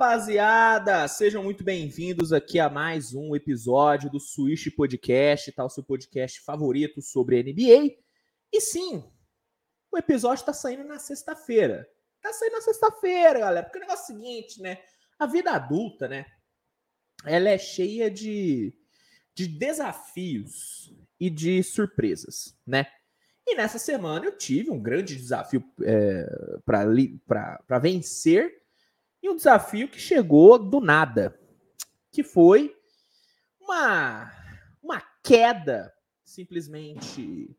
Rapaziada! 0.00 1.06
Sejam 1.06 1.44
muito 1.44 1.62
bem-vindos 1.62 2.32
aqui 2.32 2.58
a 2.58 2.70
mais 2.70 3.12
um 3.12 3.36
episódio 3.36 4.08
do 4.08 4.18
Switch 4.18 4.74
Podcast? 4.74 5.52
O 5.58 5.68
seu 5.68 5.84
podcast 5.84 6.40
favorito 6.40 7.02
sobre 7.02 7.42
NBA. 7.42 7.98
E 8.50 8.60
sim, 8.62 9.04
o 9.92 9.98
episódio 9.98 10.46
tá 10.46 10.54
saindo 10.54 10.84
na 10.84 10.98
sexta-feira. 10.98 11.86
Tá 12.22 12.32
saindo 12.32 12.54
na 12.54 12.62
sexta-feira, 12.62 13.40
galera. 13.40 13.66
Porque 13.66 13.76
o 13.76 13.82
negócio 13.82 14.14
é 14.14 14.16
o 14.16 14.18
seguinte, 14.18 14.62
né? 14.62 14.78
A 15.18 15.26
vida 15.26 15.50
adulta, 15.50 16.08
né? 16.08 16.24
Ela 17.26 17.50
é 17.50 17.58
cheia 17.58 18.10
de, 18.10 18.72
de 19.34 19.46
desafios 19.46 20.96
e 21.20 21.28
de 21.28 21.62
surpresas, 21.62 22.58
né? 22.66 22.86
E 23.46 23.54
nessa 23.54 23.78
semana 23.78 24.24
eu 24.24 24.38
tive 24.38 24.70
um 24.70 24.80
grande 24.80 25.14
desafio 25.14 25.62
é, 25.82 26.26
para 26.64 27.78
vencer 27.78 28.59
e 29.22 29.28
um 29.28 29.36
desafio 29.36 29.88
que 29.88 29.98
chegou 29.98 30.58
do 30.58 30.80
nada, 30.80 31.38
que 32.10 32.22
foi 32.22 32.74
uma, 33.60 34.32
uma 34.82 35.00
queda 35.22 35.92
simplesmente 36.24 37.56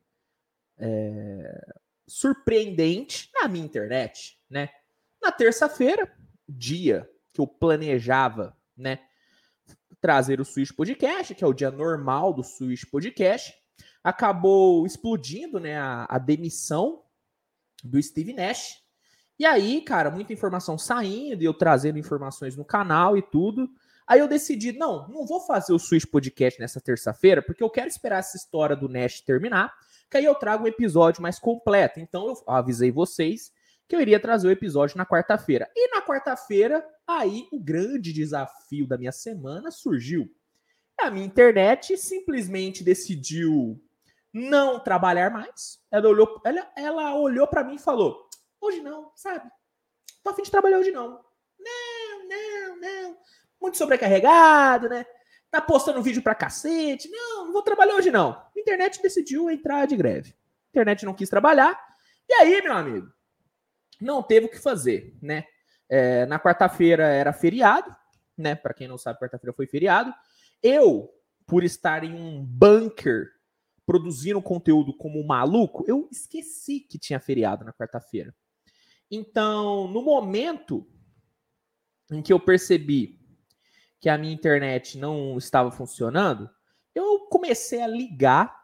é, 0.78 1.74
surpreendente 2.06 3.30
na 3.34 3.48
minha 3.48 3.64
internet, 3.64 4.38
né? 4.48 4.68
Na 5.22 5.30
terça-feira, 5.30 6.12
dia 6.48 7.08
que 7.32 7.40
eu 7.40 7.46
planejava, 7.46 8.56
né, 8.76 8.98
trazer 10.00 10.40
o 10.40 10.44
Switch 10.44 10.72
Podcast, 10.72 11.34
que 11.34 11.44
é 11.44 11.46
o 11.46 11.52
dia 11.52 11.70
normal 11.70 12.34
do 12.34 12.42
Switch 12.42 12.84
Podcast, 12.90 13.54
acabou 14.02 14.84
explodindo 14.84 15.60
né, 15.60 15.78
a, 15.78 16.06
a 16.08 16.18
demissão 16.18 17.04
do 17.84 18.02
Steve 18.02 18.32
Nash. 18.32 18.81
E 19.42 19.44
aí, 19.44 19.80
cara, 19.80 20.08
muita 20.08 20.32
informação 20.32 20.78
saindo 20.78 21.42
e 21.42 21.44
eu 21.44 21.52
trazendo 21.52 21.98
informações 21.98 22.56
no 22.56 22.64
canal 22.64 23.16
e 23.16 23.22
tudo. 23.22 23.68
Aí 24.06 24.20
eu 24.20 24.28
decidi, 24.28 24.70
não, 24.70 25.08
não 25.08 25.26
vou 25.26 25.40
fazer 25.40 25.72
o 25.72 25.80
Switch 25.80 26.06
Podcast 26.06 26.60
nessa 26.60 26.80
terça-feira, 26.80 27.42
porque 27.42 27.60
eu 27.60 27.68
quero 27.68 27.88
esperar 27.88 28.20
essa 28.20 28.36
história 28.36 28.76
do 28.76 28.88
Nash 28.88 29.20
terminar, 29.20 29.74
que 30.08 30.16
aí 30.16 30.24
eu 30.24 30.36
trago 30.36 30.62
um 30.62 30.68
episódio 30.68 31.20
mais 31.20 31.40
completo. 31.40 31.98
Então 31.98 32.28
eu 32.28 32.40
avisei 32.46 32.92
vocês 32.92 33.50
que 33.88 33.96
eu 33.96 34.00
iria 34.00 34.20
trazer 34.20 34.46
o 34.46 34.52
episódio 34.52 34.96
na 34.96 35.04
quarta-feira. 35.04 35.68
E 35.74 35.88
na 35.88 36.00
quarta-feira, 36.00 36.86
aí 37.04 37.48
o 37.50 37.58
grande 37.58 38.12
desafio 38.12 38.86
da 38.86 38.96
minha 38.96 39.10
semana 39.10 39.72
surgiu. 39.72 40.32
A 41.00 41.10
minha 41.10 41.26
internet 41.26 41.96
simplesmente 41.96 42.84
decidiu 42.84 43.76
não 44.32 44.78
trabalhar 44.78 45.32
mais. 45.32 45.80
Ela 45.90 46.08
olhou, 46.08 46.40
ela, 46.44 46.70
ela 46.76 47.16
olhou 47.16 47.48
para 47.48 47.64
mim 47.64 47.74
e 47.74 47.80
falou: 47.80 48.30
hoje 48.66 48.80
não, 48.80 49.10
sabe? 49.14 49.50
Tô 50.22 50.30
a 50.30 50.34
fim 50.34 50.42
de 50.42 50.50
trabalhar 50.50 50.78
hoje 50.78 50.90
não. 50.90 51.24
Não, 51.58 52.28
não, 52.28 52.80
não. 52.80 53.18
Muito 53.60 53.76
sobrecarregado, 53.76 54.88
né? 54.88 55.04
Tá 55.50 55.60
postando 55.60 56.02
vídeo 56.02 56.22
pra 56.22 56.34
cacete. 56.34 57.10
Não, 57.10 57.46
não 57.46 57.52
vou 57.52 57.62
trabalhar 57.62 57.96
hoje 57.96 58.10
não. 58.10 58.30
A 58.30 58.50
internet 58.56 59.02
decidiu 59.02 59.50
entrar 59.50 59.86
de 59.86 59.96
greve. 59.96 60.30
A 60.30 60.68
internet 60.70 61.04
não 61.04 61.14
quis 61.14 61.28
trabalhar. 61.28 61.78
E 62.28 62.32
aí, 62.34 62.62
meu 62.62 62.72
amigo, 62.72 63.12
não 64.00 64.22
teve 64.22 64.46
o 64.46 64.50
que 64.50 64.58
fazer, 64.58 65.16
né? 65.20 65.44
É, 65.88 66.24
na 66.26 66.40
quarta-feira 66.40 67.04
era 67.04 67.32
feriado, 67.32 67.94
né? 68.36 68.54
Para 68.54 68.72
quem 68.72 68.88
não 68.88 68.96
sabe, 68.96 69.20
quarta-feira 69.20 69.52
foi 69.52 69.66
feriado. 69.66 70.12
Eu, 70.62 71.12
por 71.46 71.62
estar 71.62 72.02
em 72.02 72.14
um 72.14 72.42
bunker 72.42 73.28
produzindo 73.84 74.40
conteúdo 74.40 74.96
como 74.96 75.20
um 75.20 75.26
maluco, 75.26 75.84
eu 75.86 76.08
esqueci 76.10 76.80
que 76.80 76.98
tinha 76.98 77.20
feriado 77.20 77.64
na 77.64 77.72
quarta-feira. 77.72 78.34
Então, 79.14 79.86
no 79.88 80.00
momento 80.00 80.86
em 82.10 82.22
que 82.22 82.32
eu 82.32 82.40
percebi 82.40 83.20
que 84.00 84.08
a 84.08 84.16
minha 84.16 84.32
internet 84.32 84.96
não 84.96 85.36
estava 85.36 85.70
funcionando, 85.70 86.48
eu 86.94 87.20
comecei 87.26 87.82
a 87.82 87.86
ligar 87.86 88.58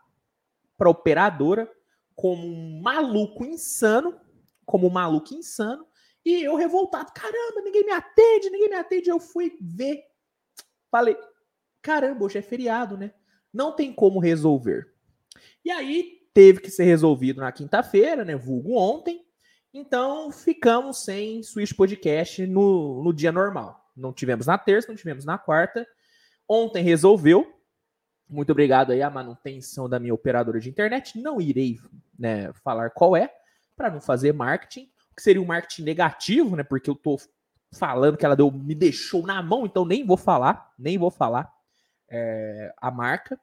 para 0.79 0.89
a 0.89 0.91
operadora 0.91 1.71
como 2.15 2.47
um 2.47 2.81
maluco 2.81 3.45
insano, 3.45 4.19
como 4.65 4.87
um 4.87 4.91
maluco 4.91 5.35
insano, 5.35 5.87
e 6.25 6.43
eu 6.43 6.57
revoltado, 6.57 7.13
caramba, 7.13 7.61
ninguém 7.61 7.85
me 7.85 7.93
atende, 7.93 8.49
ninguém 8.49 8.71
me 8.71 8.77
atende. 8.77 9.11
Eu 9.11 9.21
fui 9.21 9.55
ver, 9.61 10.03
falei, 10.91 11.17
caramba, 11.83 12.25
hoje 12.25 12.39
é 12.39 12.43
feriado, 12.43 12.97
né? 12.97 13.13
Não 13.53 13.77
tem 13.77 13.93
como 13.93 14.19
resolver. 14.19 14.95
E 15.63 15.71
aí 15.71 16.27
teve 16.33 16.61
que 16.61 16.71
ser 16.71 16.85
resolvido 16.85 17.43
na 17.43 17.53
quinta-feira, 17.53 18.25
né? 18.25 18.35
Vulgo 18.35 18.73
ontem. 18.73 19.28
Então 19.73 20.31
ficamos 20.33 21.05
sem 21.05 21.43
Switch 21.43 21.75
Podcast 21.75 22.47
no, 22.47 23.03
no 23.03 23.13
dia 23.13 23.31
normal. 23.31 23.93
Não 23.97 24.13
tivemos 24.13 24.47
na 24.47 24.57
terça, 24.57 24.89
não 24.89 24.97
tivemos 24.97 25.25
na 25.25 25.37
quarta. 25.37 25.87
Ontem 26.49 26.83
resolveu. 26.83 27.55
Muito 28.29 28.53
obrigado 28.53 28.93
aí 28.93 29.03
à 29.03 29.11
manutenção 29.11 29.89
da 29.89 29.99
minha 29.99 30.15
operadora 30.15 30.61
de 30.61 30.69
internet. 30.69 31.19
Não 31.19 31.41
irei 31.41 31.79
né, 32.19 32.53
falar 32.65 32.91
qual 32.91 33.17
é, 33.17 33.33
para 33.77 33.91
não 33.91 34.01
fazer 34.01 34.33
marketing, 34.33 34.91
que 35.17 35.23
seria 35.23 35.43
um 35.43 35.47
marketing 35.47 35.83
negativo, 35.83 36.57
né? 36.57 36.63
Porque 36.63 36.89
eu 36.89 36.95
tô 36.95 37.19
falando 37.73 38.17
que 38.17 38.25
ela 38.25 38.37
deu, 38.37 38.51
me 38.51 38.75
deixou 38.75 39.27
na 39.27 39.43
mão, 39.43 39.67
então 39.67 39.85
nem 39.85 40.05
vou 40.05 40.17
falar, 40.17 40.73
nem 40.79 40.97
vou 40.97 41.11
falar 41.11 41.51
é, 42.11 42.73
a 42.79 42.91
marca. 42.91 43.39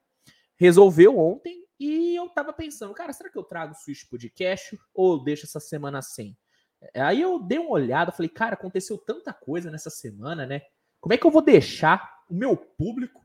Resolveu 0.58 1.18
ontem, 1.20 1.65
e 1.80 2.16
eu 2.16 2.30
tava 2.30 2.54
pensando, 2.54 2.94
cara, 2.94 3.12
será 3.14 3.30
que 3.30 3.38
eu 3.38 3.44
trago 3.44 3.74
o 3.74 3.76
Switch 3.76 4.08
Podcast 4.10 4.80
ou 4.94 5.24
deixo 5.24 5.46
essa 5.46 5.60
semana 5.60 6.02
sem? 6.02 6.38
É, 6.94 7.02
aí 7.02 7.22
eu 7.22 7.40
dei 7.40 7.60
uma 7.60 7.72
olhada, 7.72 8.12
falei, 8.12 8.30
cara, 8.30 8.54
aconteceu 8.54 8.98
tanta 8.98 9.34
coisa 9.34 9.72
nessa 9.72 9.90
semana, 9.90 10.46
né? 10.46 10.62
Como 11.00 11.14
é 11.14 11.18
que 11.18 11.26
eu 11.26 11.32
vou 11.32 11.42
deixar 11.42 12.24
o 12.30 12.34
meu 12.34 12.56
público 12.56 13.24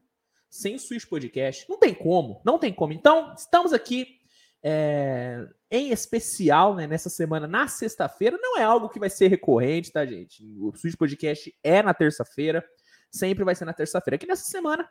sem 0.48 0.74
o 0.74 0.78
Switch 0.78 1.06
Podcast? 1.06 1.68
Não 1.68 1.78
tem 1.78 1.94
como, 1.94 2.40
não 2.44 2.58
tem 2.58 2.72
como. 2.72 2.92
Então, 2.92 3.34
estamos 3.34 3.72
aqui 3.72 4.20
é, 4.62 5.46
em 5.70 5.90
especial 5.90 6.74
né, 6.74 6.86
nessa 6.86 7.08
semana, 7.08 7.46
na 7.46 7.68
sexta-feira. 7.68 8.38
Não 8.40 8.58
é 8.58 8.62
algo 8.62 8.88
que 8.88 8.98
vai 8.98 9.10
ser 9.10 9.28
recorrente, 9.28 9.92
tá, 9.92 10.04
gente? 10.04 10.44
O 10.58 10.74
Switch 10.76 10.96
Podcast 10.96 11.54
é 11.62 11.82
na 11.82 11.94
terça-feira, 11.94 12.64
sempre 13.10 13.44
vai 13.44 13.54
ser 13.54 13.64
na 13.64 13.72
terça-feira. 13.72 14.16
Aqui 14.16 14.26
nessa 14.26 14.44
semana, 14.44 14.88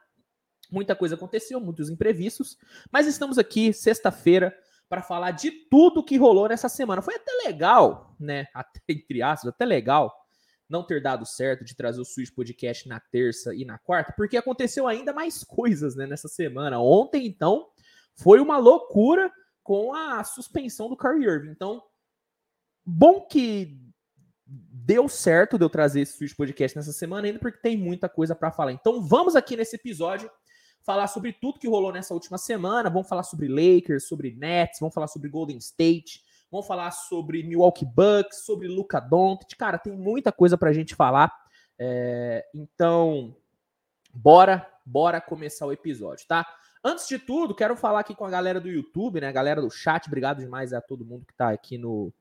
Muita 0.69 0.95
coisa 0.95 1.15
aconteceu, 1.15 1.59
muitos 1.59 1.89
imprevistos, 1.89 2.57
mas 2.91 3.07
estamos 3.07 3.37
aqui 3.37 3.73
sexta-feira 3.73 4.55
para 4.89 5.03
falar 5.03 5.31
de 5.31 5.51
tudo 5.51 6.03
que 6.03 6.17
rolou 6.17 6.47
nessa 6.49 6.67
semana. 6.67 7.01
Foi 7.01 7.15
até 7.15 7.31
legal, 7.45 8.15
né? 8.19 8.47
Até, 8.53 8.79
entre 8.89 9.21
aspas, 9.21 9.53
até 9.53 9.65
legal 9.65 10.13
não 10.67 10.83
ter 10.83 11.01
dado 11.01 11.25
certo 11.25 11.65
de 11.65 11.75
trazer 11.75 11.99
o 11.99 12.05
Switch 12.05 12.31
Podcast 12.31 12.87
na 12.87 12.99
terça 12.99 13.55
e 13.55 13.65
na 13.65 13.79
quarta, 13.79 14.13
porque 14.15 14.37
aconteceu 14.37 14.87
ainda 14.87 15.11
mais 15.11 15.43
coisas 15.45 15.95
né, 15.95 16.05
nessa 16.05 16.27
semana. 16.27 16.79
Ontem, 16.79 17.25
então, 17.25 17.67
foi 18.15 18.39
uma 18.39 18.57
loucura 18.57 19.31
com 19.63 19.93
a 19.93 20.23
suspensão 20.23 20.89
do 20.89 20.97
Kyrie 20.97 21.27
Irving. 21.27 21.51
Então, 21.51 21.81
bom 22.85 23.21
que 23.21 23.79
deu 24.45 25.07
certo 25.07 25.57
de 25.57 25.63
eu 25.63 25.69
trazer 25.69 26.01
esse 26.01 26.17
Switch 26.17 26.35
Podcast 26.35 26.75
nessa 26.75 26.91
semana 26.91 27.27
ainda, 27.27 27.39
porque 27.39 27.59
tem 27.59 27.77
muita 27.77 28.09
coisa 28.09 28.35
para 28.35 28.51
falar. 28.51 28.71
Então, 28.71 29.01
vamos 29.01 29.35
aqui 29.35 29.55
nesse 29.55 29.75
episódio 29.75 30.29
falar 30.81 31.07
sobre 31.07 31.33
tudo 31.33 31.59
que 31.59 31.67
rolou 31.67 31.91
nessa 31.91 32.13
última 32.13 32.37
semana. 32.37 32.89
Vamos 32.89 33.07
falar 33.07 33.23
sobre 33.23 33.47
Lakers, 33.47 34.07
sobre 34.07 34.35
Nets, 34.35 34.79
vamos 34.79 34.93
falar 34.93 35.07
sobre 35.07 35.29
Golden 35.29 35.57
State, 35.57 36.23
vamos 36.51 36.67
falar 36.67 36.91
sobre 36.91 37.43
Milwaukee 37.43 37.85
Bucks, 37.85 38.45
sobre 38.45 38.67
Luca 38.67 38.99
Doncic. 38.99 39.55
Cara, 39.57 39.77
tem 39.77 39.93
muita 39.93 40.31
coisa 40.31 40.57
pra 40.57 40.73
gente 40.73 40.95
falar. 40.95 41.31
É, 41.77 42.45
então, 42.53 43.35
bora, 44.13 44.67
bora 44.85 45.21
começar 45.21 45.65
o 45.65 45.71
episódio, 45.71 46.27
tá? 46.27 46.45
Antes 46.83 47.07
de 47.07 47.19
tudo, 47.19 47.53
quero 47.53 47.75
falar 47.75 47.99
aqui 47.99 48.15
com 48.15 48.25
a 48.25 48.29
galera 48.29 48.59
do 48.59 48.69
YouTube, 48.69 49.19
né? 49.19 49.31
Galera 49.31 49.61
do 49.61 49.69
chat, 49.69 50.07
obrigado 50.07 50.39
demais 50.39 50.71
a 50.71 50.79
todo 50.79 51.05
mundo 51.05 51.25
que 51.25 51.33
tá 51.33 51.49
aqui 51.49 51.77
no. 51.77 52.13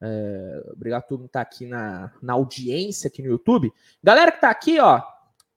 É, 0.00 0.70
obrigado 0.72 1.00
a 1.00 1.06
todo 1.06 1.18
mundo 1.18 1.28
que 1.28 1.32
tá 1.32 1.42
aqui 1.42 1.66
na, 1.66 2.12
na 2.22 2.32
audiência 2.32 3.08
aqui 3.08 3.22
no 3.22 3.28
YouTube. 3.28 3.72
Galera 4.02 4.32
que 4.32 4.40
tá 4.40 4.50
aqui, 4.50 4.80
ó, 4.80 5.02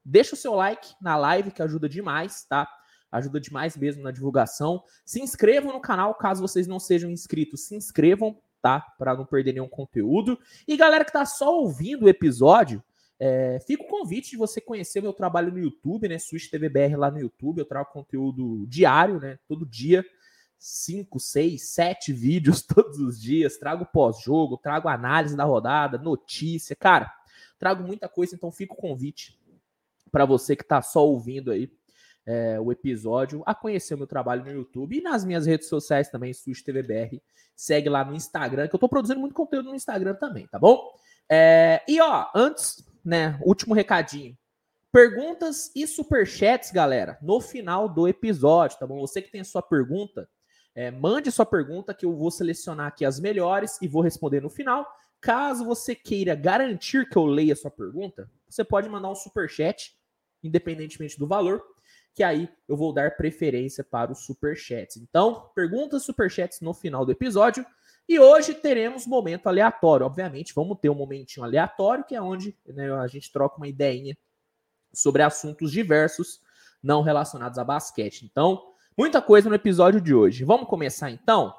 Deixa 0.10 0.36
o 0.36 0.38
seu 0.38 0.54
like 0.56 0.96
na 1.02 1.18
live, 1.18 1.52
que 1.52 1.62
ajuda 1.62 1.90
demais, 1.90 2.46
tá? 2.46 2.66
Ajuda 3.12 3.42
demais 3.42 3.76
mesmo 3.76 4.02
na 4.02 4.10
divulgação. 4.10 4.82
Se 5.06 5.22
inscrevam 5.22 5.74
no 5.74 5.82
canal, 5.82 6.16
caso 6.16 6.42
vocês 6.42 6.66
não 6.66 6.80
sejam 6.80 7.12
inscritos, 7.12 7.66
se 7.66 7.76
inscrevam, 7.76 8.40
tá? 8.62 8.80
Para 8.98 9.14
não 9.14 9.26
perder 9.26 9.52
nenhum 9.52 9.68
conteúdo. 9.68 10.40
E 10.66 10.78
galera 10.78 11.04
que 11.04 11.12
tá 11.12 11.26
só 11.26 11.54
ouvindo 11.60 12.06
o 12.06 12.10
episódio, 12.10 12.82
é, 13.20 13.60
fica 13.68 13.84
o 13.84 13.88
convite 13.88 14.30
de 14.30 14.38
você 14.38 14.62
conhecer 14.62 15.02
meu 15.02 15.12
trabalho 15.12 15.52
no 15.52 15.60
YouTube, 15.60 16.08
né? 16.08 16.18
Switch 16.18 16.50
TVBR 16.50 16.96
lá 16.96 17.12
no 17.12 17.20
YouTube. 17.20 17.60
Eu 17.60 17.66
trago 17.66 17.92
conteúdo 17.92 18.66
diário, 18.66 19.20
né? 19.20 19.38
Todo 19.46 19.66
dia. 19.66 20.06
Cinco, 20.58 21.20
seis, 21.20 21.74
sete 21.74 22.14
vídeos 22.14 22.62
todos 22.66 22.98
os 23.00 23.22
dias. 23.22 23.58
Trago 23.58 23.86
pós-jogo, 23.86 24.58
trago 24.58 24.88
análise 24.88 25.36
da 25.36 25.44
rodada, 25.44 25.98
notícia. 25.98 26.78
Cara, 26.78 27.14
trago 27.60 27.84
muita 27.84 28.08
coisa, 28.08 28.34
então 28.36 28.54
fica 28.54 28.72
o 28.72 28.78
convite 28.78 29.37
para 30.12 30.26
você 30.26 30.56
que 30.56 30.64
está 30.64 30.82
só 30.82 31.06
ouvindo 31.06 31.52
aí 31.52 31.72
é, 32.26 32.60
o 32.60 32.72
episódio, 32.72 33.42
a 33.46 33.56
conhecer 33.56 33.94
o 33.94 33.98
meu 33.98 34.08
trabalho 34.08 34.44
no 34.44 34.52
YouTube 34.52 34.98
e 34.98 35.02
nas 35.02 35.24
minhas 35.24 35.46
redes 35.46 35.70
sociais 35.70 36.10
também, 36.10 36.34
Switch 36.34 36.62
TVBR. 36.62 37.22
Segue 37.56 37.90
lá 37.90 38.04
no 38.04 38.14
Instagram, 38.14 38.68
que 38.68 38.76
eu 38.76 38.78
estou 38.78 38.90
produzindo 38.90 39.20
muito 39.20 39.34
conteúdo 39.34 39.70
no 39.70 39.76
Instagram 39.76 40.14
também, 40.16 40.46
tá 40.48 40.60
bom? 40.60 40.94
É, 41.30 41.82
e 41.88 42.00
ó, 42.02 42.28
antes, 42.36 42.86
né, 43.04 43.40
último 43.44 43.74
recadinho. 43.74 44.38
Perguntas 44.92 45.72
e 45.76 45.88
superchats, 45.88 46.72
galera, 46.72 47.18
no 47.22 47.40
final 47.40 47.88
do 47.88 48.08
episódio, 48.08 48.78
tá 48.78 48.86
bom? 48.86 49.00
Você 49.00 49.22
que 49.22 49.32
tem 49.32 49.42
a 49.42 49.46
sua 49.46 49.62
pergunta, 49.62 50.30
é, 50.76 50.92
mande 50.92 51.32
sua 51.32 51.46
pergunta 51.46 51.94
que 51.94 52.06
eu 52.06 52.16
vou 52.16 52.30
selecionar 52.30 52.88
aqui 52.88 53.04
as 53.04 53.20
melhores 53.20 53.82
e 53.82 53.88
vou 53.88 54.02
responder 54.02 54.42
no 54.42 54.50
final. 54.50 54.88
Caso 55.20 55.66
você 55.66 55.96
queira 55.96 56.36
garantir 56.36 57.10
que 57.10 57.18
eu 57.18 57.26
leia 57.26 57.56
sua 57.56 57.72
pergunta, 57.72 58.30
você 58.48 58.64
pode 58.64 58.88
mandar 58.88 59.10
um 59.10 59.16
superchat, 59.16 59.97
independentemente 60.44 61.18
do 61.18 61.28
valor, 61.28 61.64
que 62.14 62.24
aí 62.24 62.50
eu 62.68 62.76
vou 62.76 62.94
dar 62.94 63.16
preferência 63.16 63.84
para 63.84 64.12
os 64.12 64.26
superchats. 64.26 64.98
Então, 64.98 65.50
perguntas, 65.54 66.04
superchats 66.04 66.62
no 66.62 66.74
final 66.74 67.06
do 67.06 67.12
episódio. 67.12 67.66
E 68.10 68.20
hoje 68.20 68.54
teremos 68.54 69.06
momento 69.06 69.48
aleatório. 69.48 70.06
Obviamente, 70.06 70.54
vamos 70.54 70.80
ter 70.80 70.90
um 70.90 70.96
momentinho 70.96 71.46
aleatório, 71.46 72.04
que 72.04 72.16
é 72.16 72.22
onde 72.22 72.58
né, 72.66 72.92
a 72.94 73.08
gente 73.08 73.32
troca 73.32 73.58
uma 73.58 73.68
ideinha 73.68 74.18
sobre 74.94 75.22
assuntos 75.22 75.72
diversos 75.72 76.42
não 76.82 77.02
relacionados 77.02 77.60
a 77.60 77.64
basquete. 77.64 78.24
Então, 78.24 78.74
muita 78.98 79.22
coisa 79.22 79.50
no 79.50 79.56
episódio 79.56 80.02
de 80.02 80.14
hoje. 80.14 80.44
Vamos 80.44 80.68
começar 80.68 81.12
então? 81.12 81.54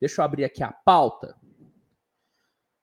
Deixa 0.00 0.20
eu 0.20 0.24
abrir 0.24 0.44
aqui 0.44 0.62
a 0.62 0.72
pauta. 0.72 1.36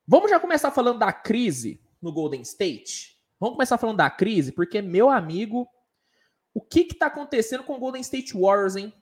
Vamos 0.07 0.29
já 0.29 0.39
começar 0.39 0.71
falando 0.71 0.99
da 0.99 1.13
crise 1.13 1.79
no 2.01 2.11
Golden 2.11 2.41
State? 2.41 3.12
Vamos 3.43 3.57
começar 3.57 3.77
falando 3.77 3.97
da 3.97 4.09
crise, 4.09 4.53
porque, 4.53 4.81
meu 4.81 5.09
amigo, 5.09 5.67
o 6.53 6.61
que 6.61 6.79
está 6.79 7.07
acontecendo 7.07 7.61
com 7.65 7.75
o 7.75 7.77
Golden 7.77 7.99
State 7.99 8.37
Warriors, 8.37 8.77
hein? 8.77 8.93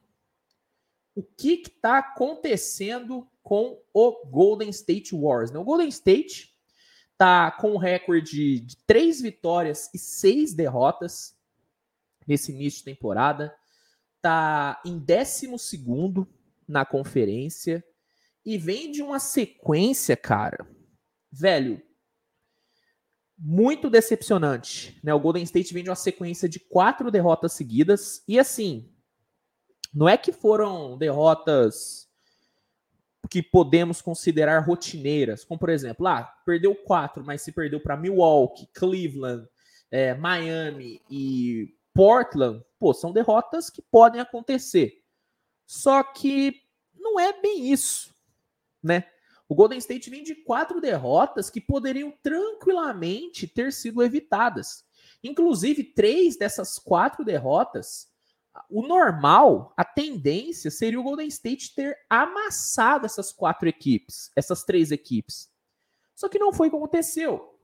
O 1.13 1.21
que 1.21 1.61
está 1.61 1.99
acontecendo 1.99 3.29
com 3.43 3.79
o 3.93 4.25
Golden 4.25 4.71
State 4.71 5.15
Warriors? 5.15 5.51
Né? 5.51 5.59
O 5.59 5.63
Golden 5.63 5.89
State 5.89 6.57
tá 7.19 7.51
com 7.51 7.73
um 7.73 7.77
recorde 7.77 8.61
de 8.61 8.77
três 8.77 9.21
vitórias 9.21 9.91
e 9.93 9.99
seis 9.99 10.55
derrotas 10.55 11.37
nesse 12.25 12.51
início 12.51 12.79
de 12.79 12.85
temporada. 12.85 13.55
Tá 14.23 14.81
em 14.83 14.97
12 14.97 15.51
na 16.67 16.83
conferência 16.83 17.85
e 18.43 18.57
vem 18.57 18.91
de 18.91 19.03
uma 19.03 19.19
sequência, 19.19 20.17
cara, 20.17 20.67
velho, 21.31 21.79
muito 23.43 23.89
decepcionante. 23.89 24.99
Né? 25.03 25.11
O 25.13 25.19
Golden 25.19 25.41
State 25.43 25.73
vem 25.73 25.83
de 25.83 25.89
uma 25.89 25.95
sequência 25.95 26.47
de 26.47 26.59
quatro 26.59 27.09
derrotas 27.09 27.53
seguidas 27.53 28.23
e 28.27 28.39
assim, 28.39 28.87
não 29.91 30.07
é 30.07 30.15
que 30.15 30.31
foram 30.31 30.95
derrotas 30.95 32.07
que 33.29 33.41
podemos 33.41 34.01
considerar 34.01 34.59
rotineiras, 34.59 35.43
como 35.43 35.59
por 35.59 35.69
exemplo, 35.69 36.05
ah, 36.05 36.23
perdeu 36.45 36.75
quatro, 36.75 37.23
mas 37.23 37.41
se 37.41 37.51
perdeu 37.51 37.79
para 37.79 37.97
Milwaukee, 37.97 38.67
Cleveland, 38.73 39.47
é, 39.89 40.13
Miami 40.13 41.01
e 41.09 41.73
Portland, 41.93 42.63
pô, 42.79 42.93
são 42.93 43.11
derrotas 43.11 43.69
que 43.69 43.81
podem 43.81 44.21
acontecer. 44.21 45.01
Só 45.65 46.03
que 46.03 46.61
não 46.93 47.19
é 47.19 47.41
bem 47.41 47.71
isso, 47.71 48.13
né? 48.83 49.05
O 49.51 49.53
Golden 49.53 49.79
State 49.79 50.09
vem 50.09 50.23
de 50.23 50.33
quatro 50.33 50.79
derrotas 50.79 51.49
que 51.49 51.59
poderiam 51.59 52.09
tranquilamente 52.23 53.45
ter 53.45 53.73
sido 53.73 54.01
evitadas. 54.01 54.85
Inclusive, 55.21 55.83
três 55.83 56.37
dessas 56.37 56.79
quatro 56.79 57.25
derrotas 57.25 58.09
o 58.69 58.81
normal, 58.81 59.73
a 59.75 59.83
tendência 59.83 60.71
seria 60.71 60.97
o 60.97 61.03
Golden 61.03 61.27
State 61.27 61.75
ter 61.75 61.97
amassado 62.09 63.05
essas 63.05 63.33
quatro 63.33 63.67
equipes, 63.67 64.31
essas 64.37 64.63
três 64.63 64.89
equipes. 64.89 65.51
Só 66.15 66.29
que 66.29 66.39
não 66.39 66.53
foi 66.53 66.69
o 66.69 66.71
que 66.71 66.77
aconteceu. 66.77 67.59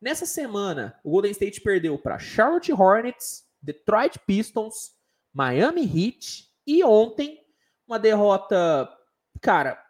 Nessa 0.00 0.26
semana, 0.26 0.98
o 1.04 1.10
Golden 1.12 1.30
State 1.30 1.60
perdeu 1.60 1.96
para 1.96 2.18
Charlotte 2.18 2.72
Hornets, 2.72 3.44
Detroit 3.62 4.18
Pistons, 4.26 4.92
Miami 5.32 5.82
Heat 5.82 6.48
e 6.66 6.82
ontem 6.82 7.38
uma 7.86 7.96
derrota, 7.96 8.92
cara, 9.40 9.87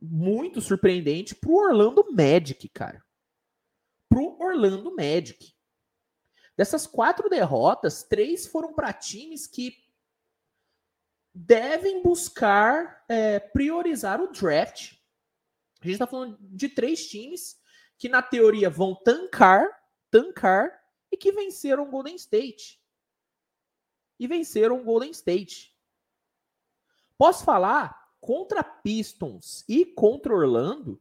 muito 0.00 0.60
surpreendente 0.60 1.34
para 1.34 1.50
o 1.50 1.56
Orlando 1.56 2.04
Magic, 2.12 2.68
cara. 2.68 3.04
Para 4.08 4.20
o 4.20 4.40
Orlando 4.40 4.94
Magic. 4.94 5.54
Dessas 6.56 6.86
quatro 6.86 7.28
derrotas, 7.28 8.02
três 8.02 8.46
foram 8.46 8.72
para 8.72 8.92
times 8.92 9.46
que 9.46 9.76
devem 11.34 12.02
buscar 12.02 13.04
é, 13.08 13.38
priorizar 13.38 14.22
o 14.22 14.32
draft. 14.32 14.94
A 15.80 15.84
gente 15.84 15.94
está 15.94 16.06
falando 16.06 16.38
de 16.40 16.68
três 16.68 17.06
times 17.06 17.60
que, 17.98 18.08
na 18.08 18.22
teoria, 18.22 18.70
vão 18.70 18.94
tancar, 18.94 19.66
tancar 20.10 20.82
e 21.12 21.16
que 21.16 21.32
venceram 21.32 21.84
o 21.84 21.90
Golden 21.90 22.16
State. 22.16 22.80
E 24.18 24.26
venceram 24.26 24.80
o 24.80 24.84
Golden 24.84 25.10
State. 25.10 25.76
Posso 27.18 27.44
falar 27.44 28.05
contra 28.26 28.64
Pistons 28.64 29.64
e 29.68 29.86
contra 29.86 30.34
Orlando? 30.34 31.00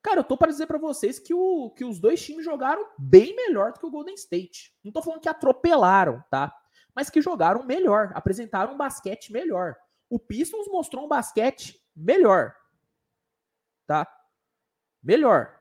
Cara, 0.00 0.20
eu 0.20 0.24
tô 0.24 0.36
para 0.36 0.52
dizer 0.52 0.66
para 0.66 0.78
vocês 0.78 1.18
que, 1.18 1.34
o, 1.34 1.70
que 1.70 1.84
os 1.84 1.98
dois 1.98 2.24
times 2.24 2.44
jogaram 2.44 2.88
bem 2.96 3.34
melhor 3.34 3.72
do 3.72 3.80
que 3.80 3.86
o 3.86 3.90
Golden 3.90 4.14
State. 4.14 4.72
Não 4.82 4.92
tô 4.92 5.02
falando 5.02 5.20
que 5.20 5.28
atropelaram, 5.28 6.22
tá? 6.30 6.56
Mas 6.94 7.10
que 7.10 7.20
jogaram 7.20 7.64
melhor, 7.64 8.12
apresentaram 8.14 8.74
um 8.74 8.76
basquete 8.76 9.32
melhor. 9.32 9.76
O 10.08 10.20
Pistons 10.20 10.68
mostrou 10.68 11.04
um 11.04 11.08
basquete 11.08 11.84
melhor. 11.96 12.54
Tá? 13.84 14.06
Melhor. 15.02 15.60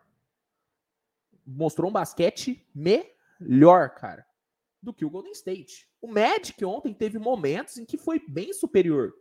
Mostrou 1.45 1.89
um 1.89 1.93
basquete 1.93 2.67
melhor, 2.75 3.89
cara, 3.95 4.23
do 4.81 4.93
que 4.93 5.03
o 5.03 5.09
Golden 5.09 5.31
State. 5.31 5.89
O 5.99 6.07
Magic 6.07 6.63
ontem 6.63 6.93
teve 6.93 7.17
momentos 7.17 7.77
em 7.77 7.85
que 7.85 7.97
foi 7.97 8.19
bem 8.27 8.53
superior. 8.53 9.15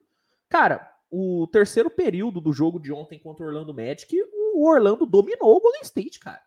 Cara, 0.49 0.91
o 1.11 1.47
terceiro 1.49 1.91
período 1.91 2.41
do 2.41 2.53
jogo 2.53 2.79
de 2.79 2.93
ontem 2.93 3.19
contra 3.19 3.45
o 3.45 3.49
Orlando 3.49 3.75
Magic, 3.75 4.17
o 4.55 4.69
Orlando 4.69 5.05
dominou 5.05 5.57
o 5.57 5.61
Golden 5.61 5.83
State, 5.83 6.21
cara. 6.21 6.43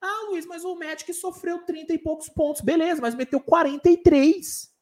Ah, 0.00 0.26
Luiz, 0.28 0.44
mas 0.46 0.64
o 0.64 0.74
Magic 0.74 1.12
sofreu 1.14 1.64
30 1.64 1.94
e 1.94 1.98
poucos 1.98 2.28
pontos. 2.28 2.60
Beleza, 2.60 3.00
mas 3.00 3.14
meteu 3.14 3.40
43. 3.40 4.72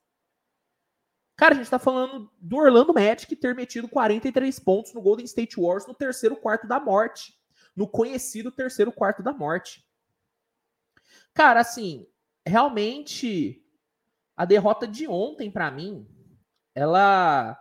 Cara, 1.36 1.54
a 1.54 1.56
gente 1.56 1.70
tá 1.70 1.78
falando 1.78 2.30
do 2.38 2.56
Orlando 2.56 2.94
Magic 2.94 3.34
ter 3.36 3.54
metido 3.54 3.88
43 3.88 4.58
pontos 4.60 4.94
no 4.94 5.00
Golden 5.00 5.24
State 5.26 5.60
Wars 5.60 5.86
no 5.86 5.94
terceiro 5.94 6.36
quarto 6.36 6.66
da 6.66 6.80
morte. 6.80 7.34
No 7.76 7.86
conhecido 7.86 8.50
terceiro 8.50 8.90
quarto 8.90 9.22
da 9.22 9.32
morte. 9.32 9.84
Cara, 11.34 11.60
assim, 11.60 12.06
realmente 12.46 13.62
a 14.36 14.46
derrota 14.46 14.88
de 14.88 15.06
ontem 15.06 15.50
para 15.50 15.70
mim, 15.70 16.08
ela 16.74 17.59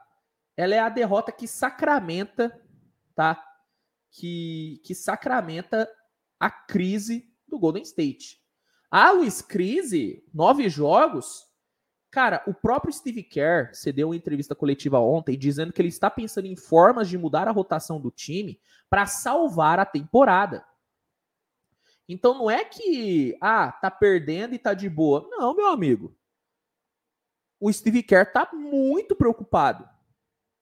ela 0.59 0.75
é 0.75 0.79
a 0.79 0.89
derrota 0.89 1.31
que 1.31 1.47
sacramenta, 1.47 2.53
tá? 3.15 3.41
Que, 4.11 4.81
que 4.83 4.93
sacramenta 4.93 5.89
a 6.37 6.51
crise 6.51 7.33
do 7.47 7.57
Golden 7.57 7.81
State. 7.83 8.41
Ah, 8.91 9.09
Luiz, 9.11 9.41
crise? 9.41 10.21
Nove 10.33 10.67
jogos? 10.67 11.47
Cara, 12.11 12.43
o 12.45 12.53
próprio 12.53 12.91
Steve 12.91 13.23
Kerr 13.23 13.73
cedeu 13.73 14.09
uma 14.09 14.17
entrevista 14.17 14.53
coletiva 14.53 14.99
ontem 14.99 15.37
dizendo 15.37 15.71
que 15.71 15.81
ele 15.81 15.87
está 15.87 16.09
pensando 16.09 16.47
em 16.47 16.57
formas 16.57 17.07
de 17.07 17.17
mudar 17.17 17.47
a 17.47 17.51
rotação 17.51 17.97
do 18.01 18.11
time 18.11 18.59
para 18.89 19.05
salvar 19.05 19.79
a 19.79 19.85
temporada. 19.85 20.65
Então 22.05 22.33
não 22.33 22.51
é 22.51 22.65
que, 22.65 23.37
ah, 23.39 23.71
tá 23.71 23.89
perdendo 23.89 24.55
e 24.55 24.59
tá 24.59 24.73
de 24.73 24.89
boa. 24.89 25.25
Não, 25.31 25.55
meu 25.55 25.67
amigo. 25.67 26.13
O 27.61 27.71
Steve 27.71 28.03
Kerr 28.03 28.33
tá 28.33 28.49
muito 28.51 29.15
preocupado. 29.15 29.87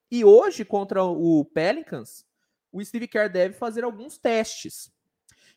E 0.09 0.23
hoje, 0.23 0.63
contra 0.63 1.03
o 1.03 1.43
Pelicans, 1.45 2.25
o 2.71 2.83
Steve 2.83 3.07
Kerr 3.07 3.31
deve 3.31 3.53
fazer 3.53 3.83
alguns 3.83 4.17
testes. 4.17 4.91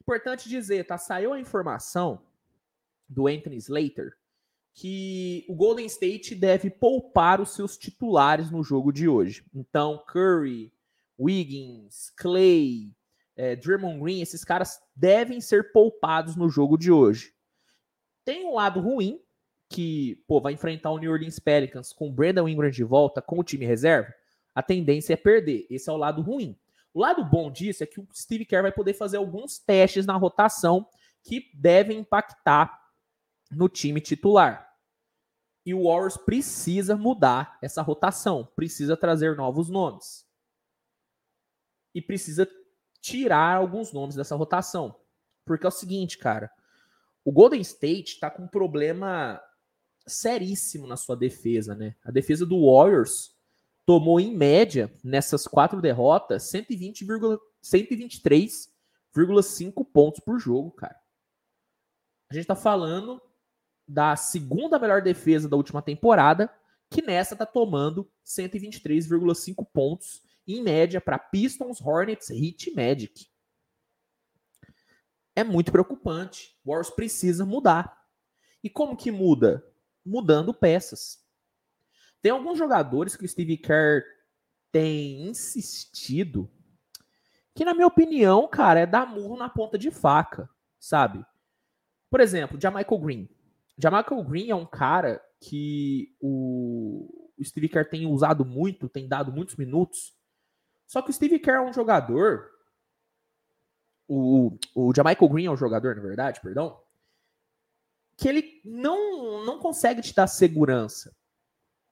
Importante 0.00 0.49
dizer, 0.49 0.87
tá? 0.87 0.99
Saiu 0.99 1.33
a 1.33 1.40
informação 1.40 2.21
do 3.09 3.26
Anthony 3.26 3.57
Slater 3.57 4.16
que 4.73 5.45
o 5.49 5.54
Golden 5.54 5.87
State 5.87 6.35
deve 6.35 6.71
poupar 6.71 7.40
os 7.40 7.54
seus 7.54 7.76
titulares 7.76 8.50
no 8.50 8.62
jogo 8.62 8.92
de 8.92 9.09
hoje. 9.09 9.45
Então, 9.54 10.02
Curry, 10.07 10.73
Wiggins, 11.19 12.11
Clay, 12.16 12.90
é, 13.37 13.57
Draymond 13.57 14.00
Green, 14.00 14.21
esses 14.23 14.45
caras 14.45 14.80
devem 14.95 15.40
ser 15.40 15.73
poupados 15.73 16.37
no 16.37 16.49
jogo 16.49 16.78
de 16.78 16.90
hoje. 16.90 17.35
Tem 18.25 18.47
um 18.47 18.54
lado 18.54 18.80
ruim, 18.80 19.21
que 19.69 20.23
pô, 20.26 20.40
vai 20.40 20.52
enfrentar 20.52 20.90
o 20.90 20.99
New 20.99 21.12
Orleans 21.12 21.38
Pelicans 21.38 21.92
com 21.92 22.09
o 22.09 22.12
Brandon 22.12 22.49
Ingram 22.49 22.71
de 22.71 22.85
volta, 22.85 23.21
com 23.21 23.38
o 23.38 23.45
time 23.45 23.66
reserva 23.66 24.14
a 24.61 24.62
tendência 24.62 25.14
é 25.14 25.17
perder. 25.17 25.67
Esse 25.71 25.88
é 25.88 25.93
o 25.93 25.97
lado 25.97 26.21
ruim. 26.21 26.55
O 26.93 27.00
lado 27.00 27.25
bom 27.25 27.50
disso 27.50 27.83
é 27.83 27.87
que 27.87 27.99
o 27.99 28.07
Steve 28.12 28.45
Kerr 28.45 28.62
vai 28.62 28.73
poder 28.73 28.93
fazer 28.93 29.17
alguns 29.17 29.59
testes 29.59 30.05
na 30.05 30.17
rotação 30.17 30.87
que 31.23 31.50
devem 31.55 32.00
impactar 32.00 32.79
no 33.50 33.69
time 33.69 34.00
titular. 34.00 34.71
E 35.64 35.73
o 35.73 35.85
Warriors 35.85 36.19
precisa 36.19 36.95
mudar 36.95 37.59
essa 37.62 37.81
rotação, 37.81 38.47
precisa 38.55 38.97
trazer 38.97 39.35
novos 39.35 39.71
nomes. 39.71 40.26
E 41.95 42.02
precisa 42.02 42.49
tirar 43.00 43.57
alguns 43.57 43.93
nomes 43.93 44.14
dessa 44.14 44.37
rotação. 44.37 44.95
Porque 45.45 45.64
é 45.64 45.69
o 45.69 45.73
seguinte, 45.73 46.19
cara. 46.19 46.50
O 47.25 47.33
Golden 47.33 47.61
State 47.61 48.21
tá 48.21 48.31
com 48.31 48.43
um 48.43 48.49
problema 48.49 49.40
seríssimo 50.07 50.87
na 50.87 50.97
sua 50.97 51.17
defesa, 51.17 51.75
né? 51.75 51.95
A 52.05 52.11
defesa 52.11 52.45
do 52.45 52.71
Warriors 52.71 53.35
tomou, 53.90 54.20
em 54.20 54.37
média, 54.37 54.94
nessas 55.02 55.49
quatro 55.49 55.82
derrotas, 55.82 56.44
120, 56.44 57.04
123,5 57.61 59.85
pontos 59.92 60.20
por 60.20 60.38
jogo, 60.38 60.70
cara. 60.70 60.94
A 62.30 62.35
gente 62.35 62.47
tá 62.47 62.54
falando 62.54 63.20
da 63.88 64.14
segunda 64.14 64.78
melhor 64.78 65.02
defesa 65.02 65.49
da 65.49 65.56
última 65.56 65.82
temporada, 65.82 66.49
que 66.88 67.02
nessa 67.02 67.35
tá 67.35 67.44
tomando 67.44 68.09
123,5 68.25 69.66
pontos 69.73 70.23
em 70.47 70.62
média 70.62 71.00
para 71.00 71.18
Pistons, 71.18 71.80
Hornets, 71.80 72.30
Heat 72.30 72.70
e 72.70 72.75
Magic. 72.76 73.26
É 75.35 75.42
muito 75.42 75.73
preocupante. 75.73 76.56
O 76.64 76.70
Warriors 76.70 76.94
precisa 76.94 77.44
mudar. 77.44 78.06
E 78.62 78.70
como 78.70 78.97
que 78.97 79.11
muda? 79.11 79.66
Mudando 80.06 80.54
peças. 80.54 81.28
Tem 82.23 82.33
alguns 82.33 82.59
jogadores 82.59 83.17
que 83.17 83.25
o 83.25 83.29
Steve 83.29 83.57
Kerr 83.57 84.05
tem 84.71 85.29
insistido 85.29 86.50
que, 87.55 87.65
na 87.65 87.75
minha 87.75 87.87
opinião, 87.87 88.47
cara, 88.49 88.81
é 88.81 88.87
dar 88.87 89.07
murro 89.07 89.37
na 89.37 89.49
ponta 89.49 89.77
de 89.77 89.91
faca, 89.91 90.49
sabe? 90.79 91.25
Por 92.11 92.21
exemplo, 92.21 92.61
Jamaica 92.61 92.97
Green. 92.97 93.29
Jamaica 93.79 94.15
Green 94.23 94.50
é 94.50 94.55
um 94.55 94.67
cara 94.67 95.23
que 95.41 96.15
o, 96.21 97.31
Steve 97.43 97.69
Kerr 97.69 97.89
tem 97.89 98.07
usado 98.07 98.45
muito, 98.45 98.89
tem 98.89 99.09
dado 99.09 99.33
muitos 99.33 99.57
minutos. 99.57 100.15
Só 100.87 101.00
que 101.00 101.11
o 101.11 101.12
Steve 101.12 101.39
Kerr 101.39 101.57
é 101.57 101.62
um 101.62 101.73
jogador. 101.73 102.50
O, 104.07 104.59
o 104.75 104.93
Jamaica 104.95 105.27
Green 105.27 105.47
é 105.47 105.50
um 105.50 105.57
jogador, 105.57 105.97
na 105.97 106.03
verdade, 106.03 106.41
perdão. 106.41 106.81
Que 108.17 108.29
ele 108.29 108.61
não, 108.65 109.45
não 109.45 109.59
consegue 109.59 110.03
te 110.03 110.15
dar 110.15 110.27
segurança. 110.27 111.17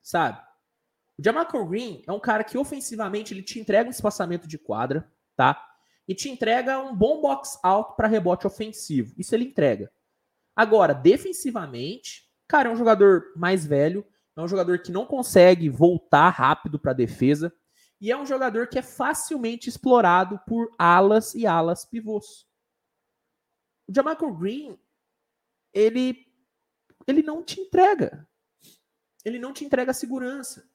Sabe? 0.03 0.41
O 1.19 1.23
Jamaica 1.23 1.63
Green 1.65 2.03
é 2.07 2.13
um 2.13 2.21
cara 2.21 2.45
que 2.45 2.57
ofensivamente 2.57 3.35
ele 3.35 3.43
te 3.43 3.59
entrega 3.59 3.89
um 3.89 3.91
espaçamento 3.91 4.47
de 4.47 4.57
quadra, 4.57 5.11
tá? 5.37 5.65
E 6.07 6.15
te 6.15 6.29
entrega 6.29 6.79
um 6.79 6.95
bom 6.95 7.21
box 7.21 7.59
out 7.63 7.97
para 7.97 8.09
rebote 8.09 8.47
ofensivo. 8.47 9.15
Isso 9.19 9.35
ele 9.35 9.45
entrega. 9.45 9.93
Agora, 10.55 10.95
defensivamente, 10.95 12.29
cara, 12.47 12.69
é 12.69 12.73
um 12.73 12.77
jogador 12.77 13.33
mais 13.37 13.67
velho, 13.67 14.07
é 14.37 14.41
um 14.41 14.49
jogador 14.49 14.79
que 14.81 14.93
não 14.93 15.05
consegue 15.05 15.69
voltar 15.69 16.31
rápido 16.31 16.79
para 16.79 16.93
a 16.93 16.95
defesa 16.95 17.53
e 18.01 18.13
é 18.13 18.17
um 18.17 18.25
jogador 18.25 18.69
que 18.69 18.79
é 18.79 18.83
facilmente 18.83 19.69
explorado 19.69 20.39
por 20.47 20.73
alas 20.79 21.35
e 21.35 21.47
alas 21.47 21.85
pivôs. 21.85 22.47
O 23.89 23.95
Jamarco 23.95 24.33
Green, 24.33 24.79
ele 25.73 26.27
ele 27.07 27.23
não 27.23 27.43
te 27.43 27.61
entrega. 27.61 28.28
Ele 29.29 29.39
não 29.39 29.53
te 29.53 29.65
entrega 29.65 29.93
segurança. 29.93 30.69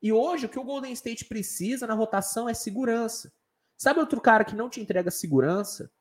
E 0.00 0.12
hoje 0.12 0.46
o 0.46 0.48
que 0.48 0.58
o 0.58 0.64
Golden 0.64 0.92
State 0.92 1.24
precisa 1.24 1.86
na 1.86 1.94
rotação 1.94 2.48
é 2.48 2.54
segurança. 2.54 3.32
Sabe 3.76 4.00
outro 4.00 4.20
cara 4.20 4.44
que 4.44 4.54
não 4.54 4.68
te 4.68 4.80
entrega 4.80 5.10
segurança? 5.10 5.92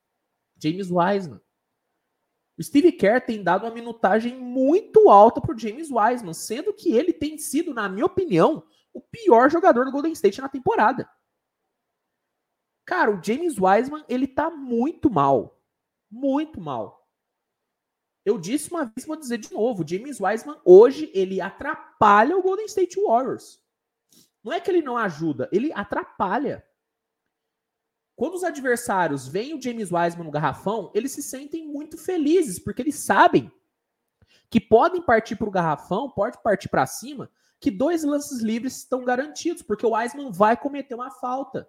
James 0.56 0.90
Wiseman. 0.92 1.42
O 2.58 2.64
Steve 2.64 2.92
Kerr 2.92 3.24
tem 3.24 3.44
dado 3.44 3.66
uma 3.66 3.74
minutagem 3.74 4.36
muito 4.36 5.10
alta 5.10 5.40
para 5.40 5.54
o 5.54 5.58
James 5.58 5.90
Wiseman, 5.92 6.34
sendo 6.34 6.74
que 6.74 6.92
ele 6.92 7.14
tem 7.14 7.38
sido, 7.38 7.74
na 7.74 7.88
minha 7.88 8.06
opinião, 8.06 8.64
o 8.92 9.00
pior 9.00 9.50
jogador 9.50 9.86
do 9.86 9.92
Golden 9.92 10.12
State 10.14 10.42
na 10.42 10.50
temporada. 10.50 11.08
Cara, 12.84 13.12
o 13.12 13.24
James 13.24 13.60
Wiseman, 13.60 14.04
ele 14.10 14.28
tá 14.28 14.50
muito 14.50 15.10
mal. 15.10 15.62
Muito 16.10 16.60
mal. 16.60 16.97
Eu 18.28 18.38
disse 18.38 18.70
uma 18.70 18.84
vez, 18.84 19.08
vou 19.08 19.16
dizer 19.16 19.38
de 19.38 19.54
novo, 19.54 19.88
James 19.88 20.20
Wiseman 20.20 20.60
hoje 20.66 21.10
ele 21.14 21.40
atrapalha 21.40 22.38
o 22.38 22.42
Golden 22.42 22.66
State 22.66 23.00
Warriors. 23.02 23.58
Não 24.44 24.52
é 24.52 24.60
que 24.60 24.70
ele 24.70 24.82
não 24.82 24.98
ajuda, 24.98 25.48
ele 25.50 25.72
atrapalha. 25.72 26.62
Quando 28.18 28.34
os 28.34 28.44
adversários 28.44 29.30
veem 29.30 29.54
o 29.54 29.62
James 29.62 29.94
Wiseman 29.94 30.26
no 30.26 30.32
garrafão, 30.32 30.92
eles 30.94 31.14
se 31.14 31.24
sentem 31.24 31.66
muito 31.66 31.98
felizes, 31.98 32.60
porque 32.60 32.82
eles 32.82 32.96
sabem 32.96 33.50
que 34.50 34.60
podem 34.60 35.02
partir 35.02 35.38
para 35.38 35.48
o 35.48 35.52
garrafão, 35.52 36.10
pode 36.10 36.44
partir 36.44 36.68
para 36.68 36.86
cima, 36.86 37.32
que 37.62 37.72
dois 37.72 38.04
lances 38.04 38.42
livres 38.42 38.80
estão 38.80 39.06
garantidos, 39.06 39.64
porque 39.64 39.86
o 39.86 39.92
Wiseman 39.92 40.34
vai 40.34 40.58
cometer 40.58 40.96
uma 40.96 41.12
falta. 41.12 41.66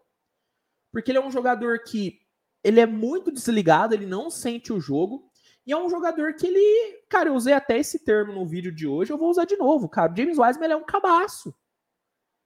Porque 0.91 1.13
ele 1.13 1.19
é 1.19 1.25
um 1.25 1.31
jogador 1.31 1.85
que 1.85 2.19
ele 2.65 2.81
é 2.81 2.87
muito 2.87 3.31
desligado, 3.31 3.95
ele 3.95 4.07
não 4.07 4.29
sente 4.29 4.73
o 4.73 4.81
jogo, 4.81 5.28
e 5.69 5.73
é 5.73 5.77
um 5.77 5.91
jogador 5.91 6.33
que 6.33 6.47
ele, 6.47 7.03
cara, 7.11 7.29
eu 7.29 7.35
usei 7.35 7.53
até 7.53 7.77
esse 7.77 8.03
termo 8.03 8.33
no 8.33 8.47
vídeo 8.47 8.73
de 8.73 8.87
hoje, 8.87 9.13
eu 9.13 9.19
vou 9.19 9.29
usar 9.29 9.45
de 9.45 9.55
novo, 9.55 9.87
cara. 9.87 10.11
O 10.11 10.17
James 10.17 10.39
Wiseman 10.39 10.65
ele 10.65 10.73
é 10.73 10.77
um 10.77 10.87
cabaço. 10.87 11.55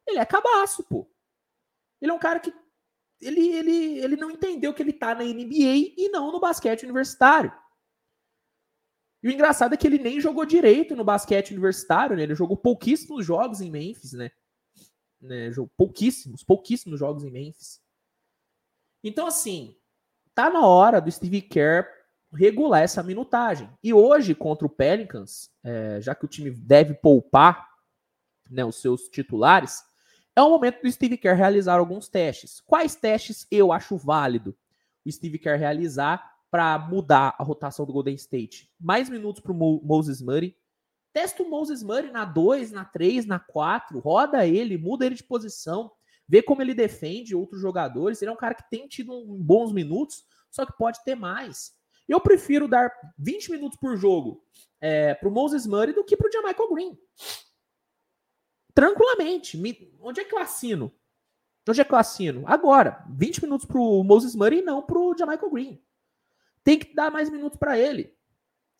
Ele 0.04 0.18
é 0.18 0.26
cabaço, 0.26 0.82
pô. 0.82 1.08
Ele 2.00 2.10
é 2.10 2.14
um 2.14 2.18
cara 2.18 2.40
que 2.40 2.52
ele, 3.20 3.46
ele, 3.54 3.98
ele 4.00 4.16
não 4.16 4.28
entendeu 4.28 4.74
que 4.74 4.82
ele 4.82 4.92
tá 4.92 5.14
na 5.14 5.22
NBA 5.22 5.94
e 5.96 6.08
não 6.08 6.32
no 6.32 6.40
basquete 6.40 6.82
universitário. 6.82 7.56
E 9.22 9.28
o 9.28 9.30
engraçado 9.30 9.72
é 9.72 9.76
que 9.76 9.86
ele 9.86 9.98
nem 9.98 10.20
jogou 10.20 10.44
direito 10.44 10.96
no 10.96 11.04
basquete 11.04 11.52
universitário, 11.52 12.16
né? 12.16 12.24
Ele 12.24 12.34
jogou 12.34 12.56
pouquíssimos 12.56 13.24
jogos 13.24 13.60
em 13.60 13.70
Memphis, 13.70 14.14
né? 14.14 14.32
né? 15.20 15.48
Pouquíssimos, 15.76 16.42
pouquíssimos 16.42 16.98
jogos 16.98 17.22
em 17.22 17.30
Memphis. 17.30 17.80
Então, 19.04 19.28
assim, 19.28 19.78
tá 20.34 20.50
na 20.50 20.66
hora 20.66 21.00
do 21.00 21.12
Steve 21.12 21.40
Kerr 21.40 22.01
regular 22.32 22.82
essa 22.82 23.02
minutagem. 23.02 23.68
E 23.82 23.92
hoje, 23.92 24.34
contra 24.34 24.66
o 24.66 24.70
Pelicans, 24.70 25.50
é, 25.62 26.00
já 26.00 26.14
que 26.14 26.24
o 26.24 26.28
time 26.28 26.50
deve 26.50 26.94
poupar 26.94 27.68
né, 28.50 28.64
os 28.64 28.80
seus 28.80 29.08
titulares, 29.08 29.82
é 30.34 30.42
o 30.42 30.50
momento 30.50 30.82
do 30.82 30.90
Steve 30.90 31.18
Kerr 31.18 31.36
realizar 31.36 31.78
alguns 31.78 32.08
testes. 32.08 32.60
Quais 32.60 32.94
testes 32.94 33.46
eu 33.50 33.72
acho 33.72 33.96
válido 33.96 34.56
o 35.04 35.12
Steve 35.12 35.38
Kerr 35.38 35.58
realizar 35.58 36.32
para 36.50 36.78
mudar 36.78 37.34
a 37.38 37.42
rotação 37.42 37.84
do 37.84 37.92
Golden 37.92 38.14
State? 38.14 38.70
Mais 38.80 39.10
minutos 39.10 39.42
para 39.42 39.52
o 39.52 39.80
Moses 39.84 40.22
Murray. 40.22 40.56
Testa 41.12 41.42
o 41.42 41.50
Moses 41.50 41.82
Murray 41.82 42.10
na 42.10 42.24
2, 42.24 42.72
na 42.72 42.86
3, 42.86 43.26
na 43.26 43.38
4, 43.38 43.98
roda 43.98 44.46
ele, 44.46 44.78
muda 44.78 45.04
ele 45.04 45.14
de 45.14 45.22
posição, 45.22 45.92
vê 46.26 46.40
como 46.40 46.62
ele 46.62 46.72
defende 46.72 47.36
outros 47.36 47.60
jogadores. 47.60 48.22
Ele 48.22 48.30
é 48.30 48.32
um 48.32 48.38
cara 48.38 48.54
que 48.54 48.70
tem 48.70 48.88
tido 48.88 49.22
bons 49.26 49.72
minutos, 49.72 50.24
só 50.50 50.64
que 50.64 50.72
pode 50.78 51.04
ter 51.04 51.14
mais. 51.14 51.74
Eu 52.08 52.20
prefiro 52.20 52.68
dar 52.68 52.92
20 53.18 53.50
minutos 53.50 53.78
por 53.78 53.96
jogo 53.96 54.44
é, 54.80 55.14
para 55.14 55.28
o 55.28 55.32
Moses 55.32 55.66
Murray 55.66 55.92
do 55.94 56.04
que 56.04 56.16
para 56.16 56.28
o 56.28 56.32
Jamaica 56.32 56.62
Green. 56.68 56.98
Tranquilamente. 58.74 59.56
Me... 59.56 59.94
Onde 60.00 60.20
é 60.20 60.24
que 60.24 60.34
eu 60.34 60.38
assino? 60.38 60.92
Onde 61.68 61.80
é 61.80 61.84
que 61.84 61.92
eu 61.92 61.98
assino? 61.98 62.42
Agora. 62.46 63.04
20 63.10 63.42
minutos 63.42 63.66
pro 63.66 64.02
Moses 64.02 64.34
Murray 64.34 64.58
e 64.58 64.62
não 64.62 64.82
pro 64.82 65.16
Jamaica 65.16 65.48
Green. 65.48 65.82
Tem 66.64 66.78
que 66.78 66.94
dar 66.94 67.10
mais 67.10 67.30
minutos 67.30 67.58
para 67.58 67.78
ele. 67.78 68.16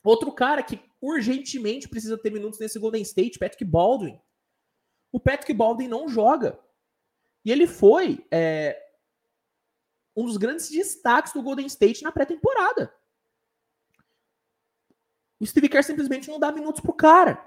Outro 0.05 0.33
cara 0.33 0.63
que 0.63 0.81
urgentemente 1.01 1.89
precisa 1.89 2.19
ter 2.19 2.31
minutos 2.31 2.59
nesse 2.59 2.79
Golden 2.79 3.03
State, 3.03 3.39
Patrick 3.39 3.65
Baldwin. 3.65 4.21
O 5.13 5.21
Patrick 5.21 5.53
Baldwin 5.53 5.89
não 5.89 6.09
joga. 6.09 6.59
E 7.45 7.51
ele 7.51 7.67
foi 7.67 8.25
é, 8.31 8.81
um 10.17 10.25
dos 10.25 10.37
grandes 10.37 10.71
destaques 10.71 11.33
do 11.33 11.43
Golden 11.43 11.67
State 11.67 12.03
na 12.03 12.13
pré-temporada. 12.13 12.93
O 15.43 15.47
Steve 15.47 15.69
Kerr 15.69 15.83
simplesmente 15.83 16.31
não 16.31 16.39
dá 16.39 16.53
minutos 16.53 16.81
pro 16.81 16.93
cara. 16.93 17.45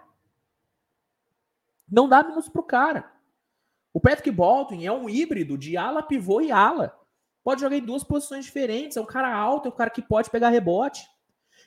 Não 1.90 2.10
dá 2.10 2.22
minutos 2.22 2.50
pro 2.50 2.62
cara. 2.62 3.10
O 3.94 4.02
Patrick 4.02 4.30
Baldwin 4.32 4.86
é 4.86 4.92
um 4.92 5.10
híbrido 5.10 5.58
de 5.58 5.78
ala, 5.78 6.04
pivô 6.04 6.42
e 6.42 6.52
ala. 6.52 7.00
Pode 7.42 7.62
jogar 7.62 7.78
em 7.78 7.86
duas 7.86 8.04
posições 8.04 8.44
diferentes. 8.44 8.98
É 8.98 9.02
um 9.02 9.06
cara 9.06 9.34
alto, 9.34 9.70
é 9.70 9.72
um 9.72 9.75
cara 9.75 9.90
que 9.90 10.02
pode 10.02 10.30
pegar 10.30 10.50
rebote. 10.50 11.08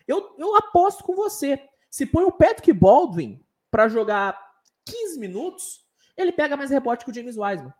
Eu, 0.07 0.35
eu 0.37 0.55
aposto 0.55 1.03
com 1.03 1.17
você. 1.17 1.67
Se 1.89 2.05
põe 2.05 2.25
o 2.25 2.33
Patrick 2.33 2.75
Baldwin 2.75 3.43
para 3.71 3.89
jogar 3.89 4.39
15 4.85 5.19
minutos, 5.19 5.83
ele 6.15 6.31
pega 6.31 6.59
mais 6.59 6.69
rebote 6.69 7.07
que 7.07 7.11
o 7.11 7.15
James 7.15 7.39
Wiseman. 7.39 7.73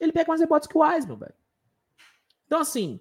Ele 0.00 0.10
pega 0.10 0.26
mais 0.26 0.40
rebotes 0.40 0.66
que 0.66 0.76
o 0.76 0.80
Wiseman, 0.80 1.18
velho. 1.18 1.34
Então, 2.46 2.58
assim, 2.58 3.00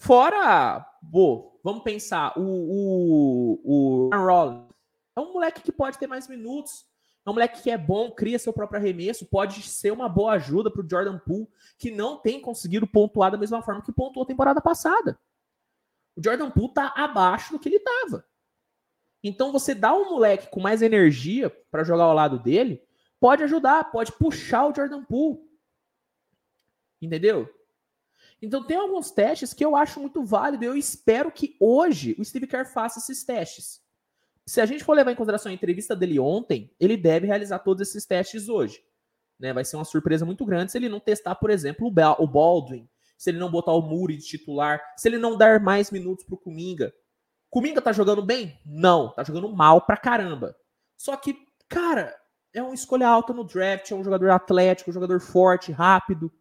fora. 0.00 0.80
Pô, 1.12 1.60
vamos 1.62 1.84
pensar. 1.84 2.36
O, 2.36 2.42
o, 2.42 4.08
o 4.08 4.10
Rollins 4.12 4.68
é 5.16 5.20
um 5.20 5.32
moleque 5.32 5.62
que 5.62 5.70
pode 5.70 5.98
ter 5.98 6.06
mais 6.06 6.26
minutos. 6.26 6.88
É 7.24 7.30
um 7.30 7.34
moleque 7.34 7.62
que 7.62 7.70
é 7.70 7.76
bom, 7.76 8.10
cria 8.10 8.38
seu 8.38 8.52
próprio 8.52 8.80
arremesso, 8.80 9.26
pode 9.26 9.62
ser 9.62 9.92
uma 9.92 10.08
boa 10.08 10.32
ajuda 10.32 10.70
para 10.70 10.82
o 10.82 10.88
Jordan 10.88 11.18
Poole, 11.18 11.46
que 11.78 11.90
não 11.90 12.16
tem 12.16 12.40
conseguido 12.40 12.86
pontuar 12.86 13.30
da 13.30 13.36
mesma 13.36 13.62
forma 13.62 13.82
que 13.82 13.92
pontuou 13.92 14.24
a 14.24 14.26
temporada 14.26 14.60
passada. 14.60 15.20
O 16.16 16.24
Jordan 16.24 16.50
Poole 16.50 16.70
está 16.70 16.94
abaixo 16.96 17.52
do 17.52 17.58
que 17.58 17.68
ele 17.68 17.76
estava. 17.76 18.24
Então 19.22 19.52
você 19.52 19.74
dá 19.74 19.94
um 19.94 20.08
moleque 20.08 20.48
com 20.48 20.60
mais 20.60 20.80
energia 20.80 21.50
para 21.70 21.84
jogar 21.84 22.04
ao 22.04 22.14
lado 22.14 22.38
dele, 22.38 22.82
pode 23.20 23.42
ajudar, 23.42 23.90
pode 23.90 24.12
puxar 24.12 24.66
o 24.66 24.74
Jordan 24.74 25.04
Poole. 25.04 25.40
Entendeu? 27.02 27.48
Então 28.42 28.64
tem 28.64 28.76
alguns 28.76 29.10
testes 29.10 29.52
que 29.52 29.64
eu 29.64 29.76
acho 29.76 30.00
muito 30.00 30.24
válido. 30.24 30.64
Eu 30.64 30.76
espero 30.76 31.30
que 31.30 31.56
hoje 31.60 32.16
o 32.18 32.24
Steve 32.24 32.46
Kerr 32.46 32.66
faça 32.66 32.98
esses 32.98 33.22
testes. 33.24 33.80
Se 34.46 34.60
a 34.60 34.66
gente 34.66 34.82
for 34.82 34.94
levar 34.94 35.12
em 35.12 35.16
consideração 35.16 35.50
a 35.50 35.54
entrevista 35.54 35.94
dele 35.94 36.18
ontem, 36.18 36.74
ele 36.80 36.96
deve 36.96 37.26
realizar 37.26 37.58
todos 37.60 37.86
esses 37.88 38.06
testes 38.06 38.48
hoje. 38.48 38.82
Né? 39.38 39.52
Vai 39.52 39.64
ser 39.64 39.76
uma 39.76 39.84
surpresa 39.84 40.24
muito 40.24 40.44
grande 40.44 40.72
se 40.72 40.78
ele 40.78 40.88
não 40.88 41.00
testar, 41.00 41.34
por 41.34 41.50
exemplo, 41.50 41.86
o 41.86 42.26
Baldwin, 42.26 42.88
se 43.16 43.30
ele 43.30 43.38
não 43.38 43.50
botar 43.50 43.72
o 43.72 43.82
Muri 43.82 44.16
de 44.16 44.26
titular, 44.26 44.82
se 44.96 45.08
ele 45.08 45.18
não 45.18 45.36
dar 45.36 45.60
mais 45.60 45.90
minutos 45.90 46.24
pro 46.24 46.38
Kuminga. 46.38 46.92
Kuminga 47.50 47.82
tá 47.82 47.92
jogando 47.92 48.22
bem? 48.22 48.58
Não, 48.64 49.12
tá 49.12 49.22
jogando 49.22 49.54
mal 49.54 49.82
pra 49.82 49.96
caramba. 49.96 50.56
Só 50.96 51.16
que, 51.16 51.36
cara, 51.68 52.16
é 52.52 52.62
uma 52.62 52.74
escolha 52.74 53.08
alta 53.08 53.32
no 53.32 53.44
draft, 53.44 53.90
é 53.90 53.94
um 53.94 54.04
jogador 54.04 54.30
atlético, 54.30 54.90
um 54.90 54.94
jogador 54.94 55.20
forte, 55.20 55.70
rápido. 55.70 56.32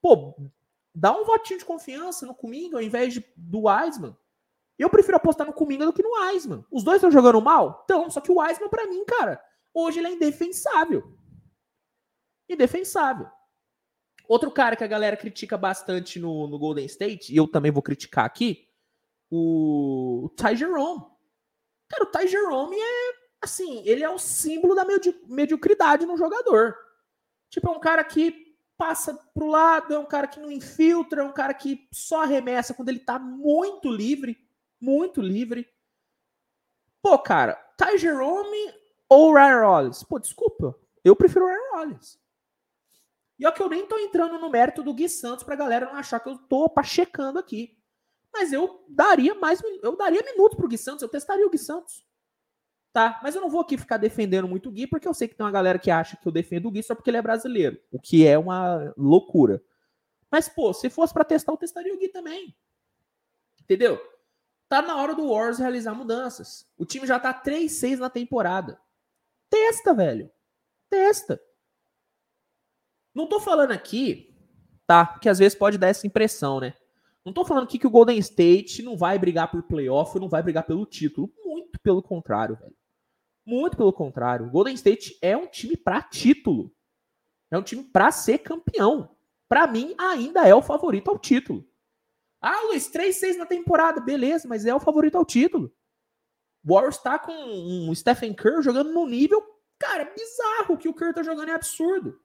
Pô, 0.00 0.34
dá 0.96 1.12
um 1.12 1.24
votinho 1.24 1.58
de 1.58 1.64
confiança 1.64 2.24
no 2.24 2.34
Kuminga 2.34 2.78
ao 2.78 2.82
invés 2.82 3.12
de, 3.12 3.24
do 3.36 3.68
Wiseman. 3.68 4.16
Eu 4.78 4.88
prefiro 4.88 5.16
apostar 5.18 5.46
no 5.46 5.52
Kuminga 5.52 5.84
do 5.84 5.92
que 5.92 6.02
no 6.02 6.10
Wiseman. 6.10 6.64
Os 6.70 6.82
dois 6.82 6.96
estão 6.96 7.10
jogando 7.10 7.40
mal? 7.40 7.82
Então, 7.84 8.08
só 8.10 8.20
que 8.20 8.32
o 8.32 8.40
Wiseman, 8.40 8.70
para 8.70 8.86
mim, 8.86 9.04
cara, 9.04 9.42
hoje 9.74 9.98
ele 9.98 10.08
é 10.08 10.12
indefensável. 10.12 11.04
Indefensável. 12.48 13.28
Outro 14.26 14.50
cara 14.50 14.74
que 14.74 14.84
a 14.84 14.88
galera 14.88 15.16
critica 15.16 15.58
bastante 15.58 16.18
no, 16.18 16.48
no 16.48 16.58
Golden 16.58 16.86
State, 16.86 17.32
e 17.32 17.36
eu 17.36 17.46
também 17.46 17.70
vou 17.70 17.82
criticar 17.82 18.24
aqui, 18.24 18.66
o, 19.30 20.24
o 20.24 20.28
Ty 20.30 20.56
Jerome. 20.56 21.04
Cara, 21.88 22.04
o 22.04 22.10
Ty 22.10 22.26
Jerome 22.26 22.76
é, 22.76 23.12
assim, 23.42 23.82
ele 23.84 24.02
é 24.02 24.10
o 24.10 24.18
símbolo 24.18 24.74
da 24.74 24.84
medi 24.84 25.14
mediocridade 25.28 26.06
no 26.06 26.16
jogador. 26.16 26.74
Tipo, 27.50 27.68
é 27.68 27.72
um 27.72 27.80
cara 27.80 28.02
que 28.02 28.45
passa 28.76 29.14
pro 29.34 29.46
lado, 29.46 29.94
é 29.94 29.98
um 29.98 30.06
cara 30.06 30.26
que 30.26 30.40
não 30.40 30.50
infiltra, 30.50 31.22
é 31.22 31.24
um 31.24 31.32
cara 31.32 31.54
que 31.54 31.88
só 31.92 32.22
arremessa 32.22 32.74
quando 32.74 32.88
ele 32.88 33.00
tá 33.00 33.18
muito 33.18 33.90
livre, 33.90 34.38
muito 34.80 35.20
livre. 35.20 35.68
Pô, 37.02 37.18
cara, 37.18 37.54
Ty 37.76 37.98
Jerome 37.98 38.74
ou 39.08 39.34
Ryan 39.34 39.60
Rollins? 39.60 40.02
Pô, 40.02 40.18
desculpa, 40.18 40.78
eu 41.04 41.16
prefiro 41.16 41.46
Ryan 41.46 41.72
Rollins. 41.72 42.18
E 43.38 43.46
ó 43.46 43.52
que 43.52 43.62
eu 43.62 43.68
nem 43.68 43.86
tô 43.86 43.98
entrando 43.98 44.38
no 44.38 44.50
mérito 44.50 44.82
do 44.82 44.94
Gui 44.94 45.08
Santos 45.08 45.44
pra 45.44 45.56
galera 45.56 45.86
não 45.86 45.96
achar 45.96 46.20
que 46.20 46.28
eu 46.28 46.38
tô 46.38 46.70
checando 46.82 47.38
aqui. 47.38 47.76
Mas 48.32 48.52
eu 48.52 48.84
daria 48.88 49.34
mais, 49.34 49.62
eu 49.82 49.96
daria 49.96 50.22
minutos 50.22 50.56
pro 50.56 50.68
Gui 50.68 50.78
Santos, 50.78 51.02
eu 51.02 51.08
testaria 51.08 51.46
o 51.46 51.50
Gui 51.50 51.58
Santos 51.58 52.05
tá? 52.96 53.20
Mas 53.22 53.34
eu 53.34 53.42
não 53.42 53.50
vou 53.50 53.60
aqui 53.60 53.76
ficar 53.76 53.98
defendendo 53.98 54.48
muito 54.48 54.70
o 54.70 54.72
Gui, 54.72 54.86
porque 54.86 55.06
eu 55.06 55.12
sei 55.12 55.28
que 55.28 55.34
tem 55.34 55.44
uma 55.44 55.52
galera 55.52 55.78
que 55.78 55.90
acha 55.90 56.16
que 56.16 56.26
eu 56.26 56.32
defendo 56.32 56.64
o 56.64 56.70
Gui 56.70 56.82
só 56.82 56.94
porque 56.94 57.10
ele 57.10 57.18
é 57.18 57.22
brasileiro, 57.22 57.78
o 57.92 58.00
que 58.00 58.26
é 58.26 58.38
uma 58.38 58.94
loucura. 58.96 59.62
Mas, 60.30 60.48
pô, 60.48 60.72
se 60.72 60.88
fosse 60.88 61.12
para 61.12 61.22
testar, 61.22 61.52
eu 61.52 61.58
testaria 61.58 61.92
o 61.92 61.98
Gui 61.98 62.08
também. 62.08 62.56
Entendeu? 63.60 64.00
Tá 64.66 64.80
na 64.80 64.96
hora 64.96 65.14
do 65.14 65.26
Wars 65.28 65.58
realizar 65.58 65.92
mudanças. 65.92 66.66
O 66.78 66.86
time 66.86 67.06
já 67.06 67.20
tá 67.20 67.34
3-6 67.34 67.98
na 67.98 68.08
temporada. 68.08 68.80
Testa, 69.50 69.92
velho. 69.92 70.30
Testa. 70.88 71.38
Não 73.14 73.26
tô 73.26 73.40
falando 73.40 73.72
aqui, 73.72 74.34
tá? 74.86 75.18
Que 75.20 75.28
às 75.28 75.38
vezes 75.38 75.56
pode 75.56 75.76
dar 75.76 75.88
essa 75.88 76.06
impressão, 76.06 76.60
né? 76.60 76.72
Não 77.22 77.32
tô 77.34 77.44
falando 77.44 77.64
aqui 77.64 77.78
que 77.78 77.86
o 77.86 77.90
Golden 77.90 78.18
State 78.20 78.82
não 78.82 78.96
vai 78.96 79.18
brigar 79.18 79.50
por 79.50 79.62
playoff, 79.64 80.18
não 80.18 80.30
vai 80.30 80.42
brigar 80.42 80.64
pelo 80.64 80.86
título. 80.86 81.30
Muito 81.44 81.78
pelo 81.78 82.02
contrário, 82.02 82.56
velho. 82.56 82.74
Muito 83.46 83.76
pelo 83.76 83.92
contrário. 83.92 84.46
O 84.46 84.50
Golden 84.50 84.74
State 84.74 85.16
é 85.22 85.36
um 85.36 85.46
time 85.46 85.76
para 85.76 86.02
título. 86.02 86.74
É 87.48 87.56
um 87.56 87.62
time 87.62 87.84
para 87.84 88.10
ser 88.10 88.38
campeão. 88.38 89.16
Para 89.48 89.68
mim, 89.68 89.94
ainda 89.96 90.46
é 90.46 90.52
o 90.52 90.60
favorito 90.60 91.08
ao 91.08 91.18
título. 91.18 91.64
Ah, 92.40 92.60
Luiz, 92.66 92.90
3-6 92.90 93.36
na 93.36 93.46
temporada. 93.46 94.00
Beleza, 94.00 94.48
mas 94.48 94.66
é 94.66 94.74
o 94.74 94.80
favorito 94.80 95.16
ao 95.16 95.24
título. 95.24 95.72
O 96.64 96.74
Warriors 96.74 96.98
tá 96.98 97.18
com 97.20 97.32
um 97.32 97.94
Stephen 97.94 98.34
Curry 98.34 98.62
jogando 98.62 98.92
no 98.92 99.06
nível, 99.06 99.40
cara, 99.78 100.04
bizarro. 100.04 100.76
que 100.76 100.88
o 100.88 100.94
Curry 100.94 101.14
tá 101.14 101.22
jogando 101.22 101.48
é 101.48 101.54
absurdo. 101.54 102.20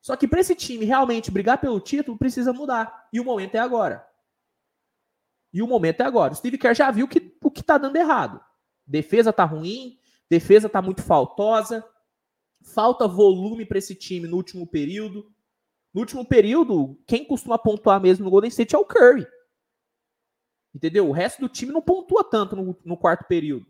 Só 0.00 0.16
que 0.16 0.26
para 0.26 0.40
esse 0.40 0.54
time 0.54 0.86
realmente 0.86 1.30
brigar 1.30 1.60
pelo 1.60 1.78
título, 1.78 2.16
precisa 2.16 2.54
mudar. 2.54 3.08
E 3.12 3.20
o 3.20 3.24
momento 3.24 3.56
é 3.56 3.58
agora. 3.58 4.08
E 5.52 5.60
o 5.60 5.66
momento 5.66 6.00
é 6.00 6.04
agora. 6.04 6.32
O 6.32 6.36
Steve 6.36 6.56
Kerr 6.56 6.74
já 6.74 6.90
viu 6.90 7.06
que, 7.06 7.36
o 7.42 7.50
que 7.50 7.62
tá 7.62 7.76
dando 7.76 7.96
errado. 7.96 8.42
Defesa 8.88 9.32
tá 9.32 9.44
ruim, 9.44 9.98
defesa 10.30 10.68
tá 10.68 10.80
muito 10.80 11.02
faltosa, 11.02 11.84
falta 12.62 13.06
volume 13.06 13.66
para 13.66 13.78
esse 13.78 13.94
time 13.94 14.26
no 14.26 14.36
último 14.36 14.66
período. 14.66 15.30
No 15.92 16.00
último 16.00 16.24
período, 16.24 16.98
quem 17.06 17.24
costuma 17.24 17.58
pontuar 17.58 18.00
mesmo 18.00 18.24
no 18.24 18.30
Golden 18.30 18.48
State 18.48 18.74
é 18.74 18.78
o 18.78 18.84
Curry. 18.84 19.26
Entendeu? 20.74 21.08
O 21.08 21.12
resto 21.12 21.40
do 21.40 21.48
time 21.48 21.72
não 21.72 21.82
pontua 21.82 22.24
tanto 22.24 22.56
no, 22.56 22.76
no 22.84 22.96
quarto 22.96 23.26
período. 23.26 23.66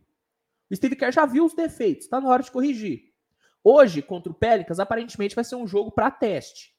O 0.71 0.77
Steve 0.77 0.95
Kerr 0.95 1.13
já 1.13 1.25
viu 1.25 1.45
os 1.45 1.55
defeitos, 1.55 2.05
está 2.05 2.21
na 2.21 2.29
hora 2.29 2.43
de 2.43 2.51
corrigir. 2.51 3.15
Hoje, 3.65 4.03
contra 4.03 4.31
o 4.31 4.35
Pelicans, 4.35 4.79
aparentemente 4.79 5.35
vai 5.35 5.45
ser 5.45 5.57
um 5.57 5.67
jogo 5.67 5.91
para 5.91 6.11
teste. 6.11 6.77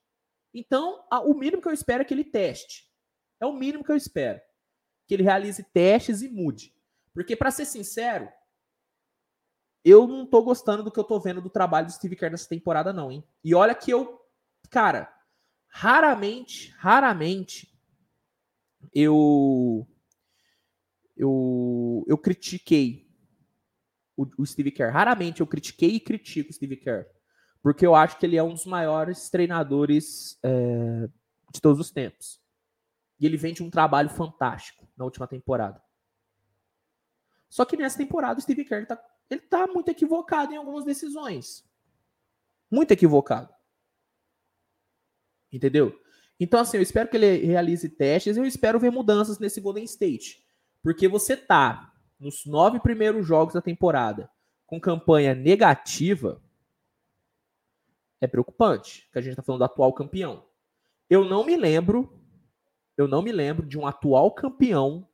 Então, 0.54 1.04
a, 1.12 1.19
o 1.19 1.34
mínimo 1.34 1.62
que 1.62 1.67
eu 1.67 1.73
espero 1.73 2.02
é 2.02 2.06
que 2.06 2.13
ele 2.13 2.23
teste. 2.23 2.88
É 3.39 3.45
o 3.45 3.54
mínimo 3.54 3.84
que 3.84 3.91
eu 3.91 3.95
espero. 3.95 4.39
Que 5.08 5.13
ele 5.15 5.23
realize 5.23 5.63
testes 5.73 6.21
e 6.21 6.30
mude. 6.30 6.73
Porque, 7.13 7.36
para 7.36 7.52
ser 7.52 7.65
sincero, 7.65 8.30
eu 9.84 10.08
não 10.08 10.26
tô 10.26 10.41
gostando 10.41 10.84
do 10.84 10.91
que 10.91 11.00
eu 11.00 11.04
tô 11.04 11.19
vendo 11.19 11.41
do 11.41 11.50
trabalho 11.50 11.88
do 11.88 11.93
Steve 11.93 12.15
Kerr 12.15 12.32
nessa 12.32 12.48
temporada, 12.48 12.91
não, 12.93 13.12
hein? 13.12 13.24
E 13.43 13.56
olha 13.56 13.74
que 13.74 13.91
eu, 13.91 14.19
cara, 14.69 15.12
raramente, 15.69 16.74
raramente 16.78 17.74
eu 18.93 19.88
eu, 21.15 22.06
eu 22.08 22.17
critiquei 22.17 23.10
o, 24.15 24.26
o, 24.38 24.45
Steve 24.45 24.72
Kerr. 24.72 24.91
Raramente 24.91 25.41
eu 25.41 25.48
critiquei 25.48 25.89
e 25.95 26.00
critico 26.00 26.50
o 26.50 26.54
Steve 26.54 26.78
Kerr. 26.78 27.06
Porque 27.62 27.86
eu 27.86 27.93
acho 27.93 28.17
que 28.17 28.26
ele 28.26 28.38
é 28.38 28.43
um 28.43 28.54
dos 28.54 28.65
maiores 28.65 29.30
treinadores 29.30 30.39
é, 30.41 31.10
de 31.54 31.62
todos 31.62 31.80
os 31.80 31.91
tempos. 31.91 32.39
E 33.19 33.26
ele 33.26 33.36
vem 33.36 33.54
de 33.54 33.62
um 33.62 33.69
trabalho 33.69 34.10
fantástico 34.10 34.88
na 34.95 35.04
última 35.04 35.28
temporada. 35.28 35.82
Só 37.50 37.66
que 37.66 37.76
nessa 37.76 37.98
temporada 37.98 38.40
o 38.40 38.42
Steve 38.42 38.64
Kerr 38.64 38.86
tá, 38.86 39.04
ele 39.30 39.42
tá 39.42 39.66
muito 39.68 39.90
equivocado 39.90 40.54
em 40.54 40.58
algumas 40.58 40.86
decisões. 40.86 41.66
Muito 42.70 42.92
equivocado. 42.92 43.52
Entendeu? 45.52 46.00
Então, 46.40 46.60
assim, 46.60 46.78
eu 46.78 46.84
espero 46.84 47.10
que 47.10 47.18
ele 47.18 47.46
realize 47.46 47.90
testes 47.90 48.38
e 48.38 48.40
eu 48.40 48.46
espero 48.46 48.80
ver 48.80 48.92
mudanças 48.92 49.40
nesse 49.40 49.60
Golden 49.60 49.84
State. 49.84 50.46
Porque 50.82 51.08
você 51.08 51.36
tá 51.36 51.92
nos 52.20 52.46
nove 52.46 52.80
primeiros 52.80 53.26
jogos 53.26 53.56
da 53.56 53.62
temporada 53.62 54.30
com 54.66 54.80
campanha 54.80 55.34
negativa, 55.34 56.42
é 58.22 58.28
preocupante. 58.28 59.10
Que 59.12 59.18
a 59.18 59.22
gente 59.22 59.36
tá 59.36 59.42
falando 59.42 59.60
do 59.60 59.66
atual 59.66 59.92
campeão. 59.92 60.46
Eu 61.10 61.26
não 61.26 61.44
me 61.44 61.58
lembro, 61.58 62.22
eu 62.96 63.08
não 63.08 63.24
me 63.24 63.32
lembro 63.32 63.66
de 63.66 63.78
um 63.80 63.88
atual 63.88 64.32
campeão, 64.32 65.08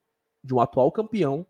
de 0.43 0.53
um 0.53 0.59
atual 0.59 0.91
campeão 0.91 1.47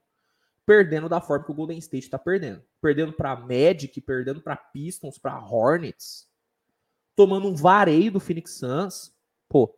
perdendo 0.65 1.07
da 1.07 1.21
forma 1.21 1.45
que 1.45 1.51
o 1.51 1.55
Golden 1.55 1.77
State 1.77 2.05
está 2.05 2.17
perdendo. 2.17 2.63
Perdendo 2.81 3.13
para 3.13 3.35
Magic, 3.35 3.99
perdendo 4.01 4.41
para 4.41 4.55
Pistons, 4.55 5.17
para 5.17 5.39
Hornets, 5.39 6.27
tomando 7.15 7.47
um 7.47 7.55
vareio 7.55 8.11
do 8.11 8.19
Phoenix 8.19 8.57
Suns. 8.57 9.13
Pô, 9.47 9.77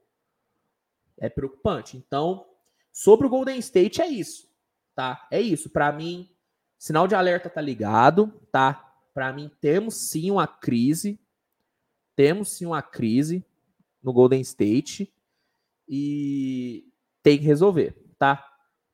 é 1.18 1.30
preocupante. 1.30 1.98
Então, 1.98 2.46
sobre 2.92 3.28
o 3.28 3.30
Golden 3.30 3.60
State 3.60 4.02
é 4.02 4.08
isso, 4.08 4.50
tá? 4.96 5.28
É 5.30 5.42
isso. 5.42 5.70
Para 5.70 5.92
mim, 5.92 6.30
sinal 6.78 7.08
de 7.08 7.16
alerta 7.16 7.50
tá 7.50 7.62
ligado, 7.62 8.28
tá? 8.52 8.74
Para 9.14 9.34
mim 9.34 9.52
temos 9.60 10.10
sim 10.10 10.32
uma 10.32 10.48
crise. 10.48 11.20
Temos 12.16 12.54
sim 12.54 12.66
uma 12.66 12.82
crise 12.82 13.46
no 14.02 14.14
Golden 14.14 14.42
State 14.42 15.14
e 15.88 16.92
tem 17.22 17.38
que 17.38 17.44
resolver, 17.44 17.96
tá? 18.18 18.47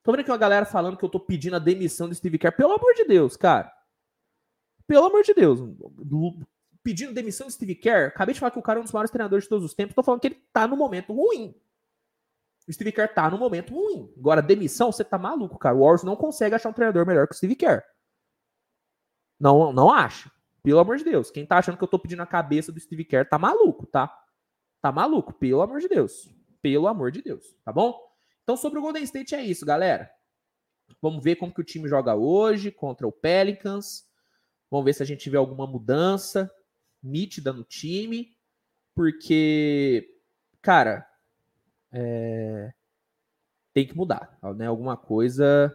Tô 0.03 0.11
vendo 0.11 0.19
aqui 0.19 0.31
uma 0.31 0.37
galera 0.37 0.65
falando 0.65 0.97
que 0.97 1.05
eu 1.05 1.09
tô 1.09 1.19
pedindo 1.19 1.55
a 1.55 1.59
demissão 1.59 2.09
do 2.09 2.15
Steve 2.15 2.37
Kerr. 2.37 2.55
Pelo 2.55 2.73
amor 2.73 2.93
de 2.93 3.05
Deus, 3.05 3.37
cara. 3.37 3.73
Pelo 4.85 5.05
amor 5.05 5.23
de 5.23 5.33
Deus. 5.33 5.59
Pedindo 6.83 7.13
demissão 7.13 7.47
do 7.47 7.53
Steve 7.53 7.73
Kerr. 7.73 8.09
Acabei 8.09 8.33
de 8.33 8.39
falar 8.39 8.51
que 8.51 8.59
o 8.59 8.61
cara 8.61 8.79
é 8.79 8.81
um 8.81 8.83
dos 8.83 8.91
maiores 8.91 9.09
treinadores 9.09 9.45
de 9.45 9.49
todos 9.49 9.63
os 9.63 9.73
tempos. 9.73 9.95
Tô 9.95 10.03
falando 10.03 10.19
que 10.19 10.27
ele 10.27 10.43
tá 10.51 10.67
no 10.67 10.75
momento 10.75 11.13
ruim. 11.13 11.55
O 12.67 12.73
Steve 12.73 12.91
Kerr 12.91 13.13
tá 13.13 13.29
no 13.29 13.37
momento 13.37 13.73
ruim. 13.73 14.13
Agora, 14.17 14.41
demissão, 14.41 14.91
você 14.91 15.05
tá 15.05 15.17
maluco, 15.17 15.57
cara. 15.57 15.75
O 15.75 15.79
Warriors 15.79 16.03
não 16.03 16.17
consegue 16.17 16.53
achar 16.53 16.69
um 16.69 16.73
treinador 16.73 17.05
melhor 17.05 17.25
que 17.25 17.33
o 17.33 17.37
Steve 17.37 17.55
Kerr. 17.55 17.81
Não, 19.39 19.71
não 19.71 19.89
acha. 19.89 20.29
Pelo 20.61 20.79
amor 20.79 20.97
de 20.97 21.05
Deus. 21.05 21.31
Quem 21.31 21.45
tá 21.45 21.57
achando 21.57 21.77
que 21.77 21.83
eu 21.83 21.87
tô 21.87 21.97
pedindo 21.97 22.21
a 22.21 22.27
cabeça 22.27 22.73
do 22.73 22.79
Steve 22.79 23.05
Kerr 23.05 23.27
tá 23.27 23.39
maluco, 23.39 23.85
tá? 23.85 24.13
Tá 24.81 24.91
maluco, 24.91 25.33
pelo 25.33 25.61
amor 25.61 25.79
de 25.79 25.87
Deus. 25.87 26.29
Pelo 26.61 26.87
amor 26.87 27.09
de 27.11 27.21
Deus, 27.21 27.55
tá 27.63 27.71
bom? 27.71 28.12
Então, 28.43 28.57
sobre 28.57 28.79
o 28.79 28.81
Golden 28.81 29.03
State 29.03 29.33
é 29.33 29.41
isso, 29.41 29.65
galera. 29.65 30.11
Vamos 31.01 31.23
ver 31.23 31.37
como 31.37 31.53
que 31.53 31.61
o 31.61 31.65
time 31.65 31.87
joga 31.87 32.15
hoje 32.15 32.71
contra 32.71 33.07
o 33.07 33.11
Pelicans. 33.11 34.07
Vamos 34.69 34.85
ver 34.85 34.93
se 34.93 35.03
a 35.03 35.05
gente 35.05 35.21
tiver 35.21 35.37
alguma 35.37 35.65
mudança 35.65 36.51
nítida 37.01 37.53
no 37.53 37.63
time. 37.63 38.35
Porque, 38.93 40.19
cara, 40.61 41.07
é, 41.91 42.73
tem 43.73 43.87
que 43.87 43.95
mudar, 43.95 44.37
né? 44.55 44.67
Alguma 44.67 44.95
coisa, 44.95 45.73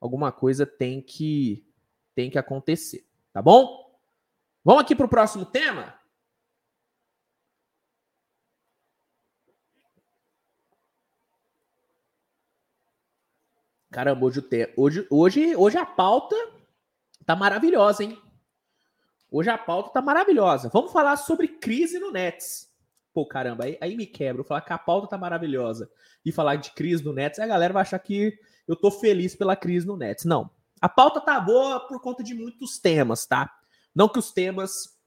alguma 0.00 0.32
coisa 0.32 0.64
tem 0.64 1.02
que 1.02 1.66
tem 2.14 2.30
que 2.30 2.38
acontecer, 2.38 3.06
tá 3.32 3.40
bom? 3.40 3.98
Vamos 4.64 4.82
aqui 4.82 4.94
para 4.94 5.06
o 5.06 5.10
próximo 5.10 5.46
tema. 5.46 5.98
Caramba, 13.92 14.24
hoje, 14.24 14.42
hoje, 14.74 15.06
hoje, 15.10 15.54
hoje 15.54 15.76
a 15.76 15.84
pauta 15.84 16.34
tá 17.26 17.36
maravilhosa, 17.36 18.02
hein? 18.02 18.18
Hoje 19.30 19.50
a 19.50 19.58
pauta 19.58 19.90
tá 19.90 20.00
maravilhosa. 20.00 20.70
Vamos 20.72 20.90
falar 20.90 21.14
sobre 21.18 21.46
crise 21.46 21.98
no 21.98 22.10
Nets. 22.10 22.72
Pô, 23.12 23.26
caramba, 23.26 23.64
aí, 23.64 23.76
aí 23.82 23.94
me 23.94 24.06
quebra. 24.06 24.42
Falar 24.44 24.62
que 24.62 24.72
a 24.72 24.78
pauta 24.78 25.08
tá 25.08 25.18
maravilhosa 25.18 25.90
e 26.24 26.32
falar 26.32 26.56
de 26.56 26.70
crise 26.70 27.04
no 27.04 27.12
Nets, 27.12 27.38
a 27.38 27.46
galera 27.46 27.74
vai 27.74 27.82
achar 27.82 27.98
que 27.98 28.32
eu 28.66 28.74
tô 28.74 28.90
feliz 28.90 29.36
pela 29.36 29.54
crise 29.54 29.86
no 29.86 29.94
Nets. 29.94 30.24
Não. 30.24 30.50
A 30.80 30.88
pauta 30.88 31.20
tá 31.20 31.38
boa 31.38 31.86
por 31.86 32.00
conta 32.00 32.22
de 32.22 32.32
muitos 32.32 32.78
temas, 32.78 33.26
tá? 33.26 33.54
Não 33.94 34.08
que 34.08 34.18
os 34.18 34.32
temas 34.32 34.98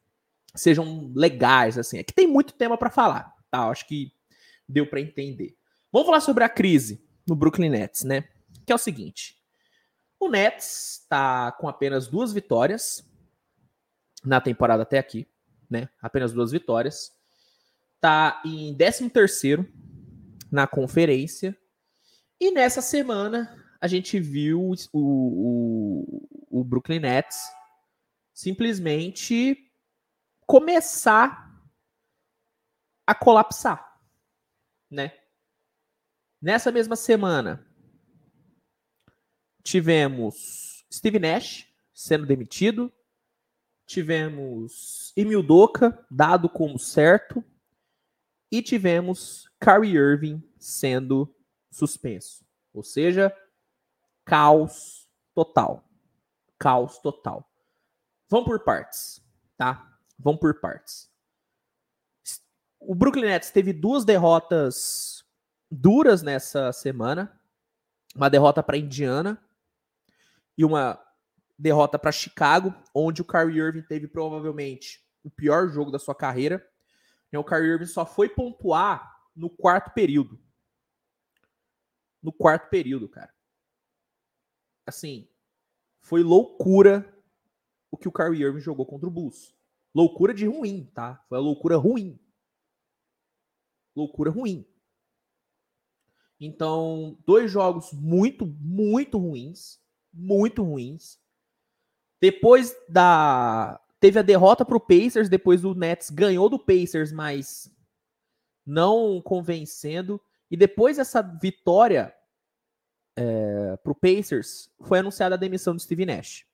sejam 0.54 1.12
legais, 1.16 1.80
assim. 1.80 1.98
É 1.98 2.04
que 2.04 2.14
tem 2.14 2.28
muito 2.28 2.54
tema 2.54 2.78
para 2.78 2.92
falar, 2.92 3.34
tá? 3.50 3.68
acho 3.68 3.88
que 3.88 4.12
deu 4.70 4.88
para 4.88 5.02
entender. 5.02 5.58
Vamos 5.92 6.06
falar 6.06 6.22
sobre 6.22 6.44
a 6.44 6.50
crise 6.50 7.04
no 7.28 7.36
Brooklyn 7.36 7.70
Nets, 7.70 8.04
né? 8.04 8.26
Que 8.66 8.72
é 8.72 8.76
o 8.76 8.80
seguinte: 8.80 9.36
o 10.20 10.30
Nets 10.30 11.02
está 11.02 11.52
com 11.54 11.68
apenas 11.68 12.08
duas 12.08 12.34
vitórias 12.34 13.08
na 14.24 14.42
temporada 14.42 14.84
até 14.84 14.98
aqui, 14.98 15.28
né? 15.70 15.90
Apenas 16.02 16.34
duas 16.34 16.52
vitórias. 16.52 17.12
Tá 18.02 18.42
em 18.46 18.76
13 18.76 19.10
terceiro 19.10 19.72
na 20.52 20.68
conferência. 20.68 21.58
E 22.40 22.52
nessa 22.52 22.82
semana 22.82 23.64
a 23.80 23.88
gente 23.88 24.20
viu 24.20 24.72
o, 24.72 24.76
o, 24.94 26.60
o 26.60 26.64
Brooklyn 26.64 27.00
Nets 27.00 27.40
simplesmente 28.34 29.72
começar 30.46 31.46
a 33.08 33.14
colapsar, 33.14 34.00
né? 34.90 35.14
Nessa 36.42 36.72
mesma 36.72 36.96
semana, 36.96 37.66
tivemos 39.66 40.86
Steve 40.94 41.18
Nash 41.18 41.66
sendo 41.92 42.26
demitido, 42.26 42.94
tivemos 43.86 45.12
Emil 45.18 45.42
Doca 45.42 46.06
dado 46.10 46.48
como 46.48 46.78
certo 46.78 47.44
e 48.52 48.62
tivemos 48.62 49.50
Kyrie 49.60 49.96
Irving 49.96 50.44
sendo 50.60 51.36
suspenso. 51.72 52.46
Ou 52.72 52.84
seja, 52.84 53.36
caos 54.24 55.10
total. 55.34 55.84
Caos 56.60 57.00
total. 57.00 57.50
Vamos 58.30 58.46
por 58.46 58.64
partes, 58.64 59.22
tá? 59.58 60.00
Vamos 60.18 60.40
por 60.40 60.60
partes. 60.60 61.10
O 62.80 62.94
Brooklyn 62.94 63.26
Nets 63.26 63.50
teve 63.50 63.74
duas 63.74 64.06
derrotas 64.06 65.26
duras 65.72 66.22
nessa 66.22 66.72
semana. 66.72 67.42
Uma 68.16 68.30
derrota 68.30 68.62
para 68.62 68.78
Indiana 68.78 69.42
e 70.58 70.64
uma 70.64 71.02
derrota 71.58 71.98
para 71.98 72.12
Chicago, 72.12 72.74
onde 72.94 73.22
o 73.22 73.26
Kyrie 73.26 73.60
Irving 73.60 73.82
teve 73.84 74.08
provavelmente 74.08 75.04
o 75.24 75.30
pior 75.30 75.70
jogo 75.70 75.92
da 75.92 76.00
sua 76.00 76.16
carreira. 76.16 76.66
O 77.34 77.44
Kyrie 77.44 77.72
Irving 77.72 77.88
só 77.88 78.06
foi 78.06 78.30
pontuar 78.30 79.14
no 79.36 79.50
quarto 79.50 79.92
período. 79.94 80.40
No 82.24 82.32
quarto 82.32 82.70
período, 82.70 83.10
cara. 83.10 83.34
Assim, 84.86 85.28
foi 86.00 86.24
loucura 86.24 87.14
o 87.92 87.98
que 87.98 88.08
o 88.08 88.12
Kyrie 88.12 88.44
Irving 88.44 88.62
jogou 88.62 88.86
contra 88.86 89.10
o 89.10 89.12
Bulls. 89.12 89.54
Loucura 89.94 90.34
de 90.34 90.46
ruim, 90.46 90.90
tá? 90.94 91.24
Foi 91.28 91.38
a 91.38 91.42
loucura 91.42 91.76
ruim. 91.76 92.18
Loucura 93.94 94.32
ruim. 94.32 94.66
Então, 96.40 97.18
dois 97.26 97.52
jogos 97.52 97.92
muito, 97.92 98.46
muito 98.46 99.18
ruins 99.18 99.84
muito 100.16 100.64
ruins. 100.64 101.20
Depois 102.22 102.76
da. 102.88 103.80
Teve 104.00 104.20
a 104.20 104.24
derrota 104.24 104.64
para 104.64 104.78
o 104.78 104.80
Pacers, 104.80 105.30
depois 105.30 105.66
o 105.66 105.74
Nets 105.74 106.10
ganhou 106.10 106.48
do 106.50 106.60
Pacers, 106.60 107.12
mas 107.12 107.72
não 108.66 109.22
convencendo. 109.22 110.22
E 110.50 110.56
depois 110.56 110.98
dessa 110.98 111.22
vitória 111.22 112.14
é, 113.16 113.78
para 113.78 113.92
o 113.92 113.96
Pacers, 113.96 114.70
foi 114.82 115.00
anunciada 115.00 115.36
a 115.36 115.38
demissão 115.38 115.76
do 115.76 115.82
Steve 115.82 116.06
Nash. 116.06 116.46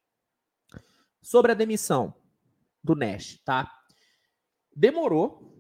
Sobre 1.21 1.51
a 1.51 1.55
demissão 1.55 2.13
do 2.83 2.95
Nash, 2.95 3.39
tá? 3.43 3.71
Demorou. 4.75 5.51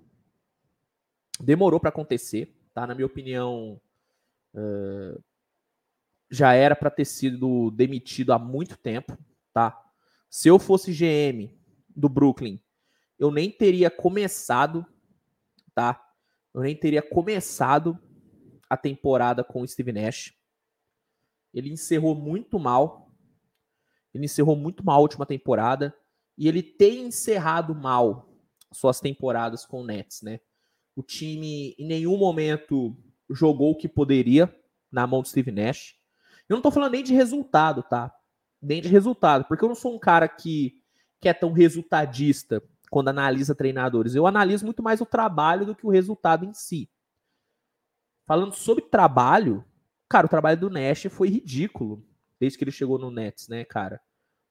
Demorou 1.39 1.79
para 1.79 1.89
acontecer, 1.89 2.55
tá? 2.73 2.85
Na 2.85 2.95
minha 2.95 3.05
opinião, 3.05 3.81
uh, 4.53 5.23
já 6.31 6.53
era 6.53 6.75
para 6.75 6.89
ter 6.89 7.03
sido 7.03 7.69
demitido 7.71 8.31
há 8.31 8.39
muito 8.39 8.77
tempo, 8.77 9.17
tá? 9.53 9.77
Se 10.29 10.47
eu 10.47 10.57
fosse 10.57 10.93
GM 10.93 11.53
do 11.93 12.07
Brooklyn, 12.07 12.57
eu 13.19 13.29
nem 13.29 13.51
teria 13.51 13.91
começado, 13.91 14.85
tá? 15.75 16.01
Eu 16.53 16.61
nem 16.61 16.73
teria 16.73 17.01
começado 17.01 17.99
a 18.69 18.77
temporada 18.77 19.43
com 19.43 19.61
o 19.61 19.67
Steve 19.67 19.91
Nash. 19.91 20.33
Ele 21.53 21.69
encerrou 21.69 22.15
muito 22.15 22.57
mal. 22.57 23.13
Ele 24.13 24.25
encerrou 24.25 24.55
muito 24.55 24.85
mal 24.85 24.99
a 24.99 25.01
última 25.01 25.25
temporada 25.25 25.93
e 26.37 26.47
ele 26.47 26.63
tem 26.63 27.03
encerrado 27.07 27.75
mal 27.75 28.33
suas 28.71 29.01
temporadas 29.01 29.65
com 29.65 29.81
o 29.81 29.85
Nets, 29.85 30.21
né? 30.21 30.39
O 30.95 31.03
time 31.03 31.75
em 31.77 31.85
nenhum 31.85 32.17
momento 32.17 32.97
jogou 33.29 33.71
o 33.71 33.77
que 33.77 33.87
poderia 33.87 34.53
na 34.89 35.05
mão 35.05 35.21
do 35.21 35.27
Steve 35.27 35.51
Nash. 35.51 36.00
Eu 36.47 36.55
não 36.55 36.61
tô 36.61 36.71
falando 36.71 36.93
nem 36.93 37.03
de 37.03 37.13
resultado, 37.13 37.83
tá? 37.83 38.13
Nem 38.61 38.81
de 38.81 38.87
resultado, 38.89 39.45
porque 39.45 39.63
eu 39.63 39.69
não 39.69 39.75
sou 39.75 39.95
um 39.95 39.99
cara 39.99 40.27
que, 40.27 40.81
que 41.19 41.27
é 41.27 41.33
tão 41.33 41.51
resultadista 41.51 42.61
quando 42.89 43.07
analisa 43.07 43.55
treinadores. 43.55 44.15
Eu 44.15 44.27
analiso 44.27 44.65
muito 44.65 44.83
mais 44.83 45.01
o 45.01 45.05
trabalho 45.05 45.65
do 45.65 45.75
que 45.75 45.85
o 45.85 45.89
resultado 45.89 46.45
em 46.45 46.53
si. 46.53 46.89
Falando 48.27 48.53
sobre 48.53 48.83
trabalho, 48.83 49.65
cara, 50.09 50.25
o 50.25 50.29
trabalho 50.29 50.59
do 50.59 50.69
Nash 50.69 51.07
foi 51.09 51.29
ridículo 51.29 52.05
desde 52.39 52.57
que 52.57 52.63
ele 52.63 52.71
chegou 52.71 52.97
no 52.97 53.11
Nets, 53.11 53.47
né, 53.47 53.63
cara? 53.63 54.01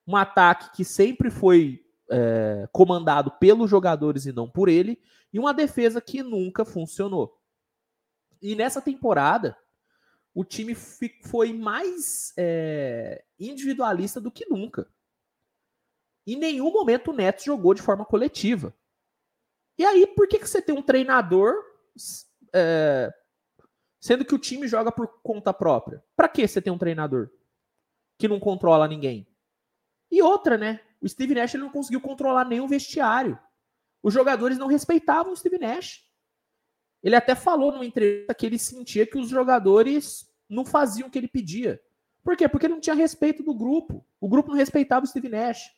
Um 0.07 0.17
ataque 0.17 0.77
que 0.77 0.85
sempre 0.85 1.29
foi 1.29 1.85
é, 2.11 2.69
comandado 2.73 3.31
pelos 3.33 3.69
jogadores 3.69 4.27
e 4.27 4.33
não 4.33 4.49
por 4.49 4.69
ele, 4.69 5.01
e 5.33 5.39
uma 5.39 5.53
defesa 5.53 6.01
que 6.01 6.23
nunca 6.23 6.65
funcionou. 6.65 7.37
E 8.41 8.55
nessa 8.55 8.81
temporada, 8.81 9.57
o 10.35 10.45
time 10.45 10.75
foi 10.75 11.53
mais 11.53 12.33
é, 12.37 13.25
individualista 13.39 14.21
do 14.21 14.31
que 14.31 14.49
nunca. 14.49 14.89
Em 16.27 16.37
nenhum 16.37 16.71
momento 16.71 17.11
o 17.11 17.15
Nets 17.15 17.45
jogou 17.45 17.75
de 17.75 17.83
forma 17.83 18.05
coletiva. 18.05 18.75
E 19.77 19.85
aí, 19.85 20.07
por 20.07 20.29
que, 20.29 20.39
que 20.39 20.49
você 20.49 20.61
tem 20.61 20.77
um 20.77 20.83
treinador 20.83 21.55
é, 22.55 23.13
sendo 23.99 24.25
que 24.25 24.35
o 24.35 24.39
time 24.39 24.69
joga 24.69 24.93
por 24.93 25.09
conta 25.23 25.53
própria? 25.53 26.05
Para 26.15 26.29
que 26.29 26.47
você 26.47 26.61
tem 26.61 26.73
um 26.73 26.79
treinador 26.79 27.31
que 28.19 28.29
não 28.29 28.39
controla 28.39 28.87
ninguém? 28.87 29.27
E 30.11 30.23
outra, 30.23 30.59
né? 30.59 30.81
O 31.01 31.09
Steve 31.09 31.35
Nash 31.35 31.55
ele 31.55 31.63
não 31.63 31.71
conseguiu 31.71 32.01
controlar 32.01 32.45
nenhum 32.45 32.69
vestiário. 32.69 33.39
Os 34.03 34.13
jogadores 34.13 34.59
não 34.59 34.67
respeitavam 34.67 35.33
o 35.33 35.37
Steve 35.37 35.59
Nash. 35.59 36.07
Ele 37.03 37.17
até 37.17 37.35
falou 37.35 37.73
numa 37.73 37.87
entrevista 37.87 38.35
que 38.35 38.47
ele 38.47 38.59
sentia 38.59 39.07
que 39.07 39.19
os 39.19 39.29
jogadores 39.29 40.29
não 40.49 40.65
faziam 40.65 41.09
o 41.09 41.11
que 41.11 41.19
ele 41.19 41.29
pedia. 41.29 41.81
Por 42.23 42.37
quê? 42.37 42.49
Porque 42.49 42.69
não 42.69 42.81
tinha 42.81 42.95
respeito 42.95 43.43
do 43.43 43.55
grupo. 43.55 44.05
O 44.21 44.29
grupo 44.29 44.51
não 44.51 44.57
respeitava 44.57 45.05
o 45.05 45.09
Steve 45.09 45.29
Nash. 45.29 45.71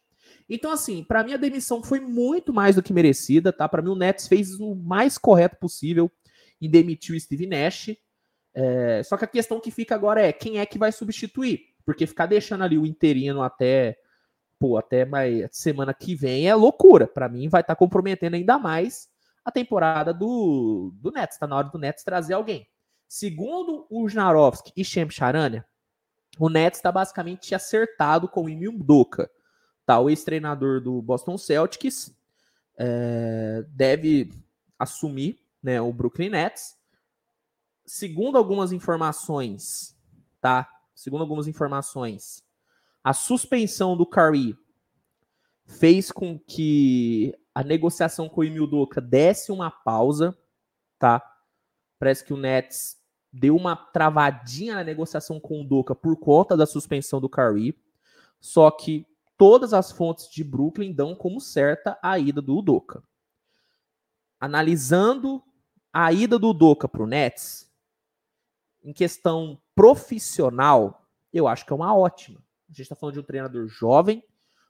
Então, 0.48 0.72
assim, 0.72 1.04
para 1.04 1.22
mim 1.22 1.34
a 1.34 1.36
demissão 1.36 1.82
foi 1.82 2.00
muito 2.00 2.52
mais 2.52 2.76
do 2.76 2.82
que 2.82 2.92
merecida, 2.92 3.52
tá? 3.52 3.68
Para 3.68 3.82
mim 3.82 3.90
o 3.90 3.96
Nets 3.96 4.26
fez 4.26 4.58
o 4.58 4.74
mais 4.74 5.16
correto 5.16 5.56
possível 5.56 6.10
em 6.60 6.68
demitir 6.68 7.14
o 7.14 7.20
Steve 7.20 7.46
Nash. 7.46 7.96
É... 8.54 9.02
Só 9.04 9.16
que 9.16 9.24
a 9.24 9.28
questão 9.28 9.60
que 9.60 9.70
fica 9.70 9.94
agora 9.94 10.20
é 10.20 10.32
quem 10.32 10.58
é 10.58 10.66
que 10.66 10.78
vai 10.78 10.90
substituir? 10.90 11.66
Porque 11.84 12.06
ficar 12.06 12.26
deixando 12.26 12.64
ali 12.64 12.78
o 12.78 12.86
interino 12.86 13.42
até 13.42 13.96
pô, 14.58 14.78
até 14.78 15.04
mais 15.04 15.48
semana 15.50 15.92
que 15.92 16.14
vem 16.14 16.48
é 16.48 16.54
loucura. 16.54 17.06
Para 17.06 17.28
mim 17.28 17.48
vai 17.48 17.60
estar 17.62 17.74
tá 17.74 17.78
comprometendo 17.78 18.34
ainda 18.34 18.58
mais 18.58 19.08
a 19.44 19.50
temporada 19.50 20.12
do, 20.12 20.92
do 20.96 21.10
Nets. 21.10 21.38
Tá 21.38 21.46
na 21.46 21.56
hora 21.56 21.68
do 21.68 21.78
Nets 21.78 22.04
trazer 22.04 22.34
alguém. 22.34 22.66
Segundo 23.08 23.86
o 23.90 24.06
Snarovski 24.06 24.72
e 24.76 24.84
Shem 24.84 25.10
Charania, 25.10 25.66
o 26.38 26.48
Nets 26.48 26.78
está 26.78 26.90
basicamente 26.90 27.54
acertado 27.54 28.28
com 28.28 28.44
o 28.44 28.48
Emil 28.48 28.78
Doka, 28.78 29.30
tá? 29.84 29.98
o 29.98 30.08
ex-treinador 30.08 30.80
do 30.80 31.02
Boston 31.02 31.36
Celtics, 31.36 32.14
é, 32.78 33.64
deve 33.68 34.32
assumir 34.78 35.38
né, 35.62 35.80
o 35.80 35.92
Brooklyn 35.92 36.30
Nets. 36.30 36.76
segundo 37.84 38.38
algumas 38.38 38.72
informações, 38.72 39.96
tá? 40.40 40.68
Segundo 40.94 41.20
algumas 41.20 41.46
informações, 41.46 42.42
a 43.04 43.12
suspensão 43.12 43.96
do 43.96 44.06
Curry 44.06 44.56
fez 45.72 46.12
com 46.12 46.38
que 46.38 47.34
a 47.54 47.62
negociação 47.62 48.28
com 48.28 48.40
o 48.40 48.44
Emil 48.44 48.66
Doca 48.66 49.00
desse 49.00 49.50
uma 49.50 49.70
pausa, 49.70 50.36
tá? 50.98 51.22
Parece 51.98 52.24
que 52.24 52.32
o 52.32 52.36
Nets 52.36 52.96
deu 53.32 53.56
uma 53.56 53.74
travadinha 53.74 54.74
na 54.74 54.84
negociação 54.84 55.40
com 55.40 55.60
o 55.60 55.64
Doca 55.64 55.94
por 55.94 56.16
conta 56.16 56.56
da 56.56 56.66
suspensão 56.66 57.20
do 57.20 57.28
Curry. 57.28 57.78
Só 58.40 58.70
que 58.70 59.06
todas 59.38 59.72
as 59.72 59.90
fontes 59.90 60.28
de 60.30 60.44
Brooklyn 60.44 60.92
dão 60.92 61.14
como 61.14 61.40
certa 61.40 61.98
a 62.02 62.18
ida 62.18 62.42
do 62.42 62.58
Udoka. 62.58 63.02
Analisando 64.38 65.42
a 65.92 66.12
ida 66.12 66.38
do 66.38 66.50
Udoka 66.50 66.88
para 66.88 67.02
o 67.02 67.06
Nets, 67.06 67.70
em 68.82 68.92
questão 68.92 69.60
profissional, 69.74 71.08
eu 71.32 71.46
acho 71.46 71.64
que 71.64 71.72
é 71.72 71.76
uma 71.76 71.96
ótima. 71.96 72.40
A 72.68 72.72
gente 72.72 72.82
está 72.82 72.96
falando 72.96 73.14
de 73.14 73.20
um 73.20 73.24
treinador 73.24 73.68
jovem, 73.68 74.24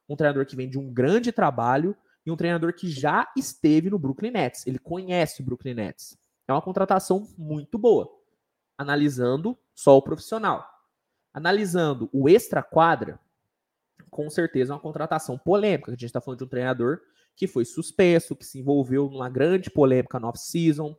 um 0.09 0.17
treinador 0.17 0.47
que 0.47 0.57
vem 0.57 0.69
de 0.69 0.79
um 0.79 0.93
grande 0.93 1.33
trabalho 1.33 1.97
e 2.25 2.31
um 2.31 2.37
treinador 2.37 2.73
que 2.75 2.89
já 2.89 3.31
esteve 3.37 3.91
no 3.91 3.99
Brooklyn 3.99 4.31
Nets. 4.31 4.67
Ele 4.67 4.79
conhece 4.79 5.41
o 5.41 5.45
Brooklyn 5.45 5.75
Nets. 5.75 6.17
É 6.47 6.53
uma 6.53 6.63
contratação 6.63 7.27
muito 7.37 7.79
boa. 7.79 8.09
Analisando 8.77 9.59
só 9.75 9.97
o 9.97 10.03
profissional. 10.03 10.67
Analisando 11.33 12.09
o 12.13 12.29
extra-quadra, 12.29 13.19
com 14.11 14.29
certeza 14.29 14.73
é 14.73 14.75
uma 14.75 14.81
contratação 14.83 15.39
polêmica. 15.39 15.91
A 15.91 15.95
gente 15.95 16.05
está 16.05 16.21
falando 16.21 16.39
de 16.39 16.45
um 16.45 16.49
treinador 16.49 17.01
que 17.35 17.47
foi 17.47 17.65
suspenso, 17.65 18.37
que 18.37 18.45
se 18.45 18.59
envolveu 18.59 19.09
numa 19.09 19.29
grande 19.29 19.71
polêmica 19.71 20.21
no 20.21 20.29
off-season, 20.29 20.95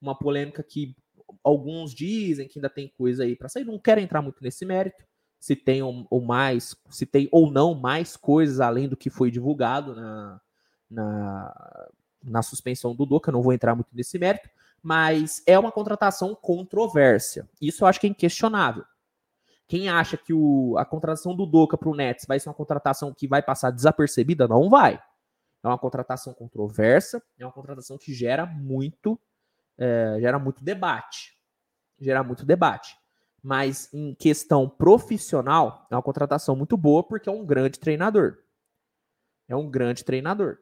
uma 0.00 0.18
polêmica 0.18 0.62
que 0.62 0.96
alguns 1.42 1.94
dizem 1.94 2.48
que 2.48 2.58
ainda 2.58 2.68
tem 2.68 2.88
coisa 2.88 3.22
aí 3.22 3.36
para 3.36 3.48
sair. 3.48 3.64
Não 3.64 3.78
quero 3.78 4.00
entrar 4.00 4.22
muito 4.22 4.42
nesse 4.42 4.64
mérito, 4.64 5.04
se 5.38 5.54
tem 5.54 5.82
ou, 5.82 6.20
mais, 6.20 6.76
se 6.90 7.06
tem 7.06 7.28
ou 7.30 7.50
não 7.50 7.74
mais 7.74 8.16
coisas 8.16 8.60
além 8.60 8.88
do 8.88 8.96
que 8.96 9.10
foi 9.10 9.30
divulgado 9.30 9.94
na, 9.94 10.40
na, 10.90 11.88
na 12.22 12.42
suspensão 12.42 12.94
do 12.94 13.06
Doca. 13.06 13.30
Não 13.30 13.42
vou 13.42 13.52
entrar 13.52 13.74
muito 13.74 13.94
nesse 13.94 14.18
mérito, 14.18 14.48
mas 14.82 15.42
é 15.46 15.58
uma 15.58 15.72
contratação 15.72 16.34
controversa. 16.34 17.48
Isso 17.60 17.84
eu 17.84 17.88
acho 17.88 18.00
que 18.00 18.06
é 18.06 18.10
inquestionável. 18.10 18.84
Quem 19.68 19.88
acha 19.88 20.16
que 20.16 20.32
o, 20.32 20.76
a 20.78 20.84
contratação 20.84 21.36
do 21.36 21.44
Doca 21.44 21.76
para 21.76 21.90
o 21.90 21.94
Nets 21.94 22.24
vai 22.26 22.40
ser 22.40 22.48
uma 22.48 22.54
contratação 22.54 23.12
que 23.12 23.28
vai 23.28 23.42
passar 23.42 23.70
desapercebida, 23.70 24.48
não 24.48 24.68
vai. 24.68 25.00
É 25.62 25.68
uma 25.68 25.78
contratação 25.78 26.32
controversa, 26.32 27.22
é 27.38 27.44
uma 27.44 27.52
contratação 27.52 27.98
que 27.98 28.14
gera 28.14 28.46
muito, 28.46 29.20
é, 29.76 30.16
gera 30.20 30.38
muito 30.38 30.64
debate. 30.64 31.36
Gera 32.00 32.24
muito 32.24 32.46
debate. 32.46 32.97
Mas 33.48 33.88
em 33.94 34.14
questão 34.14 34.68
profissional, 34.68 35.86
é 35.90 35.94
uma 35.94 36.02
contratação 36.02 36.54
muito 36.54 36.76
boa 36.76 37.02
porque 37.02 37.30
é 37.30 37.32
um 37.32 37.46
grande 37.46 37.78
treinador. 37.78 38.36
É 39.48 39.56
um 39.56 39.70
grande 39.70 40.04
treinador. 40.04 40.58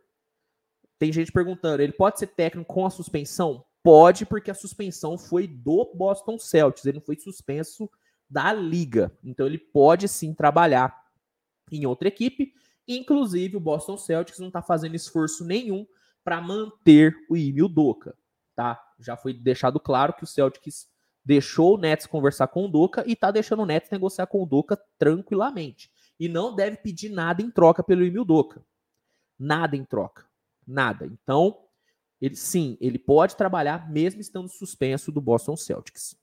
Tem 0.97 1.13
gente 1.13 1.33
perguntando, 1.33 1.83
ele 1.83 1.91
pode 1.91 2.21
ser 2.21 2.29
técnico 2.29 2.73
com 2.73 2.87
a 2.87 2.91
suspensão? 2.91 3.67
Pode, 3.83 4.25
porque 4.25 4.53
a 4.53 4.55
suspensão 4.55 5.19
foi 5.19 5.49
do 5.49 5.93
Boston 5.97 6.39
Celtics. 6.39 6.87
Ele 6.87 6.99
não 6.99 7.05
foi 7.05 7.17
suspenso 7.17 7.91
da 8.31 8.53
liga. 8.53 9.11
Então 9.25 9.47
ele 9.47 9.59
pode 9.59 10.07
sim 10.07 10.33
trabalhar 10.33 10.97
em 11.73 11.87
outra 11.87 12.07
equipe. 12.07 12.55
Inclusive 12.87 13.57
o 13.57 13.61
Boston 13.61 13.97
Celtics 13.99 14.39
não 14.39 14.47
está 14.47 14.63
fazendo 14.63 14.95
esforço 14.95 15.45
nenhum 15.45 15.85
para 16.23 16.41
manter 16.41 17.17
o 17.29 17.37
Emil 17.37 17.69
Doca, 17.69 18.17
tá? 18.55 18.81
Já 19.01 19.17
foi 19.17 19.35
deixado 19.35 19.81
claro 19.81 20.13
que 20.13 20.23
o 20.23 20.27
Celtics 20.27 20.89
deixou 21.27 21.75
o 21.75 21.77
Nets 21.77 22.07
conversar 22.07 22.47
com 22.47 22.67
o 22.67 22.69
Doca 22.69 23.03
e 23.05 23.15
está 23.15 23.33
deixando 23.33 23.65
o 23.65 23.67
Nets 23.67 23.91
negociar 23.91 24.29
com 24.29 24.41
o 24.41 24.47
Doca 24.47 24.81
tranquilamente. 24.97 25.91
E 26.21 26.29
não 26.29 26.55
deve 26.55 26.77
pedir 26.77 27.09
nada 27.09 27.43
em 27.43 27.51
troca 27.51 27.83
pelo 27.83 28.05
Emil 28.05 28.25
Doca. 28.25 28.65
Nada 29.37 29.77
em 29.77 29.85
troca. 29.85 30.25
Nada. 30.65 31.05
Então, 31.05 31.59
ele 32.21 32.37
sim, 32.37 32.79
ele 32.81 32.97
pode 32.97 33.35
trabalhar 33.35 33.91
mesmo 33.91 34.21
estando 34.21 34.49
suspenso 34.49 35.11
do 35.11 35.21
Boston 35.21 35.57
Celtics. 35.57 36.17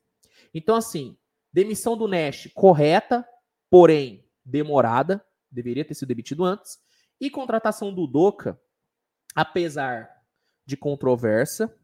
Então, 0.54 0.74
assim, 0.74 1.18
Demissão 1.52 1.98
do 1.98 2.08
Nash 2.08 2.50
correta, 2.54 3.28
porém 3.70 4.26
demorada, 4.44 5.24
deveria 5.52 5.84
ter 5.84 5.96
sido 5.96 6.08
demitido 6.08 6.46
antes. 6.46 6.80
E 7.20 7.30
contratação 7.30 7.94
do 7.94 8.08
Doca, 8.08 8.58
apesar 9.36 10.10
de 10.66 10.78
controversa, 10.78 11.78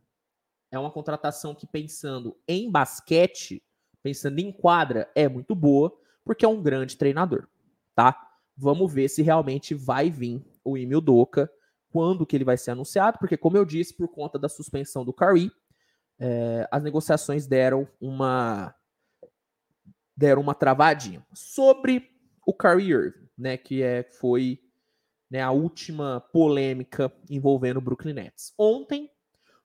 é 0.72 0.78
uma 0.78 0.92
contratação 0.92 1.56
que 1.56 1.66
pensando 1.66 2.38
em 2.48 2.70
basquete, 2.70 3.64
pensando 4.04 4.40
em 4.40 4.52
quadra, 4.52 5.10
é 5.16 5.28
muito 5.28 5.56
boa, 5.56 5.92
porque 6.24 6.46
é 6.46 6.48
um 6.48 6.62
grande 6.62 6.98
treinador, 6.98 7.48
tá? 7.96 8.16
Vamos 8.56 8.94
ver 8.94 9.10
se 9.10 9.22
realmente 9.22 9.74
vai 9.74 10.10
vir 10.10 10.44
o 10.64 10.78
Emil 10.78 11.02
Doca, 11.02 11.52
quando 11.92 12.26
que 12.26 12.36
ele 12.36 12.44
vai 12.44 12.58
ser 12.58 12.72
anunciado, 12.72 13.18
porque 13.18 13.38
como 13.38 13.58
eu 13.58 13.66
disse, 13.66 13.96
por 13.96 14.08
conta 14.08 14.38
da 14.38 14.48
suspensão 14.48 15.04
do 15.04 15.14
Curry, 15.14 15.52
é, 16.20 16.68
as 16.70 16.84
negociações 16.84 17.48
deram 17.48 17.88
uma 18.00 18.76
deram 20.16 20.42
uma 20.42 20.54
travadinha. 20.54 21.26
Sobre 21.34 22.12
o 22.46 22.54
Kyrie 22.54 22.92
Irving, 22.92 23.30
né, 23.38 23.56
que 23.56 23.82
é, 23.82 24.04
foi 24.04 24.60
né, 25.32 25.42
a 25.42 25.52
última 25.52 26.20
polêmica 26.34 27.12
envolvendo 27.30 27.78
o 27.78 27.82
Brooklyn 27.82 28.14
Nets. 28.14 28.54
Ontem, 28.58 29.10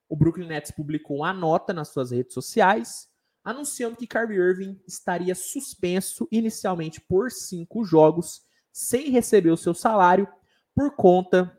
o 0.07 0.15
Brooklyn 0.15 0.47
Nets 0.47 0.71
publicou 0.71 1.17
uma 1.17 1.33
nota 1.33 1.73
nas 1.73 1.89
suas 1.89 2.11
redes 2.11 2.33
sociais 2.33 3.09
anunciando 3.45 3.95
que 3.95 4.07
Kyrie 4.07 4.39
Irving 4.39 4.81
estaria 4.87 5.35
suspenso 5.35 6.27
inicialmente 6.31 6.99
por 6.99 7.31
cinco 7.31 7.85
jogos, 7.85 8.41
sem 8.73 9.11
receber 9.11 9.51
o 9.51 9.57
seu 9.57 9.75
salário, 9.75 10.27
por 10.73 10.95
conta 10.95 11.55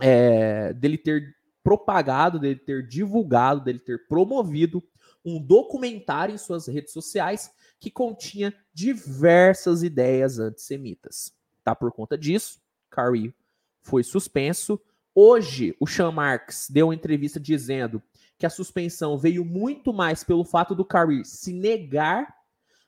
é, 0.00 0.72
dele 0.72 0.96
ter 0.96 1.34
propagado, 1.62 2.38
dele 2.38 2.60
ter 2.60 2.86
divulgado, 2.86 3.64
dele 3.64 3.80
ter 3.80 4.06
promovido 4.06 4.82
um 5.24 5.44
documentário 5.44 6.32
em 6.32 6.38
suas 6.38 6.68
redes 6.68 6.92
sociais 6.92 7.50
que 7.80 7.90
continha 7.90 8.54
diversas 8.72 9.82
ideias 9.82 10.38
antissemitas. 10.38 11.34
Tá 11.64 11.74
por 11.74 11.90
conta 11.90 12.16
disso, 12.16 12.60
Curry 12.88 13.34
foi 13.82 14.04
suspenso. 14.04 14.80
Hoje, 15.18 15.74
o 15.80 15.86
Sean 15.86 16.10
Marks 16.10 16.68
deu 16.68 16.88
uma 16.88 16.94
entrevista 16.94 17.40
dizendo 17.40 18.02
que 18.36 18.44
a 18.44 18.50
suspensão 18.50 19.16
veio 19.16 19.46
muito 19.46 19.90
mais 19.90 20.22
pelo 20.22 20.44
fato 20.44 20.74
do 20.74 20.84
Curry 20.84 21.24
se 21.24 21.54
negar 21.54 22.36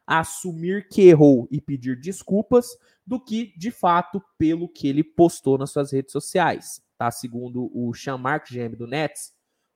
a 0.07 0.19
assumir 0.19 0.89
que 0.91 1.09
errou 1.09 1.49
e 1.51 1.59
pedir 1.59 1.99
desculpas 1.99 2.67
do 3.07 3.19
que, 3.19 3.57
de 3.57 3.71
fato, 3.71 4.23
pelo 4.37 4.69
que 4.69 4.87
ele 4.87 5.03
postou 5.03 5.57
nas 5.57 5.71
suas 5.71 5.91
redes 5.91 6.13
sociais. 6.13 6.83
Tá? 6.99 7.11
Segundo 7.11 7.71
o 7.73 7.95
Sean 7.95 8.19
Marks, 8.19 8.55
GM 8.55 8.77
do 8.77 8.87
Nets, 8.87 9.33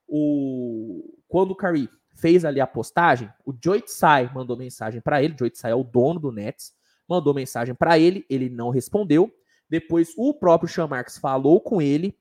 o... 0.06 1.10
quando 1.28 1.52
o 1.52 1.56
Curry 1.56 1.88
fez 2.14 2.44
ali 2.44 2.60
a 2.60 2.66
postagem, 2.66 3.32
o 3.46 3.54
Joe 3.64 3.80
Tsai 3.80 4.30
mandou 4.34 4.58
mensagem 4.58 5.00
para 5.00 5.22
ele, 5.22 5.34
Joe 5.38 5.48
Tsai 5.48 5.70
é 5.70 5.74
o 5.74 5.82
dono 5.82 6.20
do 6.20 6.30
Nets, 6.30 6.74
mandou 7.08 7.32
mensagem 7.32 7.74
para 7.74 7.98
ele, 7.98 8.26
ele 8.28 8.50
não 8.50 8.68
respondeu. 8.68 9.32
Depois 9.70 10.12
o 10.18 10.34
próprio 10.34 10.68
Sean 10.68 10.86
Marks 10.86 11.16
falou 11.16 11.58
com 11.58 11.80
ele, 11.80 12.14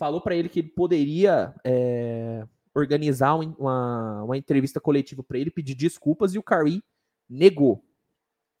falou 0.00 0.22
para 0.22 0.34
ele 0.34 0.48
que 0.48 0.60
ele 0.60 0.68
poderia 0.68 1.54
é, 1.62 2.42
organizar 2.74 3.34
uma, 3.34 4.22
uma 4.22 4.38
entrevista 4.38 4.80
coletiva 4.80 5.22
para 5.22 5.38
ele, 5.38 5.50
pedir 5.50 5.74
desculpas 5.74 6.32
e 6.32 6.38
o 6.38 6.42
Curry 6.42 6.82
negou. 7.28 7.84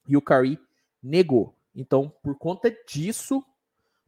E 0.06 0.18
o 0.18 0.20
Curry 0.20 0.60
negou. 1.02 1.56
Então, 1.74 2.12
por 2.22 2.36
conta 2.36 2.70
disso, 2.86 3.42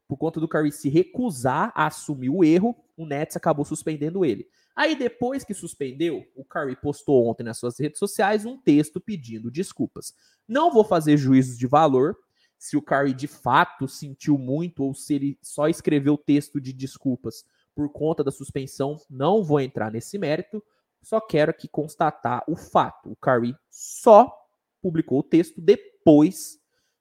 por 0.06 0.18
conta 0.18 0.38
do 0.40 0.46
Curry 0.46 0.70
se 0.70 0.90
recusar 0.90 1.72
a 1.74 1.86
assumir 1.86 2.28
o 2.28 2.44
erro, 2.44 2.76
o 2.98 3.06
Nets 3.06 3.34
acabou 3.34 3.64
suspendendo 3.64 4.26
ele. 4.26 4.46
Aí 4.76 4.94
depois 4.94 5.42
que 5.42 5.54
suspendeu, 5.54 6.26
o 6.36 6.44
Curry 6.44 6.76
postou 6.76 7.26
ontem 7.26 7.44
nas 7.44 7.56
suas 7.56 7.80
redes 7.80 7.98
sociais 7.98 8.44
um 8.44 8.58
texto 8.58 9.00
pedindo 9.00 9.50
desculpas. 9.50 10.14
Não 10.46 10.70
vou 10.70 10.84
fazer 10.84 11.16
juízos 11.16 11.56
de 11.56 11.66
valor 11.66 12.14
se 12.62 12.76
o 12.76 12.80
Curry 12.80 13.12
de 13.12 13.26
fato 13.26 13.88
sentiu 13.88 14.38
muito 14.38 14.84
ou 14.84 14.94
se 14.94 15.14
ele 15.14 15.38
só 15.42 15.66
escreveu 15.66 16.16
texto 16.16 16.60
de 16.60 16.72
desculpas 16.72 17.44
por 17.74 17.90
conta 17.90 18.22
da 18.22 18.30
suspensão, 18.30 18.96
não 19.10 19.42
vou 19.42 19.58
entrar 19.58 19.90
nesse 19.90 20.16
mérito. 20.16 20.62
Só 21.02 21.20
quero 21.20 21.50
aqui 21.50 21.66
constatar 21.66 22.44
o 22.46 22.54
fato. 22.54 23.10
O 23.10 23.16
Curry 23.16 23.56
só 23.68 24.32
publicou 24.80 25.18
o 25.18 25.22
texto 25.24 25.60
depois 25.60 26.56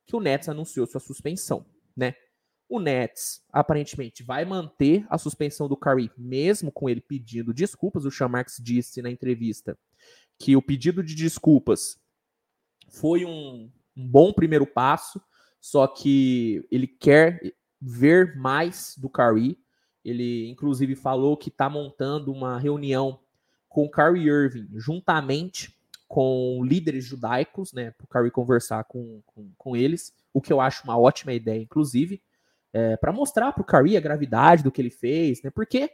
que 0.08 0.16
o 0.16 0.20
Nets 0.20 0.50
anunciou 0.50 0.88
sua 0.88 1.00
suspensão, 1.00 1.64
né? 1.96 2.16
O 2.68 2.80
Nets 2.80 3.46
aparentemente 3.54 4.24
vai 4.24 4.44
manter 4.44 5.06
a 5.12 5.18
suspensão 5.20 5.68
do 5.68 5.78
Curry, 5.78 6.10
mesmo 6.18 6.72
com 6.72 6.90
ele 6.90 7.02
pedindo 7.02 7.54
desculpas. 7.54 8.04
O 8.04 8.10
Sean 8.10 8.32
disse 8.60 9.00
na 9.00 9.12
entrevista 9.12 9.78
que 10.40 10.56
o 10.56 10.62
pedido 10.62 11.04
de 11.04 11.14
desculpas 11.14 12.02
foi 12.90 13.26
um, 13.26 13.72
um 13.96 14.08
bom 14.08 14.34
primeiro 14.34 14.66
passo, 14.66 15.22
só 15.62 15.88
que 15.88 16.68
ele 16.72 16.88
quer 16.88 17.40
ver 17.80 18.36
mais 18.36 18.98
do 18.98 19.08
Curry. 19.08 19.58
Ele, 20.04 20.50
inclusive, 20.50 20.96
falou 20.96 21.38
que 21.38 21.50
está 21.50 21.70
montando 21.70 22.32
uma 22.32 22.58
reunião 22.58 23.20
com 23.70 23.86
o 23.86 24.18
Irving, 24.18 24.68
juntamente 24.74 25.80
com 26.08 26.62
líderes 26.66 27.06
judaicos, 27.06 27.72
né, 27.72 27.92
para 27.92 28.04
o 28.04 28.08
Kyrie 28.08 28.32
conversar 28.32 28.84
com, 28.84 29.22
com, 29.26 29.50
com, 29.58 29.78
eles, 29.78 30.14
o 30.34 30.42
que 30.42 30.52
eu 30.52 30.60
acho 30.60 30.84
uma 30.84 30.98
ótima 30.98 31.32
ideia, 31.32 31.62
inclusive, 31.62 32.22
é, 32.74 32.98
para 32.98 33.14
mostrar 33.14 33.54
para 33.54 33.62
o 33.62 33.66
Kyrie 33.66 33.96
a 33.96 34.02
gravidade 34.02 34.62
do 34.62 34.72
que 34.74 34.82
ele 34.82 34.90
fez, 34.90 35.42
né, 35.42 35.50
porque 35.50 35.90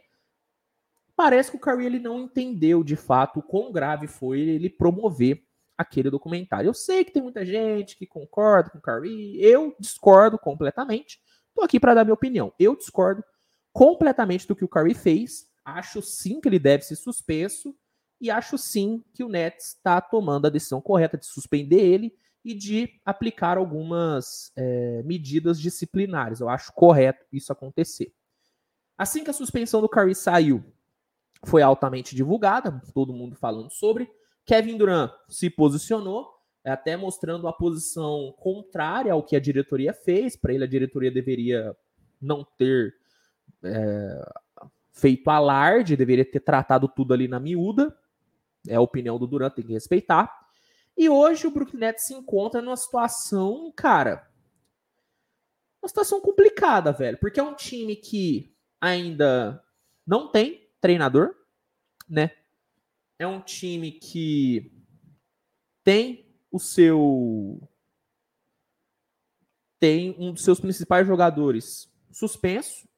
parece 1.14 1.52
que 1.52 1.56
o 1.56 1.60
Kyrie 1.60 1.86
ele 1.86 1.98
não 2.00 2.22
entendeu 2.22 2.82
de 2.82 2.96
fato 2.96 3.38
o 3.38 3.42
quão 3.42 3.70
grave 3.70 4.08
foi 4.08 4.40
ele 4.40 4.68
promover 4.68 5.44
aquele 5.78 6.10
documentário. 6.10 6.68
Eu 6.68 6.74
sei 6.74 7.04
que 7.04 7.12
tem 7.12 7.22
muita 7.22 7.46
gente 7.46 7.96
que 7.96 8.06
concorda 8.06 8.68
com 8.68 8.78
o 8.78 8.82
Kyrie, 8.82 9.40
eu 9.40 9.74
discordo 9.78 10.36
completamente. 10.36 11.20
Estou 11.48 11.64
aqui 11.64 11.78
para 11.78 11.94
dar 11.94 12.04
minha 12.04 12.14
opinião. 12.14 12.52
Eu 12.58 12.76
discordo 12.76 13.24
completamente 13.72 14.46
do 14.46 14.56
que 14.56 14.64
o 14.64 14.68
Kyrie 14.68 14.94
fez. 14.94 15.46
Acho 15.64 16.02
sim 16.02 16.40
que 16.40 16.48
ele 16.48 16.58
deve 16.58 16.82
ser 16.82 16.96
suspenso 16.96 17.74
e 18.20 18.30
acho 18.30 18.58
sim 18.58 19.04
que 19.14 19.22
o 19.22 19.28
Nets 19.28 19.68
está 19.68 20.00
tomando 20.00 20.46
a 20.46 20.50
decisão 20.50 20.80
correta 20.80 21.16
de 21.16 21.26
suspender 21.26 21.80
ele 21.80 22.12
e 22.44 22.54
de 22.54 23.00
aplicar 23.04 23.56
algumas 23.56 24.50
é, 24.56 25.02
medidas 25.04 25.60
disciplinares. 25.60 26.40
Eu 26.40 26.48
acho 26.48 26.72
correto 26.72 27.24
isso 27.32 27.52
acontecer. 27.52 28.12
Assim 28.96 29.22
que 29.22 29.30
a 29.30 29.34
suspensão 29.34 29.80
do 29.80 29.88
Curry 29.88 30.14
saiu, 30.14 30.64
foi 31.44 31.62
altamente 31.62 32.16
divulgada, 32.16 32.82
todo 32.92 33.12
mundo 33.12 33.36
falando 33.36 33.70
sobre. 33.70 34.10
Kevin 34.48 34.78
Durant 34.78 35.12
se 35.28 35.50
posicionou, 35.50 36.26
até 36.64 36.96
mostrando 36.96 37.46
a 37.46 37.52
posição 37.52 38.34
contrária 38.38 39.12
ao 39.12 39.22
que 39.22 39.36
a 39.36 39.40
diretoria 39.40 39.92
fez. 39.92 40.36
Para 40.36 40.54
ele, 40.54 40.64
a 40.64 40.66
diretoria 40.66 41.10
deveria 41.10 41.76
não 42.18 42.42
ter 42.56 42.94
é, 43.62 44.32
feito 44.90 45.28
alarde, 45.28 45.98
deveria 45.98 46.24
ter 46.24 46.40
tratado 46.40 46.88
tudo 46.88 47.12
ali 47.12 47.28
na 47.28 47.38
miúda. 47.38 47.94
É 48.66 48.76
a 48.76 48.80
opinião 48.80 49.18
do 49.18 49.26
Durant, 49.26 49.52
tem 49.52 49.66
que 49.66 49.74
respeitar. 49.74 50.34
E 50.96 51.10
hoje 51.10 51.46
o 51.46 51.50
Brooklyn 51.50 51.80
Nets 51.80 52.06
se 52.06 52.14
encontra 52.14 52.62
numa 52.62 52.76
situação, 52.76 53.70
cara, 53.76 54.26
uma 55.82 55.88
situação 55.88 56.22
complicada, 56.22 56.90
velho, 56.90 57.18
porque 57.18 57.38
é 57.38 57.42
um 57.42 57.54
time 57.54 57.94
que 57.94 58.56
ainda 58.80 59.62
não 60.06 60.32
tem 60.32 60.70
treinador, 60.80 61.34
né? 62.08 62.30
É 63.18 63.26
um 63.26 63.40
time 63.40 63.92
que 63.92 64.72
tem 65.82 66.26
o 66.50 66.58
seu 66.58 67.60
tem 69.80 70.16
um 70.18 70.32
dos 70.32 70.42
seus 70.42 70.58
principais 70.58 71.06
jogadores 71.06 71.92
suspenso, 72.10 72.88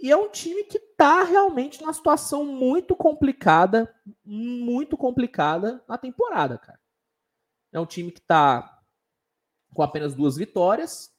e 0.00 0.12
é 0.12 0.16
um 0.16 0.30
time 0.30 0.62
que 0.62 0.78
está 0.78 1.24
realmente 1.24 1.80
numa 1.80 1.92
situação 1.92 2.44
muito 2.44 2.94
complicada, 2.94 3.92
muito 4.24 4.96
complicada 4.96 5.82
na 5.88 5.98
temporada, 5.98 6.56
cara. 6.56 6.80
É 7.72 7.80
um 7.80 7.86
time 7.86 8.12
que 8.12 8.20
está 8.20 8.80
com 9.74 9.82
apenas 9.82 10.14
duas 10.14 10.36
vitórias 10.36 11.12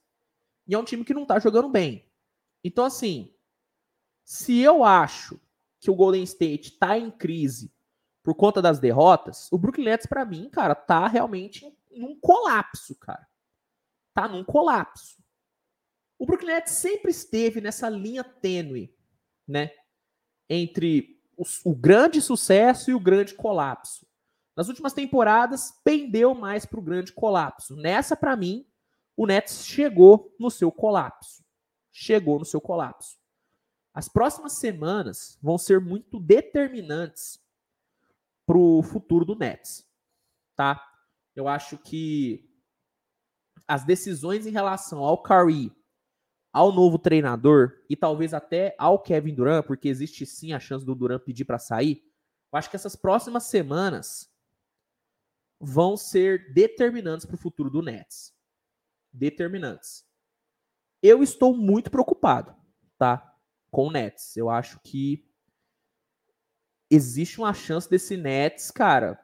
e 0.66 0.74
é 0.74 0.78
um 0.78 0.84
time 0.84 1.04
que 1.04 1.12
não 1.12 1.22
está 1.22 1.38
jogando 1.38 1.68
bem. 1.68 2.10
Então, 2.64 2.86
assim, 2.86 3.34
se 4.24 4.58
eu 4.60 4.82
acho 4.82 5.38
que 5.80 5.90
o 5.90 5.94
Golden 5.94 6.22
State 6.22 6.72
está 6.72 6.96
em 6.98 7.10
crise 7.10 7.72
por 8.22 8.34
conta 8.34 8.60
das 8.60 8.78
derrotas, 8.78 9.50
o 9.50 9.58
Brooklyn 9.58 9.86
Nets, 9.86 10.06
para 10.06 10.24
mim, 10.24 10.48
cara, 10.50 10.74
tá 10.74 11.08
realmente 11.08 11.74
num 11.90 12.18
colapso, 12.20 12.94
cara. 12.96 13.26
Tá 14.12 14.28
num 14.28 14.44
colapso. 14.44 15.22
O 16.18 16.26
Brooklyn 16.26 16.52
Nets 16.54 16.74
sempre 16.74 17.10
esteve 17.10 17.60
nessa 17.60 17.88
linha 17.88 18.22
tênue, 18.22 18.94
né? 19.48 19.72
Entre 20.48 21.18
o, 21.36 21.44
o 21.64 21.74
grande 21.74 22.20
sucesso 22.20 22.90
e 22.90 22.94
o 22.94 23.00
grande 23.00 23.34
colapso. 23.34 24.06
Nas 24.54 24.68
últimas 24.68 24.92
temporadas, 24.92 25.80
pendeu 25.82 26.34
mais 26.34 26.66
para 26.66 26.78
o 26.78 26.82
grande 26.82 27.12
colapso. 27.12 27.74
Nessa, 27.76 28.14
para 28.14 28.36
mim, 28.36 28.66
o 29.16 29.26
Nets 29.26 29.64
chegou 29.64 30.34
no 30.38 30.50
seu 30.50 30.70
colapso. 30.70 31.42
Chegou 31.90 32.38
no 32.38 32.44
seu 32.44 32.60
colapso. 32.60 33.19
As 33.92 34.08
próximas 34.08 34.52
semanas 34.52 35.38
vão 35.42 35.58
ser 35.58 35.80
muito 35.80 36.20
determinantes 36.20 37.40
para 38.46 38.58
o 38.58 38.82
futuro 38.82 39.24
do 39.24 39.34
Nets, 39.34 39.86
tá? 40.56 40.84
Eu 41.34 41.48
acho 41.48 41.78
que 41.78 42.48
as 43.66 43.84
decisões 43.84 44.46
em 44.46 44.50
relação 44.50 45.00
ao 45.00 45.22
Curry 45.22 45.72
ao 46.52 46.72
novo 46.72 46.98
treinador 46.98 47.80
e 47.88 47.96
talvez 47.96 48.34
até 48.34 48.74
ao 48.78 48.98
Kevin 48.98 49.34
Durant, 49.34 49.64
porque 49.64 49.88
existe 49.88 50.26
sim 50.26 50.52
a 50.52 50.60
chance 50.60 50.84
do 50.84 50.94
Durant 50.94 51.22
pedir 51.22 51.44
para 51.44 51.58
sair. 51.58 52.02
Eu 52.52 52.58
acho 52.58 52.68
que 52.68 52.76
essas 52.76 52.96
próximas 52.96 53.44
semanas 53.44 54.28
vão 55.60 55.96
ser 55.96 56.52
determinantes 56.52 57.24
para 57.24 57.34
o 57.34 57.38
futuro 57.38 57.70
do 57.70 57.82
Nets. 57.82 58.34
Determinantes. 59.12 60.04
Eu 61.02 61.22
estou 61.22 61.56
muito 61.56 61.90
preocupado, 61.90 62.54
tá? 62.98 63.29
Com 63.70 63.86
o 63.88 63.90
Nets. 63.90 64.36
Eu 64.36 64.50
acho 64.50 64.80
que 64.80 65.28
existe 66.90 67.38
uma 67.38 67.54
chance 67.54 67.88
desse 67.88 68.16
Nets, 68.16 68.70
cara, 68.70 69.18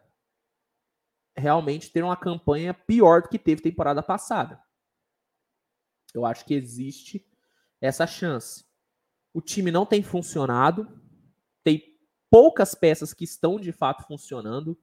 realmente 1.37 1.91
ter 1.91 2.03
uma 2.03 2.17
campanha 2.17 2.73
pior 2.73 3.23
do 3.23 3.29
que 3.29 3.39
teve 3.39 3.61
temporada 3.61 4.03
passada. 4.03 4.63
Eu 6.15 6.25
acho 6.25 6.45
que 6.45 6.55
existe 6.55 7.29
essa 7.81 8.07
chance. 8.07 8.65
O 9.35 9.43
time 9.43 9.71
não 9.71 9.85
tem 9.85 10.03
funcionado, 10.03 10.89
tem 11.63 11.99
poucas 12.31 12.75
peças 12.75 13.13
que 13.13 13.25
estão 13.25 13.61
de 13.61 13.73
fato 13.73 14.07
funcionando. 14.07 14.79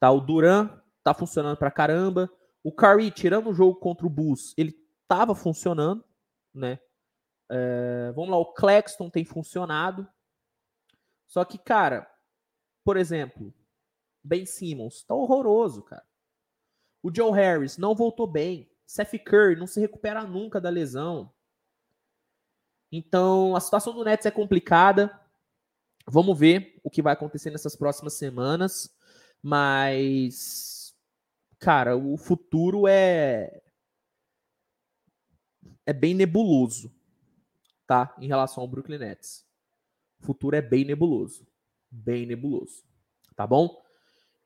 Tá, 0.00 0.10
o 0.10 0.20
Duran 0.20 0.80
tá 1.04 1.14
funcionando 1.14 1.56
pra 1.56 1.70
caramba. 1.70 2.28
O 2.62 2.72
Curry, 2.72 3.10
tirando 3.10 3.50
o 3.50 3.54
jogo 3.54 3.78
contra 3.78 4.06
o 4.06 4.10
Bulls, 4.10 4.52
ele 4.56 4.74
tava 5.06 5.34
funcionando, 5.34 6.04
né? 6.52 6.80
É, 7.50 8.12
vamos 8.12 8.30
lá, 8.30 8.36
o 8.36 8.52
Claxton 8.52 9.08
tem 9.08 9.24
funcionado. 9.24 10.08
Só 11.26 11.44
que, 11.44 11.58
cara, 11.58 12.10
por 12.84 12.96
exemplo, 12.96 13.52
Ben 14.22 14.46
Simmons 14.46 15.02
tá 15.02 15.14
horroroso, 15.14 15.82
cara. 15.82 16.06
O 17.02 17.14
Joe 17.14 17.32
Harris 17.32 17.78
não 17.78 17.94
voltou 17.94 18.26
bem. 18.26 18.70
Seth 18.86 19.18
Curry 19.24 19.56
não 19.56 19.66
se 19.66 19.80
recupera 19.80 20.24
nunca 20.24 20.60
da 20.60 20.70
lesão. 20.70 21.32
Então, 22.90 23.54
a 23.54 23.60
situação 23.60 23.94
do 23.94 24.04
Nets 24.04 24.26
é 24.26 24.30
complicada. 24.30 25.20
Vamos 26.06 26.38
ver 26.38 26.80
o 26.82 26.90
que 26.90 27.02
vai 27.02 27.12
acontecer 27.12 27.50
nessas 27.50 27.76
próximas 27.76 28.14
semanas. 28.14 28.96
Mas, 29.42 30.96
cara, 31.58 31.96
o 31.96 32.16
futuro 32.16 32.88
é. 32.88 33.62
É 35.84 35.92
bem 35.92 36.12
nebuloso, 36.12 36.92
tá? 37.88 38.14
Em 38.20 38.28
relação 38.28 38.62
ao 38.62 38.68
Brooklyn 38.68 38.98
Nets. 38.98 39.44
O 40.20 40.26
futuro 40.26 40.54
é 40.54 40.62
bem 40.62 40.84
nebuloso. 40.84 41.44
Bem 41.90 42.24
nebuloso. 42.24 42.84
Tá 43.34 43.44
bom? 43.44 43.82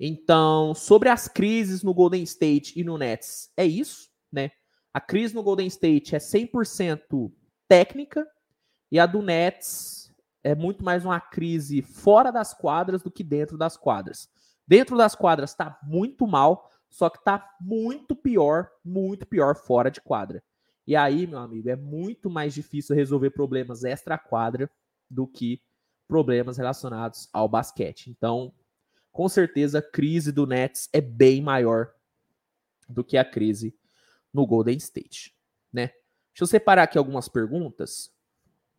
Então, 0.00 0.74
sobre 0.74 1.10
as 1.10 1.28
crises 1.28 1.82
no 1.82 1.92
Golden 1.92 2.22
State 2.22 2.80
e 2.80 2.82
no 2.82 2.96
Nets, 2.96 3.52
é 3.56 3.66
isso 3.66 4.10
né? 4.32 4.50
A 4.94 5.00
crise 5.00 5.34
no 5.34 5.42
Golden 5.42 5.66
State 5.66 6.16
é 6.16 6.18
100% 6.18 7.30
técnica 7.68 8.26
e 8.90 8.98
a 8.98 9.06
do 9.06 9.22
Nets 9.22 10.12
é 10.42 10.54
muito 10.54 10.82
mais 10.82 11.04
uma 11.04 11.20
crise 11.20 11.82
fora 11.82 12.30
das 12.30 12.52
quadras 12.52 13.02
do 13.02 13.10
que 13.10 13.22
dentro 13.22 13.58
das 13.58 13.76
quadras. 13.76 14.28
Dentro 14.66 14.96
das 14.96 15.14
quadras 15.14 15.50
está 15.50 15.78
muito 15.82 16.26
mal, 16.26 16.70
só 16.90 17.08
que 17.08 17.18
está 17.18 17.48
muito 17.60 18.16
pior, 18.16 18.70
muito 18.84 19.26
pior 19.26 19.54
fora 19.54 19.90
de 19.90 20.00
quadra. 20.00 20.42
E 20.86 20.96
aí, 20.96 21.26
meu 21.26 21.38
amigo, 21.38 21.68
é 21.68 21.76
muito 21.76 22.28
mais 22.28 22.52
difícil 22.54 22.96
resolver 22.96 23.30
problemas 23.30 23.84
extra-quadra 23.84 24.70
do 25.08 25.26
que 25.26 25.62
problemas 26.08 26.58
relacionados 26.58 27.28
ao 27.32 27.48
basquete. 27.48 28.10
Então, 28.10 28.52
com 29.12 29.28
certeza, 29.28 29.78
a 29.78 29.82
crise 29.82 30.32
do 30.32 30.46
Nets 30.46 30.88
é 30.92 31.00
bem 31.00 31.40
maior 31.40 31.92
do 32.88 33.04
que 33.04 33.16
a 33.16 33.24
crise 33.24 33.76
no 34.32 34.46
Golden 34.46 34.76
State, 34.76 35.36
né? 35.72 35.88
Deixa 36.32 36.42
eu 36.42 36.46
separar 36.46 36.84
aqui 36.84 36.98
algumas 36.98 37.28
perguntas. 37.28 38.10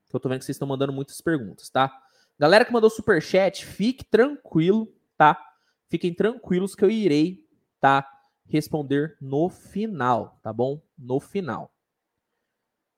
Que 0.09 0.15
eu 0.15 0.19
tô 0.19 0.27
vendo 0.27 0.39
que 0.39 0.45
vocês 0.45 0.55
estão 0.55 0.67
mandando 0.67 0.91
muitas 0.91 1.21
perguntas, 1.21 1.69
tá? 1.69 1.91
Galera 2.37 2.65
que 2.65 2.73
mandou 2.73 2.89
super 2.89 3.21
chat, 3.21 3.65
fique 3.65 4.03
tranquilo, 4.03 4.93
tá? 5.17 5.39
Fiquem 5.87 6.13
tranquilos 6.13 6.75
que 6.75 6.83
eu 6.83 6.89
irei, 6.89 7.47
tá? 7.79 8.07
Responder 8.45 9.17
no 9.21 9.49
final, 9.49 10.39
tá 10.41 10.51
bom? 10.51 10.81
No 10.97 11.19
final. 11.19 11.72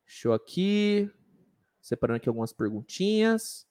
Deixa 0.06 0.28
eu 0.28 0.32
aqui. 0.32 1.10
Separando 1.80 2.18
aqui 2.18 2.28
algumas 2.28 2.52
perguntinhas. 2.52 3.66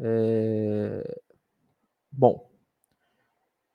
É... 0.00 1.20
Bom. 2.10 2.50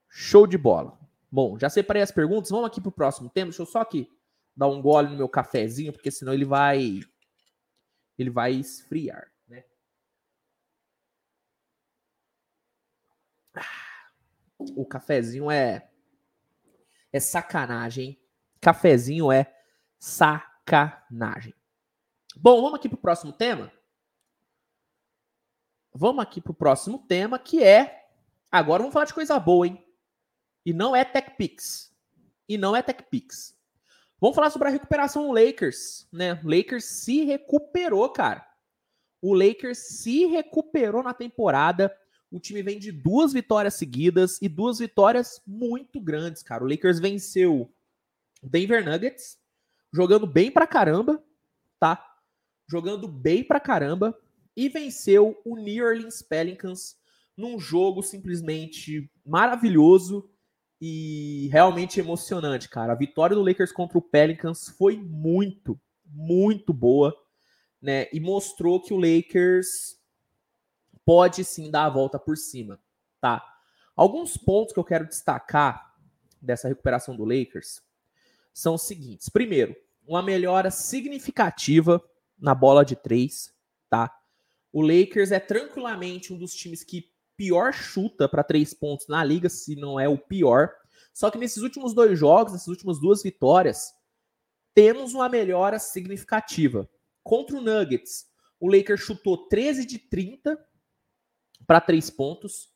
Show 0.10 0.48
de 0.48 0.58
bola. 0.58 1.00
Bom, 1.32 1.58
já 1.58 1.70
separei 1.70 2.02
as 2.02 2.12
perguntas. 2.12 2.50
Vamos 2.50 2.66
aqui 2.66 2.82
para 2.82 2.90
o 2.90 2.94
próximo 2.94 3.30
tema. 3.30 3.50
Deixa 3.50 3.62
eu 3.62 3.68
só 3.68 3.82
aqui 3.82 4.10
dar 4.56 4.68
um 4.68 4.82
gole 4.82 5.10
no 5.10 5.18
meu 5.18 5.30
cafezinho, 5.30 5.94
porque 5.94 6.12
senão 6.12 6.34
ele 6.34 6.46
vai. 6.46 7.00
Ele 8.18 8.30
vai 8.30 8.54
esfriar. 8.54 9.32
Né? 9.48 9.64
Ah, 13.56 14.12
o 14.76 14.86
cafezinho 14.86 15.50
é. 15.50 15.90
É 17.12 17.20
sacanagem. 17.20 18.20
Cafezinho 18.60 19.32
é 19.32 19.56
sacanagem 20.00 20.53
Bom, 22.36 22.62
vamos 22.62 22.76
aqui 22.76 22.90
pro 22.90 22.98
próximo 22.98 23.32
tema. 23.32 23.72
Vamos 25.94 26.24
aqui 26.24 26.42
pro 26.42 26.54
próximo 26.54 27.00
tema, 27.08 27.38
que 27.38 27.64
é. 27.64 28.08
Agora 28.52 28.82
vamos 28.82 28.94
falar 28.94 29.06
de 29.06 29.14
coisa 29.14 29.40
boa, 29.40 29.68
hein? 29.68 29.84
E 30.66 30.74
não 30.74 30.96
é 30.96 31.06
TechPix. 31.06 31.94
E 32.48 32.58
não 32.58 32.76
é 32.76 32.82
TechPix. 32.82 33.56
Vamos 34.20 34.36
falar 34.36 34.50
sobre 34.50 34.70
a 34.70 34.72
recuperação 34.72 35.28
do 35.28 35.34
Lakers, 35.34 36.08
né? 36.12 36.40
O 36.44 36.50
Lakers 36.50 36.86
se 36.86 37.24
recuperou, 37.26 38.10
cara. 38.10 38.48
O 39.22 39.34
Lakers 39.34 40.00
se 40.00 40.26
recuperou 40.26 41.04
na 41.04 41.14
temporada. 41.14 41.96
O 42.32 42.40
time 42.40 42.64
vem 42.64 42.80
de 42.80 42.92
duas 42.92 43.34
vitórias 43.34 43.76
seguidas 43.76 44.42
e 44.42 44.50
duas 44.50 44.80
vitórias 44.80 45.42
muito 45.46 46.00
grandes, 46.00 46.42
cara. 46.42 46.64
O 46.64 46.68
Lakers 46.68 47.00
venceu 47.00 47.70
o 48.42 48.50
Denver 48.50 48.84
Nuggets, 48.84 49.38
jogando 49.94 50.26
bem 50.26 50.52
pra 50.52 50.66
caramba, 50.66 51.24
tá? 51.80 52.18
Jogando 52.68 53.08
bem 53.08 53.44
pra 53.44 53.60
caramba 53.60 54.18
e 54.58 54.68
venceu 54.68 55.40
o 55.46 55.56
New 55.56 55.86
Orleans 55.86 56.22
Pelicans 56.24 56.98
num 57.38 57.60
jogo 57.60 58.02
simplesmente 58.02 59.10
maravilhoso 59.26 60.30
e 60.82 61.48
realmente 61.52 62.00
emocionante, 62.00 62.68
cara. 62.68 62.94
A 62.94 62.98
vitória 62.98 63.36
do 63.36 63.44
Lakers 63.44 63.72
contra 63.72 63.98
o 63.98 64.02
Pelicans 64.02 64.68
foi 64.68 64.98
muito, 64.98 65.80
muito 66.06 66.74
boa, 66.74 67.16
né? 67.82 68.08
E 68.12 68.20
mostrou 68.20 68.82
que 68.82 68.94
o 68.94 68.98
Lakers 68.98 70.00
pode 71.06 71.44
sim 71.44 71.70
dar 71.70 71.86
a 71.86 71.90
volta 71.90 72.18
por 72.18 72.38
cima, 72.38 72.80
tá? 73.22 73.44
Alguns 73.96 74.38
pontos 74.38 74.74
que 74.74 74.80
eu 74.80 74.84
quero 74.84 75.08
destacar 75.08 75.96
dessa 76.42 76.68
recuperação 76.68 77.16
do 77.16 77.24
Lakers 77.24 77.82
são 78.54 78.76
os 78.76 78.84
seguintes. 78.84 79.30
Primeiro, 79.30 79.76
uma 80.06 80.22
melhora 80.22 80.70
significativa 80.72 82.02
na 82.38 82.54
bola 82.54 82.84
de 82.84 82.96
três, 82.96 83.54
tá? 83.90 84.14
O 84.72 84.82
Lakers 84.82 85.32
é 85.32 85.40
tranquilamente 85.40 86.34
um 86.34 86.38
dos 86.38 86.54
times 86.54 86.84
que 86.84 87.12
pior 87.38 87.74
chuta 87.74 88.28
para 88.28 88.44
três 88.44 88.74
pontos 88.74 89.08
na 89.08 89.24
liga, 89.24 89.50
se 89.50 89.76
não 89.76 90.00
é 90.00 90.08
o 90.08 90.18
pior. 90.18 90.72
Só 91.14 91.30
que 91.30 91.38
nesses 91.38 91.62
últimos 91.62 91.94
dois 91.94 92.18
jogos, 92.18 92.54
nessas 92.54 92.68
últimas 92.68 93.00
duas 93.00 93.22
vitórias, 93.22 93.94
temos 94.74 95.14
uma 95.14 95.30
melhora 95.30 95.78
significativa. 95.80 96.90
Contra 97.24 97.56
o 97.56 97.62
Nuggets, 97.62 98.26
o 98.60 98.70
Lakers 98.70 99.02
chutou 99.02 99.48
13 99.48 99.86
de 99.86 100.00
30 100.00 100.58
para 101.66 101.80
três 101.80 102.10
pontos, 102.10 102.70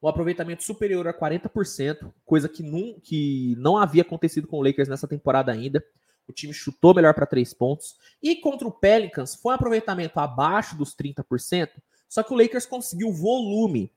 o 0.00 0.08
aproveitamento 0.08 0.64
superior 0.64 1.06
a 1.06 1.14
40%, 1.14 2.12
coisa 2.24 2.48
que 2.48 2.62
não, 2.62 2.98
que 3.00 3.54
não 3.56 3.76
havia 3.76 4.02
acontecido 4.02 4.48
com 4.48 4.58
o 4.58 4.62
Lakers 4.62 4.88
nessa 4.88 5.06
temporada 5.06 5.52
ainda. 5.52 5.84
O 6.32 6.34
time 6.34 6.54
chutou 6.54 6.94
melhor 6.94 7.12
para 7.12 7.26
três 7.26 7.52
pontos. 7.52 7.94
E 8.22 8.36
contra 8.36 8.66
o 8.66 8.72
Pelicans, 8.72 9.34
foi 9.34 9.52
um 9.52 9.54
aproveitamento 9.54 10.18
abaixo 10.18 10.74
dos 10.74 10.96
30%, 10.96 11.68
só 12.08 12.22
que 12.22 12.32
o 12.32 12.36
Lakers 12.36 12.64
conseguiu 12.64 13.12
volume. 13.12 13.92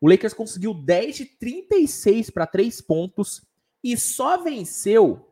O 0.00 0.08
Lakers 0.08 0.32
conseguiu 0.32 0.72
10 0.72 1.16
de 1.16 1.24
36 1.26 2.30
para 2.30 2.46
três 2.46 2.80
pontos 2.80 3.42
e 3.82 3.96
só 3.96 4.40
venceu 4.40 5.28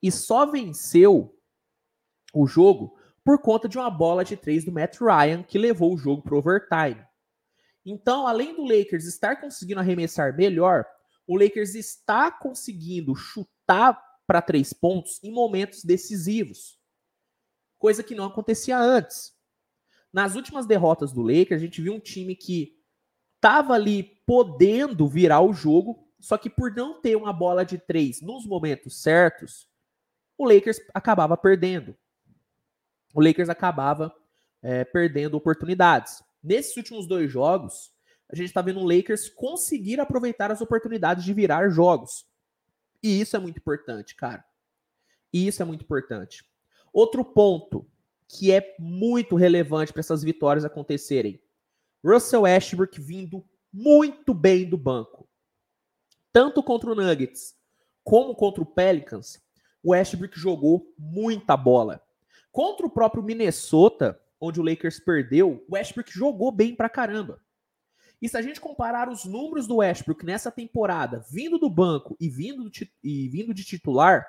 e 0.00 0.12
só 0.12 0.46
venceu 0.46 1.36
o 2.32 2.46
jogo 2.46 2.96
por 3.24 3.40
conta 3.40 3.68
de 3.68 3.76
uma 3.76 3.90
bola 3.90 4.24
de 4.24 4.36
três 4.36 4.64
do 4.64 4.70
Matt 4.70 5.00
Ryan 5.00 5.42
que 5.42 5.58
levou 5.58 5.92
o 5.92 5.98
jogo 5.98 6.22
para 6.22 6.36
overtime. 6.36 7.04
Então, 7.84 8.28
além 8.28 8.54
do 8.54 8.62
Lakers 8.62 9.06
estar 9.06 9.40
conseguindo 9.40 9.80
arremessar 9.80 10.36
melhor, 10.36 10.86
o 11.26 11.36
Lakers 11.36 11.74
está 11.74 12.30
conseguindo 12.30 13.16
chutar 13.16 14.09
para 14.30 14.40
três 14.40 14.72
pontos 14.72 15.18
em 15.24 15.32
momentos 15.32 15.82
decisivos, 15.82 16.78
coisa 17.76 18.00
que 18.00 18.14
não 18.14 18.26
acontecia 18.26 18.78
antes. 18.78 19.32
Nas 20.12 20.36
últimas 20.36 20.66
derrotas 20.66 21.12
do 21.12 21.20
Lakers, 21.20 21.60
a 21.60 21.64
gente 21.64 21.82
viu 21.82 21.94
um 21.94 21.98
time 21.98 22.36
que 22.36 22.78
estava 23.34 23.72
ali 23.72 24.04
podendo 24.24 25.08
virar 25.08 25.40
o 25.40 25.52
jogo, 25.52 26.08
só 26.20 26.38
que 26.38 26.48
por 26.48 26.72
não 26.72 27.00
ter 27.00 27.16
uma 27.16 27.32
bola 27.32 27.64
de 27.64 27.76
três 27.76 28.22
nos 28.22 28.46
momentos 28.46 29.02
certos, 29.02 29.68
o 30.38 30.44
Lakers 30.46 30.78
acabava 30.94 31.36
perdendo. 31.36 31.96
O 33.12 33.20
Lakers 33.20 33.48
acabava 33.48 34.14
é, 34.62 34.84
perdendo 34.84 35.36
oportunidades. 35.36 36.22
Nesses 36.40 36.76
últimos 36.76 37.04
dois 37.08 37.28
jogos, 37.28 37.90
a 38.28 38.36
gente 38.36 38.46
está 38.46 38.62
vendo 38.62 38.78
o 38.78 38.86
Lakers 38.86 39.28
conseguir 39.28 39.98
aproveitar 39.98 40.52
as 40.52 40.60
oportunidades 40.60 41.24
de 41.24 41.34
virar 41.34 41.68
jogos. 41.68 42.29
E 43.02 43.20
isso 43.20 43.36
é 43.36 43.38
muito 43.38 43.58
importante, 43.58 44.14
cara. 44.14 44.44
E 45.32 45.46
isso 45.46 45.62
é 45.62 45.64
muito 45.64 45.82
importante. 45.82 46.44
Outro 46.92 47.24
ponto 47.24 47.86
que 48.28 48.52
é 48.52 48.76
muito 48.78 49.34
relevante 49.34 49.92
para 49.92 50.00
essas 50.00 50.22
vitórias 50.22 50.64
acontecerem. 50.64 51.40
Russell 52.04 52.42
Westbrook 52.42 53.00
vindo 53.00 53.44
muito 53.72 54.32
bem 54.32 54.68
do 54.68 54.76
banco. 54.76 55.28
Tanto 56.32 56.62
contra 56.62 56.90
o 56.90 56.94
Nuggets 56.94 57.56
como 58.04 58.34
contra 58.34 58.62
o 58.62 58.66
Pelicans, 58.66 59.40
o 59.82 59.90
Westbrook 59.90 60.38
jogou 60.38 60.92
muita 60.98 61.56
bola. 61.56 62.02
Contra 62.50 62.86
o 62.86 62.90
próprio 62.90 63.22
Minnesota, 63.22 64.20
onde 64.40 64.60
o 64.60 64.64
Lakers 64.64 64.98
perdeu, 64.98 65.64
o 65.68 65.74
Westbrook 65.74 66.12
jogou 66.12 66.50
bem 66.50 66.74
pra 66.74 66.88
caramba. 66.88 67.40
E 68.20 68.28
se 68.28 68.36
a 68.36 68.42
gente 68.42 68.60
comparar 68.60 69.08
os 69.08 69.24
números 69.24 69.66
do 69.66 69.76
Westbrook 69.76 70.24
nessa 70.24 70.50
temporada, 70.50 71.24
vindo 71.30 71.58
do 71.58 71.70
banco 71.70 72.16
e 72.20 72.28
vindo, 72.28 72.64
do, 72.64 72.70
e 73.02 73.28
vindo 73.28 73.54
de 73.54 73.64
titular, 73.64 74.26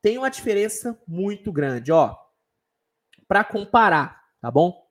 tem 0.00 0.16
uma 0.16 0.30
diferença 0.30 0.98
muito 1.06 1.52
grande, 1.52 1.92
ó. 1.92 2.16
Para 3.26 3.44
comparar, 3.44 4.22
tá 4.40 4.50
bom? 4.50 4.86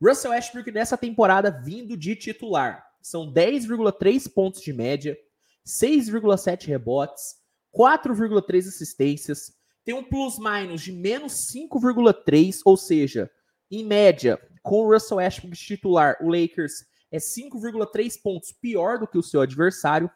Russell 0.00 0.30
Westbrook 0.30 0.70
nessa 0.70 0.96
temporada 0.96 1.50
vindo 1.50 1.96
de 1.96 2.14
titular, 2.14 2.84
são 3.00 3.32
10,3 3.32 4.32
pontos 4.32 4.60
de 4.60 4.72
média, 4.72 5.18
6,7 5.66 6.66
rebotes, 6.66 7.36
4,3 7.74 8.68
assistências, 8.68 9.52
tem 9.84 9.94
um 9.94 10.04
plus-minus 10.04 10.82
de 10.82 10.92
menos 10.92 11.32
5,3, 11.52 12.60
ou 12.64 12.76
seja, 12.76 13.30
em 13.70 13.84
média, 13.84 14.40
com 14.62 14.82
o 14.82 14.92
Russell 14.92 15.18
Westbrook 15.18 15.56
titular, 15.56 16.16
o 16.20 16.28
Lakers 16.28 16.84
é 17.14 17.18
5,3 17.18 18.20
pontos 18.20 18.50
pior 18.50 18.98
do 18.98 19.06
que 19.06 19.16
o 19.16 19.22
seu 19.22 19.40
adversário. 19.40 20.10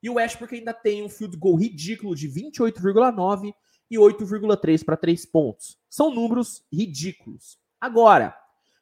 E 0.00 0.08
o 0.08 0.14
Westbrook 0.14 0.54
ainda 0.54 0.72
tem 0.72 1.02
um 1.02 1.08
field 1.08 1.36
goal 1.36 1.56
ridículo 1.56 2.14
de 2.14 2.28
28,9 2.28 3.52
e 3.90 3.96
8,3 3.96 4.84
para 4.84 4.96
3 4.96 5.26
pontos. 5.26 5.76
São 5.90 6.14
números 6.14 6.64
ridículos. 6.72 7.58
Agora, 7.80 8.36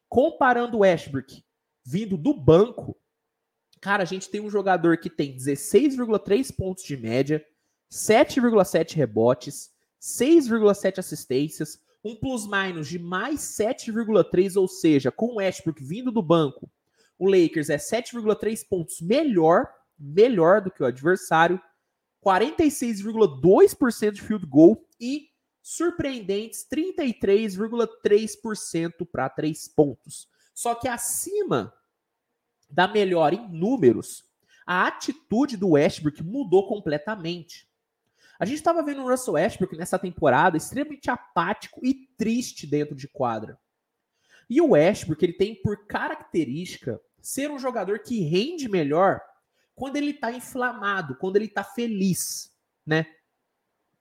comparando 0.06 0.76
o 0.76 0.80
Westbrook 0.80 1.42
vindo 1.84 2.18
do 2.18 2.34
banco, 2.34 2.94
cara, 3.80 4.02
a 4.02 4.06
gente 4.06 4.28
tem 4.28 4.40
um 4.40 4.50
jogador 4.50 4.98
que 4.98 5.08
tem 5.08 5.34
16,3 5.34 6.54
pontos 6.54 6.84
de 6.84 6.96
média, 6.96 7.42
7,7 7.90 8.94
rebotes, 8.94 9.70
6,7 9.98 10.98
assistências, 10.98 11.80
um 12.04 12.16
plus-minus 12.16 12.88
de 12.88 12.98
mais 12.98 13.40
7,3, 13.40 14.60
ou 14.60 14.68
seja, 14.68 15.10
com 15.10 15.26
o 15.26 15.34
Westbrook 15.36 15.82
vindo 15.82 16.12
do 16.12 16.22
banco, 16.22 16.70
o 17.22 17.30
Lakers 17.30 17.70
é 17.70 17.76
7,3 17.76 18.66
pontos 18.68 19.00
melhor, 19.00 19.72
melhor 19.96 20.60
do 20.60 20.72
que 20.72 20.82
o 20.82 20.86
adversário, 20.86 21.62
46,2% 22.20 24.10
de 24.10 24.20
field 24.20 24.44
goal 24.44 24.84
e 25.00 25.28
surpreendentes 25.62 26.66
33,3% 26.68 29.06
para 29.06 29.28
3 29.28 29.68
pontos. 29.68 30.26
Só 30.52 30.74
que 30.74 30.88
acima 30.88 31.72
da 32.68 32.88
melhor 32.88 33.32
em 33.32 33.48
números, 33.52 34.24
a 34.66 34.88
atitude 34.88 35.56
do 35.56 35.70
Westbrook 35.70 36.20
mudou 36.24 36.66
completamente. 36.66 37.70
A 38.36 38.44
gente 38.44 38.56
estava 38.56 38.82
vendo 38.82 39.04
o 39.04 39.08
Russell 39.08 39.34
Westbrook 39.34 39.76
nessa 39.76 39.96
temporada 39.96 40.56
extremamente 40.56 41.08
apático 41.08 41.86
e 41.86 41.94
triste 42.18 42.66
dentro 42.66 42.96
de 42.96 43.06
quadra. 43.06 43.56
E 44.50 44.60
o 44.60 44.70
Westbrook, 44.70 45.24
ele 45.24 45.34
tem 45.34 45.54
por 45.54 45.86
característica 45.86 47.00
ser 47.22 47.50
um 47.50 47.58
jogador 47.58 48.00
que 48.00 48.20
rende 48.20 48.68
melhor 48.68 49.20
quando 49.74 49.96
ele 49.96 50.10
está 50.10 50.30
inflamado, 50.32 51.16
quando 51.16 51.36
ele 51.36 51.46
está 51.46 51.64
feliz, 51.64 52.52
né? 52.84 53.06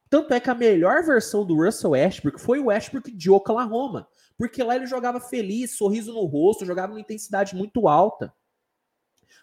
Tanto 0.10 0.34
é 0.34 0.40
que 0.42 0.50
a 0.50 0.56
melhor 0.56 1.04
versão 1.04 1.46
do 1.46 1.56
Russell 1.56 1.92
Westbrook 1.92 2.42
foi 2.42 2.60
o 2.60 2.66
Westbrook 2.66 3.12
de 3.12 3.32
Oklahoma, 3.32 4.08
porque 4.38 4.62
lá 4.62 4.76
ele 4.76 4.86
jogava 4.86 5.22
feliz, 5.22 5.78
sorriso 5.78 6.12
no 6.12 6.26
rosto, 6.26 6.66
jogava 6.66 6.92
uma 6.92 7.00
intensidade 7.00 7.56
muito 7.56 7.88
alta. 7.88 8.34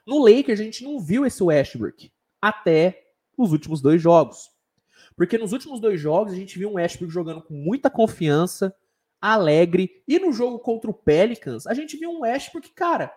No 0.06 0.18
Lakers 0.18 0.60
a 0.60 0.64
gente 0.64 0.84
não 0.84 1.00
viu 1.00 1.24
esse 1.24 1.42
Westbrook 1.42 2.12
até 2.42 3.02
os 3.36 3.52
últimos 3.52 3.80
dois 3.80 4.02
jogos. 4.02 4.50
Porque 5.16 5.38
nos 5.38 5.52
últimos 5.52 5.80
dois 5.80 6.00
jogos 6.00 6.32
a 6.32 6.36
gente 6.36 6.58
viu 6.58 6.70
um 6.70 6.74
Westbrook 6.74 7.12
jogando 7.12 7.42
com 7.42 7.54
muita 7.54 7.88
confiança, 7.88 8.74
alegre. 9.20 10.02
E 10.06 10.18
no 10.18 10.32
jogo 10.32 10.58
contra 10.58 10.90
o 10.90 10.94
Pelicans, 10.94 11.66
a 11.66 11.74
gente 11.74 11.96
viu 11.96 12.10
um 12.10 12.20
Westbrook, 12.20 12.70
cara, 12.70 13.12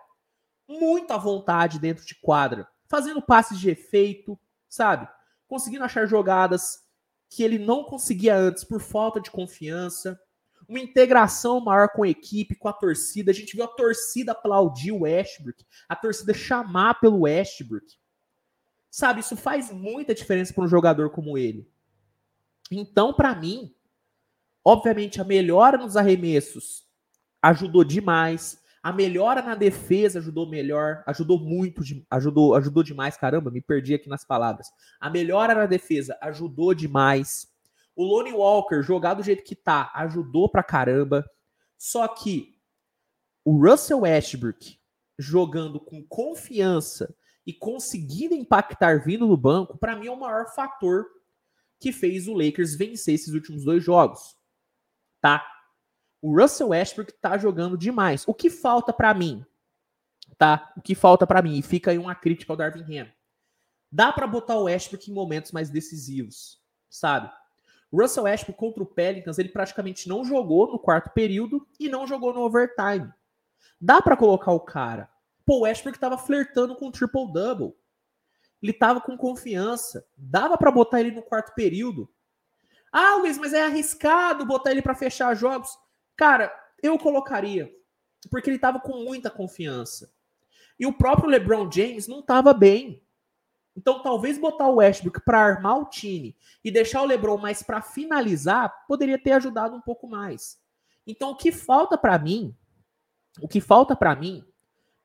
muito 0.80 1.12
à 1.12 1.18
vontade 1.18 1.78
dentro 1.78 2.04
de 2.04 2.14
quadra, 2.14 2.68
fazendo 2.88 3.22
passes 3.22 3.58
de 3.58 3.70
efeito, 3.70 4.38
sabe? 4.68 5.08
Conseguindo 5.46 5.84
achar 5.84 6.06
jogadas 6.06 6.82
que 7.28 7.42
ele 7.42 7.58
não 7.58 7.84
conseguia 7.84 8.36
antes 8.36 8.64
por 8.64 8.80
falta 8.80 9.20
de 9.20 9.30
confiança. 9.30 10.20
Uma 10.68 10.78
integração 10.78 11.60
maior 11.60 11.88
com 11.88 12.02
a 12.02 12.08
equipe, 12.08 12.54
com 12.54 12.68
a 12.68 12.72
torcida. 12.72 13.30
A 13.30 13.34
gente 13.34 13.56
viu 13.56 13.64
a 13.64 13.68
torcida 13.68 14.32
aplaudir 14.32 14.92
o 14.92 15.00
Westbrook, 15.00 15.64
a 15.88 15.96
torcida 15.96 16.34
chamar 16.34 17.00
pelo 17.00 17.20
Westbrook. 17.20 17.86
Sabe, 18.90 19.20
isso 19.20 19.36
faz 19.36 19.70
muita 19.70 20.14
diferença 20.14 20.52
para 20.52 20.64
um 20.64 20.68
jogador 20.68 21.10
como 21.10 21.38
ele. 21.38 21.66
Então, 22.70 23.12
para 23.12 23.34
mim, 23.34 23.74
obviamente 24.64 25.20
a 25.20 25.24
melhora 25.24 25.78
nos 25.78 25.96
arremessos 25.96 26.86
ajudou 27.42 27.82
demais. 27.82 28.61
A 28.82 28.92
melhora 28.92 29.40
na 29.40 29.54
defesa 29.54 30.18
ajudou 30.18 30.48
melhor, 30.48 31.04
ajudou 31.06 31.38
muito, 31.38 31.82
ajudou, 32.10 32.54
ajudou 32.56 32.82
demais. 32.82 33.16
Caramba, 33.16 33.50
me 33.50 33.60
perdi 33.60 33.94
aqui 33.94 34.08
nas 34.08 34.24
palavras. 34.24 34.68
A 34.98 35.08
melhora 35.08 35.54
na 35.54 35.66
defesa 35.66 36.18
ajudou 36.20 36.74
demais. 36.74 37.48
O 37.94 38.04
Lonnie 38.04 38.32
Walker, 38.32 38.82
jogar 38.82 39.14
do 39.14 39.22
jeito 39.22 39.44
que 39.44 39.54
tá, 39.54 39.92
ajudou 39.94 40.48
pra 40.48 40.64
caramba. 40.64 41.24
Só 41.78 42.08
que 42.08 42.58
o 43.44 43.56
Russell 43.56 44.00
Westbrook 44.00 44.78
jogando 45.18 45.78
com 45.78 46.02
confiança 46.04 47.14
e 47.46 47.52
conseguindo 47.52 48.34
impactar 48.34 49.04
vindo 49.04 49.28
do 49.28 49.36
banco, 49.36 49.78
para 49.78 49.94
mim 49.94 50.06
é 50.06 50.10
o 50.10 50.18
maior 50.18 50.52
fator 50.54 51.06
que 51.78 51.92
fez 51.92 52.26
o 52.26 52.34
Lakers 52.34 52.74
vencer 52.74 53.14
esses 53.14 53.34
últimos 53.34 53.64
dois 53.64 53.82
jogos. 53.82 54.36
Tá? 55.20 55.44
O 56.22 56.40
Russell 56.40 56.68
Westbrook 56.68 57.12
tá 57.14 57.36
jogando 57.36 57.76
demais. 57.76 58.22
O 58.28 58.32
que 58.32 58.48
falta 58.48 58.92
para 58.92 59.12
mim? 59.12 59.44
Tá? 60.38 60.72
O 60.76 60.80
que 60.80 60.94
falta 60.94 61.26
para 61.26 61.42
mim? 61.42 61.58
E 61.58 61.62
fica 61.62 61.90
aí 61.90 61.98
uma 61.98 62.14
crítica 62.14 62.52
ao 62.52 62.56
Darvin 62.56 62.98
Ham. 62.98 63.12
Dá 63.90 64.12
para 64.12 64.26
botar 64.26 64.56
o 64.56 64.64
Westbrook 64.64 65.10
em 65.10 65.14
momentos 65.14 65.50
mais 65.50 65.68
decisivos, 65.68 66.62
sabe? 66.88 67.30
Russell 67.92 68.22
Westbrook 68.22 68.58
contra 68.58 68.82
o 68.82 68.86
Pelicans, 68.86 69.38
ele 69.38 69.50
praticamente 69.50 70.08
não 70.08 70.24
jogou 70.24 70.70
no 70.70 70.78
quarto 70.78 71.10
período 71.10 71.66
e 71.78 71.88
não 71.88 72.06
jogou 72.06 72.32
no 72.32 72.40
overtime. 72.40 73.12
Dá 73.80 74.00
para 74.00 74.16
colocar 74.16 74.52
o 74.52 74.60
cara. 74.60 75.10
Pô, 75.44 75.58
o 75.58 75.60
Westbrook 75.62 75.98
tava 75.98 76.16
flertando 76.16 76.76
com 76.76 76.86
o 76.86 76.92
triple-double. 76.92 77.74
Ele 78.62 78.72
tava 78.72 79.00
com 79.00 79.16
confiança. 79.16 80.06
Dava 80.16 80.56
para 80.56 80.70
botar 80.70 81.00
ele 81.00 81.10
no 81.10 81.22
quarto 81.22 81.52
período. 81.52 82.08
Ah, 82.92 83.16
Luiz, 83.16 83.36
mas 83.36 83.52
é 83.52 83.64
arriscado 83.64 84.46
botar 84.46 84.70
ele 84.70 84.82
para 84.82 84.94
fechar 84.94 85.34
jogos. 85.34 85.76
Cara, 86.16 86.52
eu 86.82 86.98
colocaria, 86.98 87.70
porque 88.30 88.50
ele 88.50 88.56
estava 88.56 88.80
com 88.80 89.04
muita 89.04 89.30
confiança. 89.30 90.12
E 90.78 90.86
o 90.86 90.92
próprio 90.92 91.28
LeBron 91.28 91.70
James 91.70 92.08
não 92.08 92.20
estava 92.20 92.52
bem. 92.52 93.02
Então, 93.76 94.02
talvez 94.02 94.38
botar 94.38 94.68
o 94.68 94.76
Westbrook 94.76 95.20
para 95.24 95.40
armar 95.40 95.78
o 95.78 95.86
time 95.86 96.36
e 96.62 96.70
deixar 96.70 97.02
o 97.02 97.06
LeBron 97.06 97.38
mais 97.38 97.62
para 97.62 97.80
finalizar 97.80 98.86
poderia 98.86 99.18
ter 99.18 99.32
ajudado 99.32 99.74
um 99.74 99.80
pouco 99.80 100.06
mais. 100.06 100.58
Então, 101.06 101.30
o 101.30 101.36
que 101.36 101.50
falta 101.50 101.96
para 101.96 102.18
mim, 102.18 102.54
o 103.40 103.48
que 103.48 103.60
falta 103.60 103.96
para 103.96 104.14
mim 104.14 104.44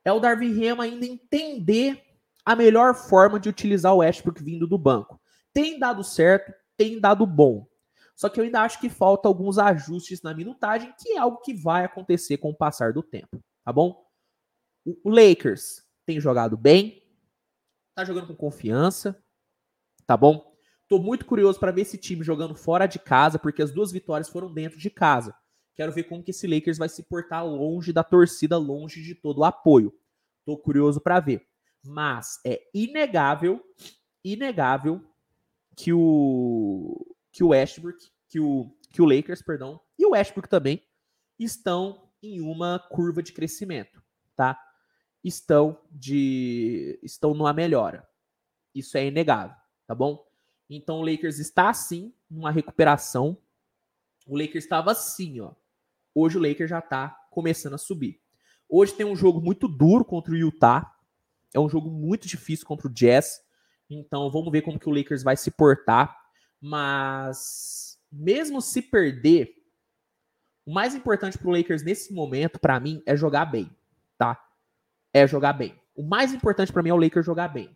é 0.03 0.11
o 0.11 0.19
Darvin 0.19 0.67
Ham 0.67 0.81
ainda 0.81 1.05
entender 1.05 2.03
a 2.45 2.55
melhor 2.55 2.95
forma 2.95 3.39
de 3.39 3.49
utilizar 3.49 3.93
o 3.93 3.97
Westbrook 3.97 4.43
vindo 4.43 4.67
do 4.67 4.77
banco. 4.77 5.19
Tem 5.53 5.79
dado 5.79 6.03
certo, 6.03 6.53
tem 6.75 6.99
dado 6.99 7.25
bom. 7.25 7.67
Só 8.17 8.29
que 8.29 8.39
eu 8.39 8.43
ainda 8.43 8.61
acho 8.61 8.79
que 8.79 8.89
falta 8.89 9.27
alguns 9.27 9.59
ajustes 9.59 10.23
na 10.23 10.33
minutagem, 10.33 10.91
que 10.99 11.11
é 11.11 11.19
algo 11.19 11.37
que 11.37 11.53
vai 11.53 11.85
acontecer 11.85 12.37
com 12.37 12.49
o 12.49 12.55
passar 12.55 12.91
do 12.91 13.03
tempo, 13.03 13.39
tá 13.63 13.71
bom? 13.71 14.03
O 15.03 15.09
Lakers 15.11 15.85
tem 16.03 16.19
jogado 16.19 16.57
bem, 16.57 17.03
tá 17.93 18.03
jogando 18.03 18.25
com 18.25 18.35
confiança, 18.35 19.23
tá 20.07 20.17
bom? 20.17 20.51
Tô 20.87 20.97
muito 20.97 21.27
curioso 21.27 21.59
para 21.59 21.71
ver 21.71 21.81
esse 21.81 21.97
time 21.97 22.23
jogando 22.23 22.55
fora 22.55 22.87
de 22.87 22.97
casa, 22.97 23.37
porque 23.37 23.61
as 23.61 23.71
duas 23.71 23.91
vitórias 23.91 24.29
foram 24.29 24.51
dentro 24.51 24.79
de 24.79 24.89
casa. 24.89 25.35
Quero 25.75 25.91
ver 25.91 26.05
como 26.05 26.23
que 26.23 26.31
esse 26.31 26.47
Lakers 26.47 26.79
vai 26.79 26.89
se 26.89 27.03
portar 27.03 27.45
longe 27.45 27.93
da 27.93 28.03
torcida, 28.03 28.57
longe 28.57 29.03
de 29.03 29.13
todo 29.13 29.39
o 29.39 29.43
apoio. 29.43 29.93
Tô 30.43 30.57
curioso 30.57 30.99
para 30.99 31.19
ver. 31.19 31.45
Mas 31.85 32.39
é 32.43 32.63
inegável, 32.73 33.61
inegável 34.23 35.05
que 35.75 35.93
o 35.93 37.15
que 37.37 37.43
o 37.43 37.49
Westbrook, 37.49 38.11
que 38.27 38.39
o, 38.39 38.75
que 38.89 38.99
o 38.99 39.05
Lakers, 39.05 39.43
perdão, 39.43 39.79
e 39.95 40.03
o 40.07 40.09
Westbrook 40.09 40.49
também 40.49 40.83
estão 41.37 42.09
em 42.21 42.41
uma 42.41 42.79
curva 42.79 43.21
de 43.21 43.31
crescimento, 43.31 44.01
tá? 44.35 44.59
Estão 45.23 45.79
de 45.91 46.99
estão 47.03 47.35
numa 47.35 47.53
melhora. 47.53 48.09
Isso 48.73 48.97
é 48.97 49.05
inegável, 49.05 49.55
tá 49.85 49.93
bom? 49.93 50.25
Então 50.67 50.99
o 50.99 51.05
Lakers 51.05 51.37
está 51.37 51.69
assim 51.69 52.11
numa 52.27 52.49
recuperação. 52.49 53.37
O 54.25 54.35
Lakers 54.35 54.63
estava 54.63 54.91
assim, 54.91 55.39
ó. 55.39 55.53
Hoje 56.15 56.39
o 56.39 56.41
Lakers 56.41 56.71
já 56.71 56.79
está 56.79 57.09
começando 57.29 57.75
a 57.75 57.77
subir. 57.77 58.19
Hoje 58.67 58.95
tem 58.95 59.05
um 59.05 59.15
jogo 59.15 59.39
muito 59.39 59.67
duro 59.67 60.03
contra 60.03 60.33
o 60.33 60.37
Utah. 60.37 60.91
É 61.53 61.59
um 61.59 61.69
jogo 61.69 61.91
muito 61.91 62.27
difícil 62.27 62.65
contra 62.65 62.87
o 62.87 62.91
Jazz. 62.91 63.43
Então 63.87 64.31
vamos 64.31 64.51
ver 64.51 64.63
como 64.63 64.79
que 64.79 64.89
o 64.89 64.91
Lakers 64.91 65.21
vai 65.21 65.37
se 65.37 65.51
portar. 65.51 66.26
Mas 66.61 67.99
mesmo 68.11 68.61
se 68.61 68.81
perder, 68.81 69.53
o 70.65 70.73
mais 70.73 70.95
importante 70.95 71.37
para 71.37 71.47
o 71.47 71.51
Lakers 71.51 71.83
nesse 71.83 72.13
momento, 72.13 72.59
para 72.59 72.79
mim, 72.79 73.01
é 73.05 73.15
jogar 73.15 73.45
bem, 73.45 73.69
tá? 74.17 74.41
É 75.13 75.27
jogar 75.27 75.53
bem. 75.53 75.79
O 75.95 76.03
mais 76.03 76.33
importante 76.33 76.71
para 76.71 76.83
mim 76.83 76.89
é 76.89 76.93
o 76.93 76.97
Lakers 76.97 77.25
jogar 77.25 77.47
bem. 77.47 77.75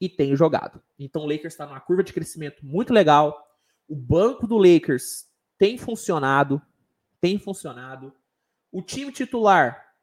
E 0.00 0.08
tem 0.08 0.34
jogado. 0.34 0.82
Então 0.98 1.22
o 1.22 1.26
Lakers 1.26 1.52
está 1.54 1.66
numa 1.66 1.80
curva 1.80 2.02
de 2.02 2.12
crescimento 2.12 2.64
muito 2.64 2.92
legal. 2.92 3.46
O 3.88 3.94
banco 3.94 4.46
do 4.46 4.56
Lakers 4.56 5.26
tem 5.58 5.76
funcionado, 5.76 6.60
tem 7.20 7.38
funcionado. 7.38 8.14
O 8.72 8.80
time 8.82 9.12
titular 9.12 9.94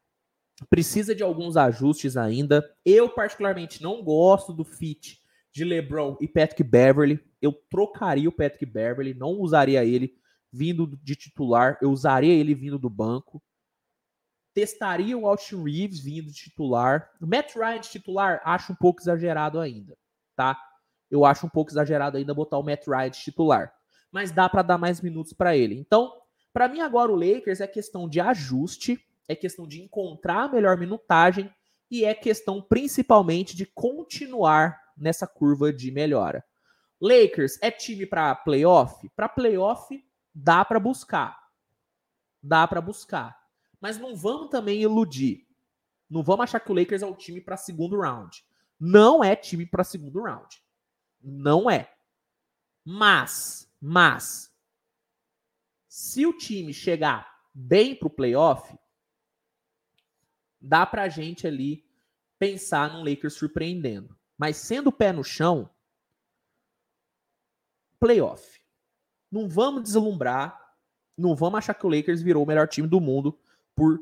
precisa 0.69 1.15
de 1.15 1.23
alguns 1.23 1.55
ajustes 1.55 2.17
ainda. 2.17 2.67
Eu 2.85 3.09
particularmente 3.09 3.81
não 3.81 4.03
gosto 4.03 4.53
do 4.53 4.63
fit 4.63 5.21
de 5.57 5.65
LeBron 5.65 6.15
e 6.21 6.27
Patrick 6.27 6.63
Beverly, 6.63 7.19
eu 7.41 7.51
trocaria 7.51 8.29
o 8.29 8.31
Patrick 8.31 8.63
Beverly, 8.63 9.15
não 9.15 9.31
usaria 9.39 9.83
ele 9.83 10.15
vindo 10.53 10.85
de 11.01 11.15
titular, 11.15 11.79
eu 11.81 11.91
usaria 11.91 12.31
ele 12.31 12.53
vindo 12.53 12.77
do 12.77 12.91
banco. 12.91 13.41
Testaria 14.53 15.17
o 15.17 15.27
Austin 15.27 15.63
Reeves 15.63 15.99
vindo 15.99 16.27
de 16.27 16.33
titular. 16.33 17.09
O 17.19 17.25
Matt 17.25 17.55
Ryan 17.55 17.79
de 17.79 17.89
titular, 17.89 18.39
acho 18.45 18.71
um 18.71 18.75
pouco 18.75 19.01
exagerado 19.01 19.59
ainda, 19.59 19.97
tá? 20.35 20.55
Eu 21.09 21.25
acho 21.25 21.47
um 21.47 21.49
pouco 21.49 21.71
exagerado 21.71 22.17
ainda 22.17 22.35
botar 22.35 22.59
o 22.59 22.63
Matt 22.63 22.85
Ryan 22.85 23.09
de 23.09 23.19
titular. 23.19 23.73
Mas 24.11 24.31
dá 24.31 24.47
para 24.47 24.61
dar 24.61 24.77
mais 24.77 25.01
minutos 25.01 25.33
para 25.33 25.57
ele. 25.57 25.75
Então, 25.75 26.13
para 26.53 26.67
mim 26.67 26.81
agora 26.81 27.11
o 27.11 27.15
Lakers 27.15 27.61
é 27.61 27.67
questão 27.67 28.07
de 28.07 28.19
ajuste, 28.19 29.03
é 29.27 29.35
questão 29.35 29.67
de 29.67 29.81
encontrar 29.81 30.43
a 30.43 30.49
melhor 30.49 30.77
minutagem 30.77 31.51
e 31.89 32.05
é 32.05 32.13
questão 32.13 32.61
principalmente 32.61 33.55
de 33.55 33.65
continuar 33.65 34.86
nessa 34.97 35.27
curva 35.27 35.71
de 35.71 35.91
melhora. 35.91 36.43
Lakers 36.99 37.59
é 37.61 37.69
time 37.69 38.05
para 38.05 38.35
playoff? 38.35 39.07
Para 39.15 39.29
playoff 39.29 40.03
dá 40.33 40.65
para 40.65 40.79
buscar. 40.79 41.39
Dá 42.41 42.67
para 42.67 42.81
buscar. 42.81 43.37
Mas 43.79 43.97
não 43.97 44.15
vamos 44.15 44.49
também 44.49 44.81
iludir. 44.81 45.47
Não 46.09 46.23
vamos 46.23 46.45
achar 46.45 46.59
que 46.59 46.71
o 46.71 46.75
Lakers 46.75 47.01
é 47.01 47.05
um 47.05 47.13
time 47.13 47.41
para 47.41 47.57
segundo 47.57 47.99
round. 47.99 48.43
Não 48.79 49.23
é 49.23 49.35
time 49.35 49.65
para 49.65 49.83
segundo 49.83 50.21
round. 50.21 50.61
Não 51.21 51.69
é. 51.69 51.93
Mas, 52.83 53.71
mas 53.81 54.53
se 55.87 56.25
o 56.25 56.33
time 56.33 56.73
chegar 56.73 57.41
bem 57.53 57.95
pro 57.95 58.09
playoff, 58.09 58.77
dá 60.61 60.85
pra 60.85 61.09
gente 61.09 61.45
ali 61.45 61.85
pensar 62.39 62.93
num 62.93 63.03
Lakers 63.03 63.33
surpreendendo. 63.33 64.16
Mas 64.37 64.57
sendo 64.57 64.91
pé 64.91 65.11
no 65.11 65.23
chão, 65.23 65.69
playoff. 67.99 68.61
Não 69.31 69.49
vamos 69.49 69.83
deslumbrar, 69.83 70.75
não 71.17 71.35
vamos 71.35 71.57
achar 71.57 71.73
que 71.73 71.85
o 71.85 71.89
Lakers 71.89 72.21
virou 72.21 72.43
o 72.43 72.47
melhor 72.47 72.67
time 72.67 72.87
do 72.87 73.01
mundo 73.01 73.37
por 73.75 73.99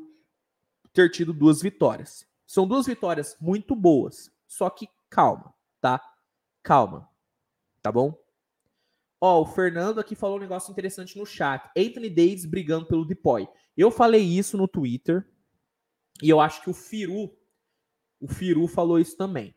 ter 0.92 1.10
tido 1.10 1.32
duas 1.32 1.60
vitórias. 1.62 2.26
São 2.46 2.66
duas 2.66 2.86
vitórias 2.86 3.36
muito 3.40 3.74
boas, 3.74 4.30
só 4.46 4.70
que 4.70 4.88
calma, 5.10 5.52
tá? 5.80 6.00
Calma, 6.62 7.08
tá 7.82 7.90
bom? 7.90 8.16
Ó, 9.20 9.40
o 9.40 9.46
Fernando 9.46 9.98
aqui 9.98 10.14
falou 10.14 10.36
um 10.36 10.40
negócio 10.40 10.70
interessante 10.70 11.18
no 11.18 11.24
chat. 11.24 11.68
Anthony 11.76 12.10
Davis 12.10 12.44
brigando 12.44 12.86
pelo 12.86 13.04
Depoy. 13.04 13.48
Eu 13.76 13.90
falei 13.90 14.22
isso 14.22 14.56
no 14.56 14.68
Twitter 14.68 15.26
e 16.22 16.28
eu 16.28 16.40
acho 16.40 16.62
que 16.62 16.70
o 16.70 16.74
Firu, 16.74 17.34
o 18.20 18.28
Firu 18.28 18.68
falou 18.68 18.98
isso 18.98 19.16
também. 19.16 19.54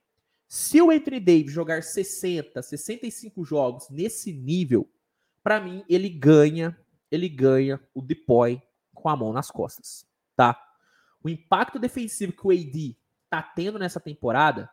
Se 0.50 0.82
o 0.82 0.89
Anthony 0.89 1.20
Davis 1.20 1.52
jogar 1.52 1.84
60, 1.84 2.60
65 2.60 3.45
jogos 3.45 3.88
nesse 3.88 4.34
nível, 4.34 4.91
para 5.43 5.62
mim 5.62 5.86
ele 5.88 6.10
ganha, 6.10 6.76
ele 7.12 7.30
ganha 7.30 7.80
o 7.93 8.02
Depoy 8.02 8.60
com 8.91 9.08
a 9.08 9.16
mão 9.16 9.32
nas 9.32 9.52
costas, 9.52 10.04
tá? 10.36 10.60
O 11.24 11.30
impacto 11.30 11.78
defensivo 11.78 12.34
que 12.34 12.47
o 12.47 12.50
AD 12.50 12.97
tá 13.30 13.43
tendo 13.43 13.78
nessa 13.78 14.00
temporada 14.00 14.68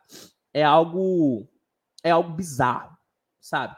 é 0.51 0.63
algo 0.63 1.47
é 2.03 2.09
algo 2.09 2.33
bizarro, 2.33 2.97
sabe? 3.39 3.77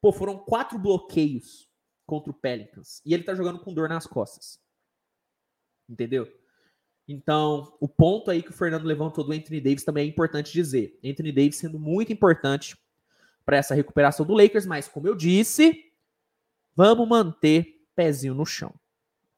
Pô, 0.00 0.10
foram 0.10 0.36
quatro 0.36 0.80
bloqueios 0.80 1.70
contra 2.04 2.32
o 2.32 2.34
Pelicans 2.34 3.00
e 3.06 3.14
ele 3.14 3.22
tá 3.22 3.36
jogando 3.36 3.60
com 3.60 3.72
dor 3.72 3.88
nas 3.88 4.04
costas. 4.04 4.60
Entendeu? 5.88 6.26
Então, 7.06 7.76
o 7.80 7.86
ponto 7.86 8.30
aí 8.30 8.42
que 8.42 8.50
o 8.50 8.54
Fernando 8.54 8.84
levantou 8.84 9.24
do 9.24 9.32
Anthony 9.32 9.60
Davis 9.60 9.84
também 9.84 10.06
é 10.06 10.08
importante 10.08 10.52
dizer. 10.52 10.98
Anthony 11.04 11.32
Davis 11.32 11.56
sendo 11.56 11.78
muito 11.78 12.12
importante 12.12 12.76
para 13.44 13.56
essa 13.56 13.74
recuperação 13.74 14.24
do 14.24 14.32
Lakers, 14.32 14.64
mas 14.64 14.88
como 14.88 15.06
eu 15.06 15.14
disse, 15.14 15.92
vamos 16.74 17.06
manter 17.06 17.86
pezinho 17.94 18.34
no 18.34 18.46
chão, 18.46 18.74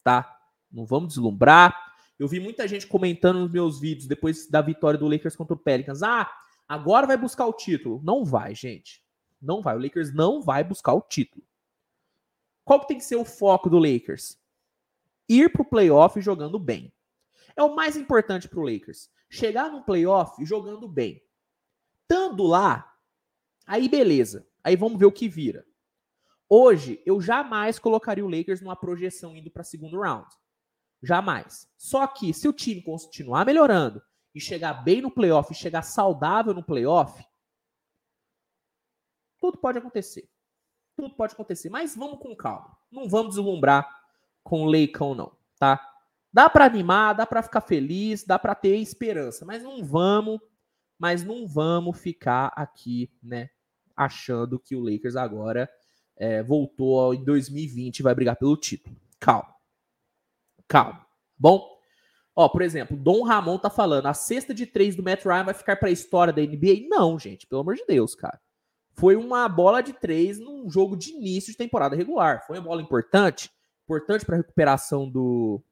tá? 0.05 0.39
Não 0.71 0.87
vamos 0.87 1.09
deslumbrar. 1.09 1.95
Eu 2.19 2.29
vi 2.29 2.41
muita 2.41 2.67
gente 2.69 2.87
comentando 2.87 3.41
nos 3.41 3.51
meus 3.51 3.81
vídeos 3.81 4.07
depois 4.07 4.49
da 4.49 4.63
vitória 4.63 4.99
do 4.99 5.09
Lakers 5.09 5.37
contra 5.37 5.55
o 5.55 5.59
Pelicans. 5.59 6.03
Ah, 6.03 6.31
agora 6.69 7.07
vai 7.07 7.17
buscar 7.17 7.47
o 7.47 7.53
título. 7.53 8.01
Não 8.03 8.25
vai, 8.25 8.55
gente. 8.55 9.03
Não 9.43 9.61
vai. 9.61 9.77
O 9.77 9.83
Lakers 9.83 10.15
não 10.15 10.41
vai 10.41 10.65
buscar 10.65 10.95
o 10.95 11.03
título. 11.03 11.45
Qual 12.65 12.81
que 12.81 12.89
tem 12.89 12.99
que 12.99 13.05
ser 13.05 13.17
o 13.17 13.25
foco 13.25 13.69
do 13.69 13.79
Lakers? 13.79 14.39
Ir 15.29 15.53
pro 15.53 15.65
playoff 15.65 16.21
jogando 16.21 16.59
bem. 16.59 16.93
É 17.57 17.63
o 17.63 17.75
mais 17.75 17.97
importante 17.97 18.49
pro 18.49 18.63
Lakers. 18.63 19.11
Chegar 19.31 19.71
no 19.71 19.83
playoff 19.83 20.45
jogando 20.45 20.89
bem. 20.89 21.23
Tando 22.07 22.45
lá, 22.45 22.95
aí 23.67 23.89
beleza. 23.89 24.47
Aí 24.63 24.77
vamos 24.77 24.99
ver 24.99 25.07
o 25.07 25.13
que 25.13 25.29
vira. 25.29 25.67
Hoje, 26.49 27.03
eu 27.05 27.21
jamais 27.21 27.79
colocaria 27.79 28.25
o 28.25 28.29
Lakers 28.29 28.61
numa 28.61 28.77
projeção 28.77 29.37
indo 29.37 29.51
para 29.51 29.65
segundo 29.65 30.01
round. 30.01 30.29
Jamais. 31.03 31.69
Só 31.77 32.07
que 32.07 32.33
se 32.33 32.47
o 32.47 32.53
time 32.53 32.83
continuar 32.83 33.45
melhorando 33.45 34.01
e 34.35 34.41
chegar 34.41 34.75
bem 34.85 35.01
no 35.01 35.11
playoff, 35.11 35.53
e 35.53 35.57
chegar 35.57 35.83
saudável 35.83 36.53
no 36.53 36.63
playoff, 36.63 37.25
tudo 39.39 39.59
pode 39.59 39.79
acontecer. 39.79 40.29
Tudo 40.97 41.15
pode 41.15 41.35
acontecer, 41.35 41.69
mas 41.69 41.97
vamos 41.97 42.19
com 42.19 42.35
calma. 42.37 42.77
Não 42.91 43.09
vamos 43.09 43.35
deslumbrar 43.35 43.89
com 44.43 44.63
o 44.63 44.67
Leicão 44.67 45.15
não, 45.15 45.37
tá? 45.59 45.96
Dá 46.33 46.51
para 46.51 46.67
animar, 46.67 47.15
dá 47.15 47.25
para 47.25 47.43
ficar 47.43 47.61
feliz, 47.61 48.25
dá 48.25 48.39
para 48.39 48.55
ter 48.55 48.77
esperança, 48.77 49.45
mas 49.45 49.63
não 49.63 49.85
vamos, 49.85 50.41
mas 50.99 51.25
não 51.25 51.47
vamos 51.47 51.99
ficar 51.99 52.53
aqui, 52.55 53.11
né, 53.23 53.49
achando 53.97 54.59
que 54.59 54.77
o 54.77 54.81
Lakers 54.81 55.17
agora 55.17 55.69
é, 56.17 56.43
voltou 56.43 57.15
em 57.15 57.25
2020 57.25 57.99
e 57.99 58.03
vai 58.03 58.15
brigar 58.15 58.37
pelo 58.37 58.57
título. 58.57 58.97
Calma. 59.19 59.55
Calma. 60.69 61.07
Bom, 61.39 61.67
ó, 62.35 62.49
por 62.49 62.63
exemplo, 62.63 62.97
Dom 62.97 63.23
Ramon 63.23 63.59
tá 63.59 63.71
falando, 63.71 64.07
a 64.07 64.15
cesta 64.15 64.53
de 64.53 64.67
três 64.67 64.97
do 64.97 65.03
Matt 65.03 65.25
Ryan 65.25 65.45
vai 65.45 65.55
ficar 65.55 65.77
para 65.77 65.89
a 65.89 65.93
história 65.93 66.33
da 66.33 66.43
NBA? 66.43 66.87
Não, 66.89 67.19
gente, 67.19 67.47
pelo 67.47 67.61
amor 67.61 67.77
de 67.77 67.85
Deus, 67.87 68.15
cara. 68.15 68.41
Foi 68.95 69.15
uma 69.15 69.47
bola 69.49 69.83
de 69.83 69.93
três 69.93 70.39
num 70.39 70.71
jogo 70.71 70.97
de 70.97 71.11
início 71.11 71.53
de 71.53 71.59
temporada 71.59 71.95
regular. 71.95 72.47
Foi 72.47 72.59
uma 72.59 72.65
bola 72.65 72.81
importante, 72.81 73.51
importante 73.85 74.25
para 74.25 74.39
recuperação 74.39 75.09
do, 75.09 75.63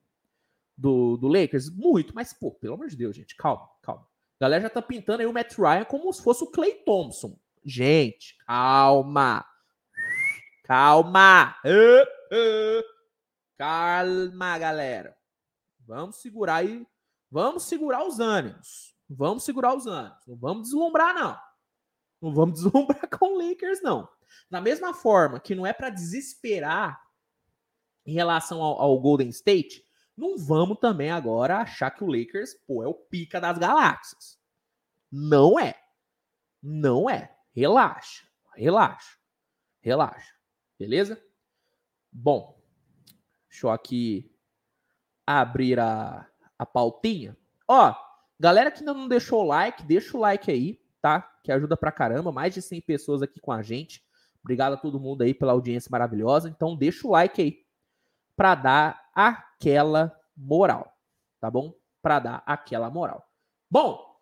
do, 0.77 1.17
do 1.17 1.29
Lakers? 1.29 1.71
Muito, 1.71 2.15
mas, 2.15 2.33
pô, 2.33 2.51
pelo 2.53 2.75
amor 2.75 2.89
de 2.89 2.97
Deus, 2.97 3.17
gente, 3.17 3.37
calma, 3.37 3.69
calma. 3.83 4.03
A 4.41 4.45
galera 4.45 4.63
já 4.63 4.71
tá 4.71 4.83
pintando 4.83 5.21
aí 5.21 5.27
o 5.27 5.33
Matt 5.33 5.57
Ryan 5.57 5.85
como 5.85 6.13
se 6.13 6.23
fosse 6.23 6.45
o 6.45 6.51
Clay 6.51 6.75
Thompson. 6.85 7.39
Gente, 7.65 8.37
calma. 8.47 9.45
Calma. 10.65 11.57
Calma, 13.57 14.59
galera. 14.59 15.17
Vamos 15.87 16.17
segurar 16.17 16.57
aí. 16.57 16.87
Vamos 17.31 17.65
segurar 17.65 18.07
os 18.07 18.21
ânimos. 18.21 18.95
Vamos 19.09 19.45
segurar 19.45 19.75
os 19.75 19.87
ânimos. 19.87 20.27
Não 20.27 20.37
vamos 20.37 20.65
deslumbrar, 20.65 21.15
não. 21.15 21.39
Não 22.21 22.35
vamos 22.35 22.55
deslumbrar 22.63 23.09
com 23.09 23.35
o 23.35 23.49
Lakers, 23.49 23.83
não. 23.83 24.09
Da 24.51 24.61
mesma 24.61 24.95
forma 24.95 25.39
que 25.39 25.55
não 25.55 25.67
é 25.67 25.73
para 25.73 25.91
desesperar 25.91 27.01
em 28.07 28.13
relação 28.13 28.63
ao, 28.63 28.81
ao, 28.81 29.01
Golden 29.01 29.29
State, 29.29 29.84
não 30.17 30.37
vamos 30.39 30.79
também 30.79 31.11
agora 31.11 31.59
achar 31.59 31.91
que 31.91 32.05
o 32.05 32.07
Lakers, 32.07 32.55
pô, 32.67 32.83
é 32.83 32.87
o 32.87 32.95
pica 32.95 33.41
das 33.41 33.59
galáxias. 33.59 34.39
Não 35.11 35.59
é. 35.59 35.75
Não 36.63 37.09
é. 37.09 37.35
Relaxa. 37.53 38.25
Relaxa. 38.55 39.17
Relaxa. 39.81 40.33
Beleza? 40.79 41.23
Bom, 42.11 42.55
Deixa 43.55 43.69
eu 43.69 43.71
aqui 43.71 44.35
abrir 45.25 45.79
a, 45.79 46.27
a 46.59 46.67
pautinha. 46.67 47.37
Ó, 47.69 47.95
galera 48.39 48.69
que 48.69 48.81
ainda 48.81 48.93
não 48.93 49.07
deixou 49.07 49.45
o 49.45 49.47
like, 49.47 49.85
deixa 49.85 50.17
o 50.17 50.21
like 50.21 50.51
aí, 50.51 50.81
tá? 51.01 51.21
Que 51.41 51.53
ajuda 51.53 51.77
pra 51.77 51.93
caramba. 51.93 52.33
Mais 52.33 52.53
de 52.53 52.61
100 52.61 52.81
pessoas 52.81 53.23
aqui 53.23 53.39
com 53.39 53.53
a 53.53 53.63
gente. 53.63 54.05
Obrigado 54.43 54.73
a 54.73 54.77
todo 54.77 54.99
mundo 54.99 55.23
aí 55.23 55.33
pela 55.33 55.53
audiência 55.53 55.89
maravilhosa. 55.89 56.49
Então, 56.49 56.75
deixa 56.75 57.07
o 57.07 57.13
like 57.13 57.41
aí 57.41 57.65
pra 58.35 58.57
dar 58.57 59.01
aquela 59.15 60.19
moral, 60.37 60.93
tá 61.41 61.51
bom? 61.51 61.75
Pra 62.03 62.19
dar 62.19 62.43
aquela 62.47 62.91
moral. 62.91 63.27
Bom, 63.71 64.15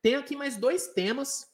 tem 0.00 0.14
aqui 0.14 0.36
mais 0.36 0.56
dois 0.56 0.88
temas 0.88 1.46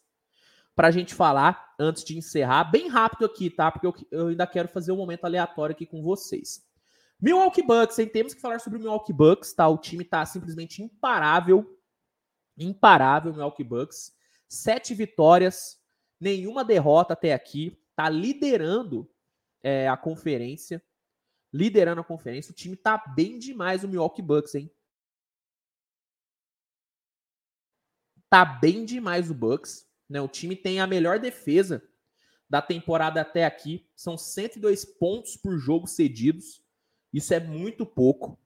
para 0.75 0.89
a 0.89 0.91
gente 0.91 1.15
falar 1.15 1.75
antes 1.79 2.05
de 2.05 2.19
encerrar, 2.19 2.65
bem 2.65 2.89
rápido 2.89 3.25
aqui, 3.25 3.49
tá? 3.49 3.71
Porque 3.71 3.87
eu, 3.87 3.95
eu, 4.11 4.27
ainda 4.29 4.47
quero 4.47 4.69
fazer 4.69 4.93
um 4.93 4.97
momento 4.97 5.25
aleatório 5.25 5.75
aqui 5.75 5.87
com 5.87 6.03
vocês. 6.03 6.65
Milwaukee 7.21 7.63
Bucks, 7.63 7.99
hein? 7.99 8.09
Temos 8.09 8.35
que 8.35 8.41
falar 8.41 8.59
sobre 8.59 8.79
o 8.79 8.83
Milwaukee 8.83 9.13
Bucks, 9.13 9.53
tá? 9.53 9.69
O 9.69 9.79
time 9.79 10.05
tá 10.05 10.27
simplesmente 10.27 10.83
imparável. 10.83 11.79
Imparável, 12.59 13.33
Milwaukee 13.33 13.65
Bucks. 13.65 14.13
Sete 14.49 14.95
vitórias, 14.95 15.79
nenhuma 16.21 16.65
derrota 16.65 17.13
até 17.13 17.33
aqui. 17.33 17.81
Tá 17.97 18.09
liderando 18.09 19.09
é, 19.63 19.89
a 19.89 19.97
conferência. 19.97 20.83
Liderando 21.55 22.01
a 22.01 22.05
conferência. 22.05 22.51
O 22.51 22.55
time 22.55 22.75
tá 22.75 22.99
bem 23.15 23.39
demais, 23.39 23.85
o 23.85 23.89
Milwaukee 23.89 24.21
Bucks, 24.21 24.57
hein? 24.57 24.69
Tá 28.29 28.45
bem 28.45 28.85
demais 28.85 29.31
o 29.31 29.35
Bucks. 29.35 29.87
Né? 30.09 30.21
O 30.21 30.27
time 30.27 30.57
tem 30.57 30.81
a 30.81 30.87
melhor 30.89 31.21
defesa 31.21 31.81
da 32.51 32.61
temporada 32.61 33.21
até 33.21 33.45
aqui. 33.45 33.89
São 33.95 34.19
102 34.19 34.85
pontos 34.85 35.37
por 35.37 35.57
jogo 35.57 35.87
cedidos. 35.87 36.61
Isso 37.13 37.33
é 37.33 37.39
muito 37.39 37.87
pouco. 37.87 38.37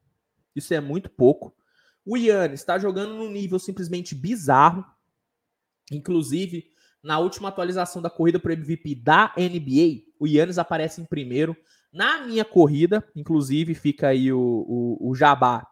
Isso 0.54 0.74
é 0.74 0.80
muito 0.80 1.08
pouco. 1.08 1.56
O 2.04 2.14
Yannis 2.14 2.60
está 2.60 2.78
jogando 2.78 3.14
num 3.14 3.30
nível 3.30 3.58
simplesmente 3.58 4.14
bizarro. 4.14 4.84
Inclusive, 5.90 6.70
na 7.02 7.18
última 7.18 7.48
atualização 7.48 8.02
da 8.02 8.10
corrida 8.10 8.38
para 8.38 8.50
o 8.50 8.52
MVP 8.52 8.96
da 8.96 9.32
NBA, 9.38 10.12
o 10.18 10.26
Yannis 10.26 10.58
aparece 10.58 11.00
em 11.00 11.06
primeiro. 11.06 11.56
Na 11.92 12.20
minha 12.20 12.44
corrida, 12.44 13.06
inclusive, 13.16 13.74
fica 13.74 14.08
aí 14.08 14.32
o, 14.32 14.38
o, 14.40 15.10
o 15.10 15.14
Jabá, 15.14 15.66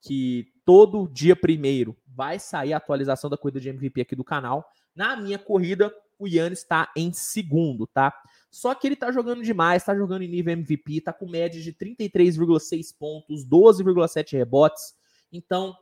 que 0.00 0.46
todo 0.64 1.08
dia 1.08 1.34
primeiro 1.34 1.96
vai 2.06 2.38
sair 2.38 2.72
a 2.72 2.76
atualização 2.76 3.28
da 3.28 3.36
corrida 3.36 3.60
de 3.60 3.68
MVP 3.68 4.00
aqui 4.00 4.16
do 4.16 4.24
canal. 4.24 4.64
Na 4.94 5.16
minha 5.16 5.38
corrida, 5.38 5.92
o 6.18 6.26
Yannis 6.26 6.60
está 6.60 6.90
em 6.96 7.12
segundo, 7.12 7.86
tá? 7.86 8.12
Só 8.50 8.74
que 8.74 8.86
ele 8.86 8.96
tá 8.96 9.12
jogando 9.12 9.42
demais, 9.42 9.84
tá 9.84 9.94
jogando 9.94 10.22
em 10.22 10.28
nível 10.28 10.52
MVP, 10.52 11.00
tá 11.02 11.12
com 11.12 11.28
média 11.28 11.60
de 11.60 11.72
33,6 11.72 12.96
pontos, 12.98 13.46
12,7 13.46 14.32
rebotes. 14.32 14.94
Então, 15.32 15.76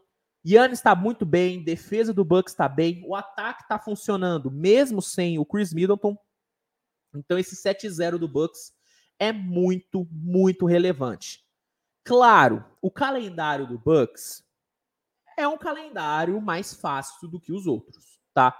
Yannis 0.45 0.79
está 0.79 0.95
muito 0.95 1.25
bem, 1.25 1.65
defesa 1.65 2.13
do 2.13 2.25
Bucks 2.25 2.53
está 2.53 2.69
bem, 2.69 3.03
o 3.07 3.15
ataque 3.15 3.63
está 3.63 3.79
funcionando, 3.79 4.51
mesmo 4.51 5.01
sem 5.01 5.39
o 5.39 5.45
Chris 5.45 5.73
Middleton. 5.73 6.17
Então, 7.15 7.39
esse 7.39 7.57
7-0 7.57 8.19
do 8.19 8.29
Bucks 8.29 8.73
é 9.19 9.33
muito, 9.33 10.07
muito 10.11 10.67
relevante. 10.67 11.45
Claro, 12.05 12.65
o 12.81 12.91
calendário 12.91 13.67
do 13.67 13.79
Bucks 13.79 14.45
é 15.37 15.47
um 15.47 15.59
calendário 15.59 16.41
mais 16.41 16.75
fácil 16.75 17.29
do 17.29 17.41
que 17.41 17.53
os 17.53 17.67
outros, 17.67 18.21
tá? 18.33 18.57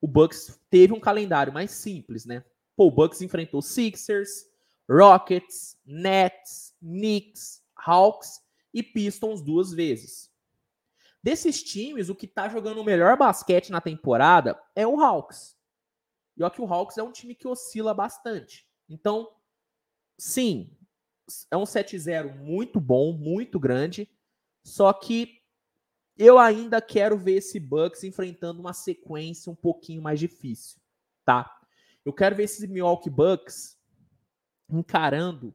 o 0.00 0.08
Bucks 0.08 0.60
teve 0.70 0.92
um 0.92 1.00
calendário 1.00 1.52
mais 1.52 1.70
simples, 1.70 2.24
né? 2.24 2.44
Pô, 2.76 2.86
o 2.86 2.90
Bucks 2.90 3.22
enfrentou 3.22 3.62
Sixers, 3.62 4.46
Rockets, 4.88 5.78
Nets, 5.84 6.74
Knicks, 6.80 7.62
Hawks 7.76 8.40
e 8.72 8.82
Pistons 8.82 9.42
duas 9.42 9.72
vezes. 9.72 10.30
Desses 11.22 11.62
times, 11.62 12.08
o 12.08 12.14
que 12.14 12.26
tá 12.26 12.48
jogando 12.48 12.80
o 12.80 12.84
melhor 12.84 13.16
basquete 13.16 13.70
na 13.70 13.80
temporada 13.80 14.60
é 14.74 14.86
o 14.86 15.00
Hawks. 15.00 15.56
E 16.36 16.44
ó 16.44 16.50
que 16.50 16.60
o 16.60 16.72
Hawks 16.72 16.98
é 16.98 17.02
um 17.02 17.10
time 17.10 17.34
que 17.34 17.48
oscila 17.48 17.92
bastante. 17.92 18.64
Então, 18.88 19.28
sim, 20.18 20.70
é 21.50 21.56
um 21.56 21.64
7-0 21.64 22.36
muito 22.36 22.80
bom, 22.80 23.12
muito 23.12 23.58
grande. 23.58 24.08
Só 24.62 24.92
que 24.92 25.42
eu 26.18 26.38
ainda 26.38 26.80
quero 26.80 27.16
ver 27.16 27.36
esse 27.36 27.60
Bucks 27.60 28.02
enfrentando 28.04 28.60
uma 28.60 28.72
sequência 28.72 29.50
um 29.50 29.54
pouquinho 29.54 30.02
mais 30.02 30.18
difícil, 30.18 30.80
tá? 31.24 31.50
Eu 32.04 32.12
quero 32.12 32.36
ver 32.36 32.44
esse 32.44 32.66
Milwaukee 32.66 33.10
Bucks 33.10 33.78
encarando 34.68 35.54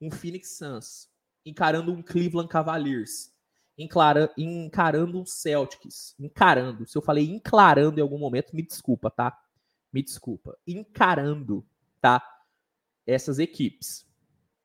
um 0.00 0.10
Phoenix 0.10 0.56
Suns, 0.56 1.08
encarando 1.44 1.92
um 1.92 2.02
Cleveland 2.02 2.48
Cavaliers, 2.48 3.32
encara, 3.78 4.32
encarando 4.36 5.20
o 5.20 5.26
Celtics. 5.26 6.14
Encarando. 6.18 6.86
Se 6.86 6.96
eu 6.96 7.02
falei 7.02 7.28
enclarando 7.28 7.98
em 7.98 8.02
algum 8.02 8.18
momento, 8.18 8.54
me 8.54 8.62
desculpa, 8.62 9.10
tá? 9.10 9.38
Me 9.92 10.02
desculpa. 10.02 10.56
Encarando, 10.66 11.66
tá? 12.00 12.22
Essas 13.06 13.38
equipes. 13.38 14.06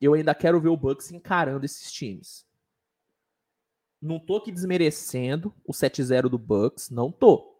Eu 0.00 0.14
ainda 0.14 0.34
quero 0.34 0.60
ver 0.60 0.68
o 0.68 0.76
Bucks 0.76 1.12
encarando 1.12 1.64
esses 1.64 1.92
times. 1.92 2.44
Não 4.00 4.18
tô 4.18 4.36
aqui 4.36 4.50
desmerecendo 4.50 5.54
o 5.64 5.72
7-0 5.72 6.28
do 6.28 6.38
Bucks, 6.38 6.90
não 6.90 7.12
tô. 7.12 7.56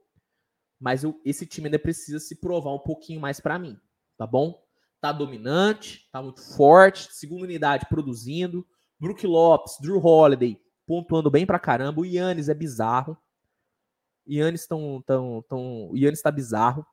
Mas 0.81 1.05
eu, 1.05 1.21
esse 1.25 1.47
time 1.47 1.69
ainda 1.69 1.79
precisa 1.79 2.19
se 2.19 2.35
provar 2.35 2.75
um 2.75 2.81
pouquinho 2.81 3.21
mais 3.21 3.39
para 3.39 3.59
mim, 3.61 3.79
tá 4.19 4.27
bom? 4.27 4.61
Tá 5.01 5.13
dominante, 5.13 6.09
tá 6.11 6.21
muito 6.21 6.43
forte, 6.57 7.13
segunda 7.13 7.45
unidade 7.45 7.87
produzindo. 7.89 8.67
Brook 8.99 9.25
Lopes, 9.25 9.77
Drew 9.81 10.05
Holiday 10.05 10.61
pontuando 10.87 11.31
bem 11.31 11.47
pra 11.47 11.59
caramba. 11.59 12.01
O 12.01 12.05
Yannis 12.05 12.49
é 12.49 12.55
bizarro. 12.55 13.17
Yannis 14.29 14.67
tão, 14.67 15.03
tão, 15.07 15.45
tão, 15.49 15.91
o 15.91 15.97
Yannis 15.97 16.23
tá 16.23 16.31
bizarro. 16.31 16.87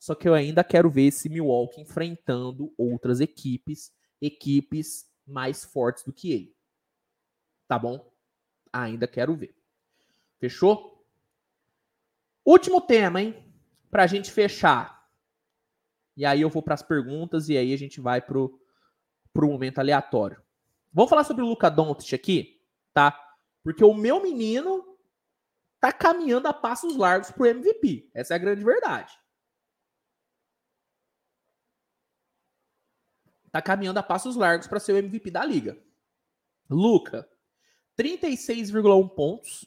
Só 0.00 0.14
que 0.14 0.26
eu 0.26 0.32
ainda 0.32 0.64
quero 0.64 0.88
ver 0.88 1.02
esse 1.02 1.28
Milwaukee 1.28 1.82
enfrentando 1.82 2.72
outras 2.78 3.20
equipes, 3.20 3.92
equipes 4.18 5.06
mais 5.26 5.62
fortes 5.62 6.02
do 6.02 6.12
que 6.12 6.32
ele. 6.32 6.56
Tá 7.68 7.78
bom? 7.78 8.10
Ainda 8.72 9.06
quero 9.06 9.36
ver. 9.36 9.54
Fechou? 10.38 11.06
Último 12.42 12.80
tema, 12.80 13.20
hein? 13.20 13.44
Pra 13.90 14.06
gente 14.06 14.32
fechar. 14.32 15.06
E 16.16 16.24
aí 16.24 16.40
eu 16.40 16.48
vou 16.48 16.62
para 16.62 16.74
as 16.74 16.82
perguntas 16.82 17.50
e 17.50 17.58
aí 17.58 17.74
a 17.74 17.76
gente 17.76 18.00
vai 18.00 18.22
pro, 18.22 18.58
pro 19.34 19.48
momento 19.48 19.80
aleatório. 19.80 20.42
Vamos 20.90 21.10
falar 21.10 21.24
sobre 21.24 21.42
o 21.42 21.46
Luca 21.46 21.70
Doncic 21.70 22.14
aqui, 22.14 22.62
tá? 22.94 23.12
Porque 23.62 23.84
o 23.84 23.92
meu 23.92 24.22
menino 24.22 24.96
tá 25.78 25.92
caminhando 25.92 26.48
a 26.48 26.54
passos 26.54 26.96
largos 26.96 27.30
pro 27.30 27.46
MVP. 27.46 28.10
Essa 28.14 28.32
é 28.32 28.36
a 28.36 28.38
grande 28.38 28.64
verdade. 28.64 29.20
Tá 33.52 33.60
caminhando 33.60 33.98
a 33.98 34.02
passos 34.02 34.36
largos 34.36 34.66
para 34.66 34.80
ser 34.80 34.92
o 34.92 34.98
MVP 34.98 35.30
da 35.30 35.44
liga. 35.44 35.76
Luca, 36.68 37.28
36,1 37.98 39.08
pontos, 39.14 39.66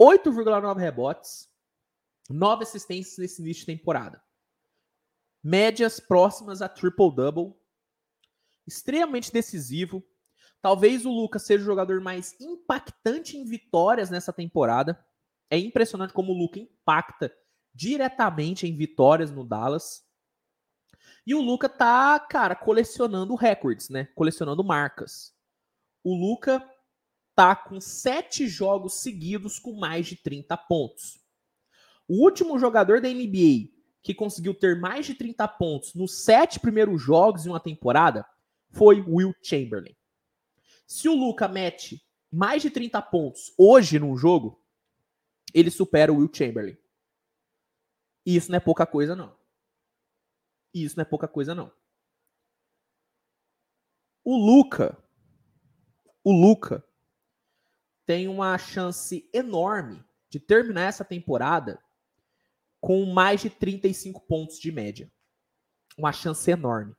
8,9 0.00 0.78
rebotes, 0.78 1.50
9 2.28 2.62
assistências 2.62 3.18
nesse 3.18 3.42
início 3.42 3.60
de 3.60 3.76
temporada. 3.76 4.22
Médias 5.42 5.98
próximas 5.98 6.60
a 6.60 6.68
triple-double. 6.68 7.54
Extremamente 8.66 9.32
decisivo. 9.32 10.04
Talvez 10.60 11.06
o 11.06 11.10
Lucas 11.10 11.42
seja 11.42 11.62
o 11.62 11.66
jogador 11.66 12.00
mais 12.00 12.38
impactante 12.38 13.36
em 13.36 13.44
vitórias 13.44 14.10
nessa 14.10 14.32
temporada. 14.32 15.02
É 15.48 15.58
impressionante 15.58 16.12
como 16.12 16.32
o 16.32 16.38
Lucas 16.38 16.62
impacta 16.62 17.34
diretamente 17.74 18.66
em 18.66 18.76
vitórias 18.76 19.30
no 19.30 19.44
Dallas. 19.44 20.04
E 21.26 21.34
o 21.34 21.40
Luca 21.40 21.68
tá, 21.68 22.18
cara, 22.18 22.54
colecionando 22.54 23.34
recordes, 23.34 23.88
né? 23.88 24.08
Colecionando 24.14 24.64
marcas. 24.64 25.34
O 26.02 26.14
Luca 26.14 26.66
tá 27.34 27.54
com 27.54 27.80
sete 27.80 28.48
jogos 28.48 28.94
seguidos 28.94 29.58
com 29.58 29.74
mais 29.74 30.06
de 30.06 30.16
30 30.16 30.56
pontos. 30.56 31.20
O 32.08 32.24
último 32.24 32.58
jogador 32.58 33.00
da 33.00 33.08
NBA 33.08 33.70
que 34.02 34.14
conseguiu 34.14 34.54
ter 34.54 34.80
mais 34.80 35.06
de 35.06 35.14
30 35.14 35.46
pontos 35.48 35.94
nos 35.94 36.22
sete 36.22 36.58
primeiros 36.58 37.00
jogos 37.00 37.42
de 37.42 37.48
uma 37.48 37.60
temporada 37.60 38.26
foi 38.70 39.00
Will 39.02 39.34
Chamberlain. 39.42 39.94
Se 40.86 41.08
o 41.08 41.14
Luca 41.14 41.46
mete 41.46 42.02
mais 42.32 42.62
de 42.62 42.70
30 42.70 43.00
pontos 43.02 43.52
hoje 43.58 43.98
num 43.98 44.16
jogo, 44.16 44.62
ele 45.52 45.70
supera 45.70 46.12
o 46.12 46.16
Will 46.16 46.30
Chamberlain. 46.32 46.76
E 48.24 48.36
isso 48.36 48.50
não 48.50 48.56
é 48.56 48.60
pouca 48.60 48.86
coisa, 48.86 49.14
não. 49.14 49.39
E 50.72 50.84
isso 50.84 50.96
não 50.96 51.02
é 51.02 51.04
pouca 51.04 51.26
coisa, 51.26 51.54
não. 51.54 51.72
O 54.24 54.36
Luca, 54.36 54.96
o 56.22 56.32
Luca 56.32 56.84
tem 58.06 58.28
uma 58.28 58.56
chance 58.58 59.28
enorme 59.32 60.04
de 60.28 60.38
terminar 60.38 60.82
essa 60.82 61.04
temporada 61.04 61.82
com 62.80 63.04
mais 63.06 63.40
de 63.40 63.50
35 63.50 64.20
pontos 64.22 64.58
de 64.58 64.70
média. 64.70 65.10
Uma 65.96 66.12
chance 66.12 66.50
enorme. 66.50 66.94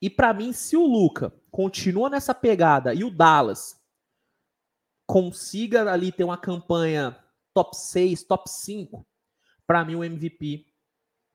E 0.00 0.10
para 0.10 0.34
mim, 0.34 0.52
se 0.52 0.76
o 0.76 0.86
Luca 0.86 1.32
continua 1.50 2.10
nessa 2.10 2.34
pegada 2.34 2.92
e 2.94 3.04
o 3.04 3.10
Dallas 3.10 3.80
consiga 5.06 5.90
ali 5.90 6.10
ter 6.12 6.24
uma 6.24 6.36
campanha 6.36 7.18
top 7.52 7.76
6, 7.76 8.24
top 8.24 8.50
5, 8.50 9.06
para 9.66 9.84
mim 9.84 9.94
o 9.94 10.04
MVP 10.04 10.73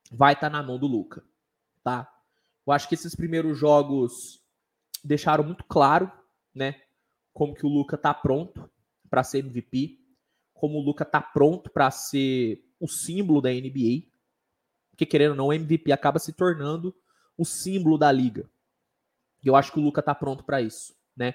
vai 0.09 0.33
estar 0.33 0.49
tá 0.49 0.57
na 0.57 0.63
mão 0.63 0.79
do 0.79 0.87
Luca, 0.87 1.23
tá? 1.83 2.11
Eu 2.65 2.73
acho 2.73 2.87
que 2.87 2.95
esses 2.95 3.15
primeiros 3.15 3.57
jogos 3.57 4.43
deixaram 5.03 5.43
muito 5.43 5.63
claro, 5.63 6.11
né, 6.53 6.81
como 7.33 7.53
que 7.53 7.65
o 7.65 7.69
Luca 7.69 7.97
tá 7.97 8.13
pronto 8.13 8.69
para 9.09 9.23
ser 9.23 9.39
MVP, 9.39 9.99
como 10.53 10.77
o 10.77 10.81
Luca 10.81 11.05
tá 11.05 11.21
pronto 11.21 11.69
para 11.69 11.89
ser 11.89 12.63
o 12.79 12.87
símbolo 12.87 13.41
da 13.41 13.49
NBA, 13.49 14.09
porque 14.91 15.05
querendo 15.05 15.31
ou 15.31 15.37
não, 15.37 15.47
o 15.47 15.53
MVP 15.53 15.91
acaba 15.91 16.19
se 16.19 16.33
tornando 16.33 16.93
o 17.37 17.45
símbolo 17.45 17.97
da 17.97 18.11
liga. 18.11 18.49
E 19.41 19.47
eu 19.47 19.55
acho 19.55 19.71
que 19.71 19.79
o 19.79 19.81
Luca 19.81 20.01
tá 20.01 20.13
pronto 20.13 20.43
para 20.43 20.61
isso, 20.61 20.93
né? 21.15 21.33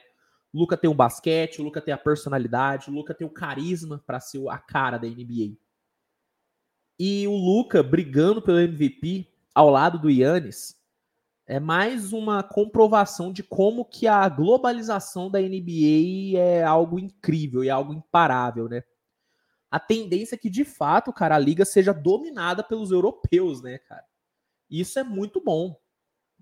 O 0.53 0.59
Luca 0.59 0.77
tem 0.77 0.91
o 0.91 0.95
basquete, 0.95 1.61
o 1.61 1.64
Luca 1.64 1.81
tem 1.81 1.93
a 1.95 1.99
personalidade, 1.99 2.91
o 2.91 2.93
Luca 2.93 3.14
tem 3.14 3.27
o 3.27 3.31
carisma 3.31 4.03
para 4.07 4.20
ser 4.20 4.47
a 4.49 4.59
cara 4.59 4.99
da 4.99 5.09
NBA. 5.09 5.57
E 6.99 7.26
o 7.26 7.36
Luca 7.36 7.82
brigando 7.82 8.40
pelo 8.40 8.61
MVP 8.61 9.26
ao 9.55 9.68
lado 9.68 9.99
do 9.99 10.11
Yannis 10.11 10.76
é 11.47 11.61
mais 11.61 12.12
uma 12.12 12.42
comprovação 12.42 13.32
de 13.32 13.42
como 13.42 13.84
que 13.84 14.07
a 14.07 14.26
globalização 14.28 15.30
da 15.30 15.40
NBA 15.40 16.38
é 16.38 16.64
algo 16.64 16.99
incrível 16.99 17.62
e 17.62 17.68
algo 17.68 17.92
imparável, 17.92 18.68
né? 18.68 18.82
A 19.70 19.80
tendência 19.80 20.36
é 20.36 20.38
que, 20.38 20.49
de 20.49 20.64
fato, 20.64 21.12
cara, 21.12 21.34
a 21.34 21.38
liga 21.38 21.64
seja 21.64 21.92
dominada 21.92 22.62
pelos 22.62 22.92
europeus, 22.92 23.61
né, 23.61 23.78
cara? 23.78 24.05
Isso 24.70 24.99
é 24.99 25.05
muito 25.05 25.42
bom, 25.42 25.76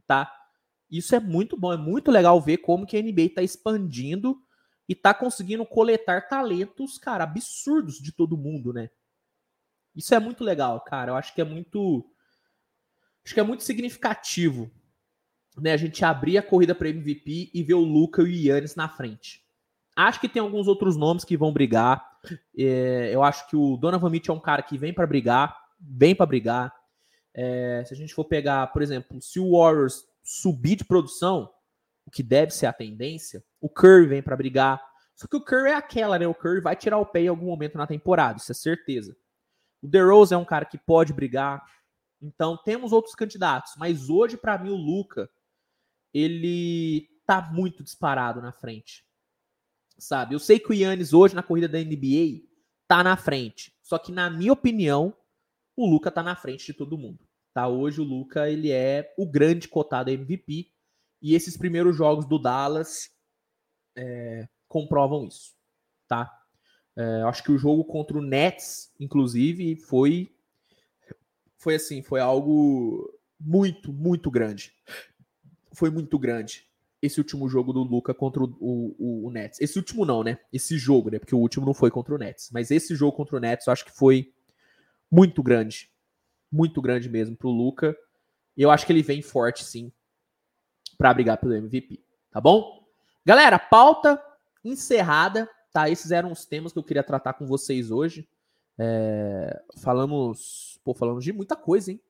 tá? 0.07 0.31
Isso 0.91 1.15
é 1.15 1.21
muito 1.21 1.57
bom, 1.57 1.73
é 1.73 1.77
muito 1.77 2.11
legal 2.11 2.41
ver 2.41 2.59
como 2.59 2.87
que 2.87 2.97
a 2.97 3.03
NBA 3.03 3.23
está 3.23 3.43
expandindo 3.43 4.37
e 4.87 4.93
está 4.93 5.15
conseguindo 5.15 5.65
coletar 5.65 6.29
talentos, 6.29 6.99
cara, 6.99 7.25
absurdos 7.25 7.99
de 7.99 8.13
todo 8.13 8.37
mundo, 8.37 8.73
né? 8.73 8.91
Isso 9.95 10.15
é 10.15 10.19
muito 10.19 10.43
legal, 10.43 10.81
cara. 10.81 11.13
Eu 11.13 11.17
acho 11.17 11.35
que 11.35 11.41
é 11.41 11.45
muito 11.45 12.05
acho 13.25 13.35
que 13.35 13.41
é 13.41 13.45
muito 13.45 13.63
significativo, 13.63 14.71
né, 15.57 15.73
a 15.73 15.77
gente 15.77 16.05
abrir 16.05 16.39
a 16.39 16.43
corrida 16.43 16.75
para 16.75 16.89
MVP 16.89 17.51
e 17.55 17.63
ver 17.63 17.75
o 17.75 17.85
Luca 17.85 18.23
e 18.23 18.25
o 18.25 18.29
Yannis 18.29 18.75
na 18.75 18.89
frente. 18.89 19.43
Acho 19.95 20.21
que 20.21 20.29
tem 20.29 20.41
alguns 20.41 20.67
outros 20.67 20.97
nomes 20.97 21.25
que 21.25 21.37
vão 21.37 21.53
brigar. 21.53 22.05
É, 22.57 23.11
eu 23.13 23.23
acho 23.23 23.49
que 23.49 23.57
o 23.57 23.77
Donovan 23.77 24.11
Mitchell 24.11 24.35
é 24.35 24.39
um 24.39 24.41
cara 24.41 24.63
que 24.63 24.79
vem 24.79 24.93
para 24.93 25.07
brigar, 25.07 25.57
vem 25.79 26.15
para 26.15 26.27
brigar. 26.27 26.75
É, 27.35 27.85
se 27.87 27.93
a 27.93 27.97
gente 27.97 28.15
for 28.15 28.25
pegar, 28.25 28.69
por 28.69 28.83
exemplo, 28.83 29.21
se 29.21 29.39
o 29.39 29.59
Warriors 29.59 30.05
subir 30.23 30.77
de 30.77 30.85
produção, 30.85 31.51
o 32.07 32.11
que 32.11 32.23
deve 32.23 32.53
ser 32.53 32.67
a 32.67 32.73
tendência, 32.73 33.45
o 33.61 33.69
Curry 33.69 34.07
vem 34.07 34.23
para 34.23 34.37
brigar. 34.37 34.83
Só 35.15 35.27
que 35.27 35.37
o 35.37 35.45
Curry 35.45 35.71
é 35.71 35.75
aquela, 35.75 36.19
né? 36.19 36.27
O 36.27 36.35
Curry 36.35 36.61
vai 36.61 36.75
tirar 36.75 36.99
o 36.99 37.07
pé 37.07 37.23
em 37.23 37.29
algum 37.29 37.47
momento 37.47 37.77
na 37.77 37.87
temporada, 37.87 38.39
isso 38.39 38.51
é 38.51 38.55
certeza. 38.55 39.17
O 39.83 39.89
DeRozan 39.89 40.37
é 40.37 40.39
um 40.39 40.45
cara 40.45 40.65
que 40.65 40.79
pode 40.79 41.13
brigar. 41.13 41.65
Então, 42.21 42.57
temos 42.57 42.93
outros 42.93 43.15
candidatos, 43.15 43.75
mas 43.77 44.09
hoje 44.09 44.37
para 44.37 44.57
mim 44.57 44.71
o 44.71 44.77
Luca 44.77 45.29
ele 46.15 47.09
tá 47.27 47.51
muito 47.53 47.83
disparado 47.83 48.41
na 48.41 48.53
frente. 48.53 49.05
Sabe? 49.99 50.35
Eu 50.35 50.39
sei 50.39 50.59
que 50.59 50.71
o 50.71 50.75
Yannis 50.75 51.13
hoje 51.13 51.35
na 51.35 51.43
corrida 51.43 51.69
da 51.69 51.79
NBA 51.79 52.47
tá 52.87 53.03
na 53.03 53.17
frente, 53.17 53.73
só 53.83 53.99
que 53.99 54.13
na 54.13 54.29
minha 54.31 54.53
opinião, 54.53 55.17
o 55.77 55.89
Luca 55.89 56.11
tá 56.11 56.23
na 56.23 56.37
frente 56.37 56.67
de 56.67 56.75
todo 56.75 56.99
mundo. 56.99 57.21
Tá? 57.53 57.69
Hoje 57.69 58.01
o 58.01 58.05
Luca 58.05 58.49
ele 58.49 58.71
é 58.71 59.13
o 59.19 59.27
grande 59.27 59.69
cotado 59.69 60.11
MVP 60.11 60.73
e 61.21 61.35
esses 61.35 61.57
primeiros 61.57 61.97
jogos 61.97 62.27
do 62.27 62.39
Dallas 62.39 63.11
é, 63.97 64.49
comprovam 64.67 65.27
isso, 65.27 65.55
tá? 66.09 66.42
É, 66.97 67.23
acho 67.23 67.43
que 67.43 67.53
o 67.53 67.59
jogo 67.59 67.85
contra 67.85 68.19
o 68.19 68.23
Nets, 68.23 68.93
inclusive, 69.01 69.77
foi 69.77 70.31
foi 71.57 71.77
assim, 71.77 72.03
foi 72.03 72.21
algo 72.21 73.09
muito, 73.39 73.93
muito 73.93 74.31
grande. 74.31 74.75
Foi 75.73 75.91
muito 75.91 76.19
grande 76.19 76.69
esse 77.01 77.19
último 77.21 77.49
jogo 77.49 77.73
do 77.73 77.83
Luca 77.83 78.13
contra 78.13 78.43
o, 78.43 78.57
o, 78.61 79.27
o, 79.27 79.31
Nets. 79.31 79.61
Esse 79.61 79.79
último 79.79 80.05
não, 80.05 80.23
né? 80.25 80.39
Esse 80.53 80.77
jogo, 80.77 81.11
né? 81.11 81.19
Porque 81.19 81.35
o 81.35 81.39
último 81.39 81.65
não 81.65 81.75
foi 81.75 81.91
contra 81.91 82.15
o 82.15 82.19
Nets. 82.19 82.51
Mas 82.53 82.71
esse 82.71 82.95
jogo 82.95 83.17
contra 83.17 83.37
o 83.37 83.41
Nets 83.41 83.67
eu 83.67 83.73
acho 83.73 83.85
que 83.85 83.93
foi 83.93 84.33
muito 85.11 85.43
grande 85.43 85.93
muito 86.53 86.83
grande 86.83 87.09
mesmo 87.09 87.35
pro 87.35 87.49
Luca. 87.49 87.97
E 88.55 88.63
eu 88.63 88.71
acho 88.71 88.85
que 88.85 88.93
ele 88.93 89.03
vem 89.03 89.23
forte, 89.23 89.65
sim, 89.65 89.91
para 90.99 91.15
brigar 91.15 91.39
pelo 91.39 91.55
MVP. 91.55 92.05
Tá 92.31 92.41
bom? 92.41 92.85
Galera, 93.25 93.59
pauta 93.59 94.23
encerrada, 94.63 95.49
tá? 95.73 95.89
Esses 95.89 96.11
eram 96.11 96.31
os 96.31 96.45
temas 96.45 96.73
que 96.73 96.79
eu 96.79 96.85
queria 96.85 97.03
tratar 97.03 97.35
com 97.35 97.47
vocês 97.47 97.91
hoje. 97.91 98.29
É, 98.79 99.63
falamos, 99.79 100.79
pô, 100.85 100.95
falamos 100.95 101.25
de 101.25 101.33
muita 101.33 101.57
coisa, 101.57 101.93
hein? 101.93 102.01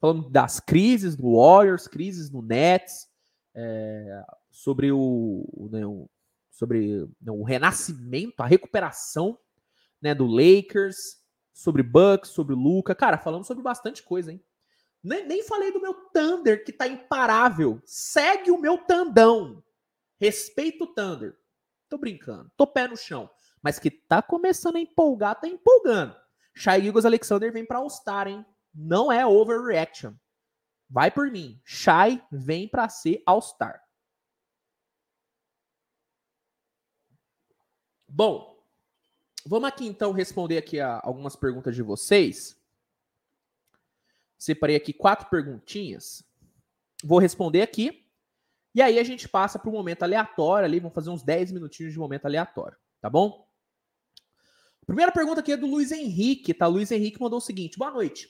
Falamos 0.00 0.30
das 0.30 0.60
crises 0.60 1.16
do 1.16 1.36
Warriors, 1.36 1.88
crises 1.88 2.30
no 2.30 2.40
Nets, 2.40 3.08
é, 3.54 4.24
sobre 4.50 4.92
o, 4.92 5.68
né, 5.72 5.84
o 5.84 6.08
sobre 6.50 7.08
né, 7.20 7.30
o 7.30 7.44
renascimento, 7.44 8.42
a 8.42 8.46
recuperação 8.46 9.38
né, 10.02 10.12
do 10.12 10.26
Lakers, 10.26 10.96
sobre 11.52 11.84
Bucks, 11.84 12.30
sobre 12.30 12.54
Luca. 12.54 12.96
Cara, 12.96 13.16
falamos 13.16 13.46
sobre 13.46 13.62
bastante 13.62 14.02
coisa, 14.02 14.32
hein? 14.32 14.42
Nem, 15.02 15.26
nem 15.26 15.42
falei 15.44 15.72
do 15.72 15.80
meu 15.80 15.94
Thunder, 16.12 16.64
que 16.64 16.72
tá 16.72 16.88
imparável. 16.88 17.80
Segue 17.84 18.50
o 18.50 18.60
meu 18.60 18.78
Tandão. 18.78 19.62
Respeito 20.20 20.84
o 20.84 20.86
Thunder. 20.88 21.36
Tô 21.88 21.98
brincando. 21.98 22.50
Tô 22.56 22.66
pé 22.66 22.86
no 22.86 22.96
chão. 22.96 23.30
Mas 23.62 23.78
que 23.78 23.90
tá 23.90 24.22
começando 24.22 24.76
a 24.76 24.80
empolgar, 24.80 25.40
tá 25.40 25.48
empolgando. 25.48 26.16
Shai 26.54 26.82
Gilgos 26.82 27.06
Alexander 27.06 27.52
vem 27.52 27.64
pra 27.64 27.78
All-Star, 27.78 28.28
hein? 28.28 28.44
Não 28.74 29.10
é 29.10 29.26
overreaction. 29.26 30.14
Vai 30.88 31.10
por 31.10 31.30
mim. 31.30 31.60
Shai 31.64 32.24
vem 32.30 32.68
pra 32.68 32.88
ser 32.88 33.22
All-Star. 33.26 33.82
Bom, 38.06 38.58
vamos 39.44 39.68
aqui 39.68 39.86
então 39.86 40.12
responder 40.12 40.56
aqui 40.58 40.80
algumas 40.80 41.36
perguntas 41.36 41.74
de 41.74 41.82
vocês. 41.82 42.58
Separei 44.38 44.76
aqui 44.76 44.92
quatro 44.92 45.28
perguntinhas. 45.28 46.24
Vou 47.04 47.18
responder 47.18 47.62
aqui. 47.62 48.07
E 48.78 48.82
aí 48.82 48.96
a 48.96 49.02
gente 49.02 49.28
passa 49.28 49.58
para 49.58 49.68
o 49.68 49.72
momento 49.72 50.04
aleatório 50.04 50.64
ali. 50.64 50.78
Vamos 50.78 50.94
fazer 50.94 51.10
uns 51.10 51.24
10 51.24 51.50
minutinhos 51.50 51.92
de 51.92 51.98
momento 51.98 52.26
aleatório. 52.26 52.78
Tá 53.00 53.10
bom? 53.10 53.44
Primeira 54.86 55.10
pergunta 55.10 55.40
aqui 55.40 55.50
é 55.50 55.56
do 55.56 55.66
Luiz 55.66 55.90
Henrique, 55.90 56.54
tá? 56.54 56.68
Luiz 56.68 56.92
Henrique 56.92 57.20
mandou 57.20 57.38
o 57.38 57.42
seguinte: 57.42 57.76
boa 57.76 57.90
noite. 57.90 58.28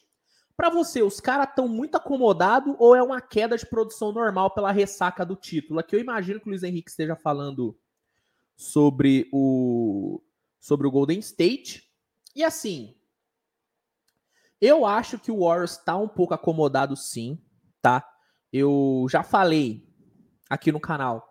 Para 0.57 0.71
você, 0.71 1.03
os 1.03 1.21
caras 1.21 1.51
estão 1.51 1.69
muito 1.69 1.97
acomodados 1.97 2.75
ou 2.79 2.97
é 2.97 3.03
uma 3.03 3.21
queda 3.21 3.59
de 3.59 3.67
produção 3.67 4.11
normal 4.11 4.55
pela 4.55 4.73
ressaca 4.73 5.23
do 5.23 5.37
título? 5.37 5.81
Aqui 5.81 5.95
eu 5.95 6.01
imagino 6.01 6.41
que 6.41 6.47
o 6.47 6.49
Luiz 6.49 6.63
Henrique 6.63 6.89
esteja 6.89 7.15
falando 7.15 7.79
sobre 8.57 9.29
o 9.31 10.23
sobre 10.59 10.87
o 10.87 10.91
Golden 10.91 11.19
State. 11.19 11.93
E 12.35 12.43
assim, 12.43 12.97
eu 14.59 14.87
acho 14.87 15.19
que 15.19 15.31
o 15.31 15.41
Warriors 15.41 15.73
está 15.73 15.95
um 15.99 16.09
pouco 16.09 16.33
acomodado 16.33 16.97
sim, 16.97 17.39
tá? 17.83 18.03
Eu 18.51 19.07
já 19.11 19.23
falei 19.23 19.87
aqui 20.49 20.73
no 20.73 20.81
canal 20.81 21.29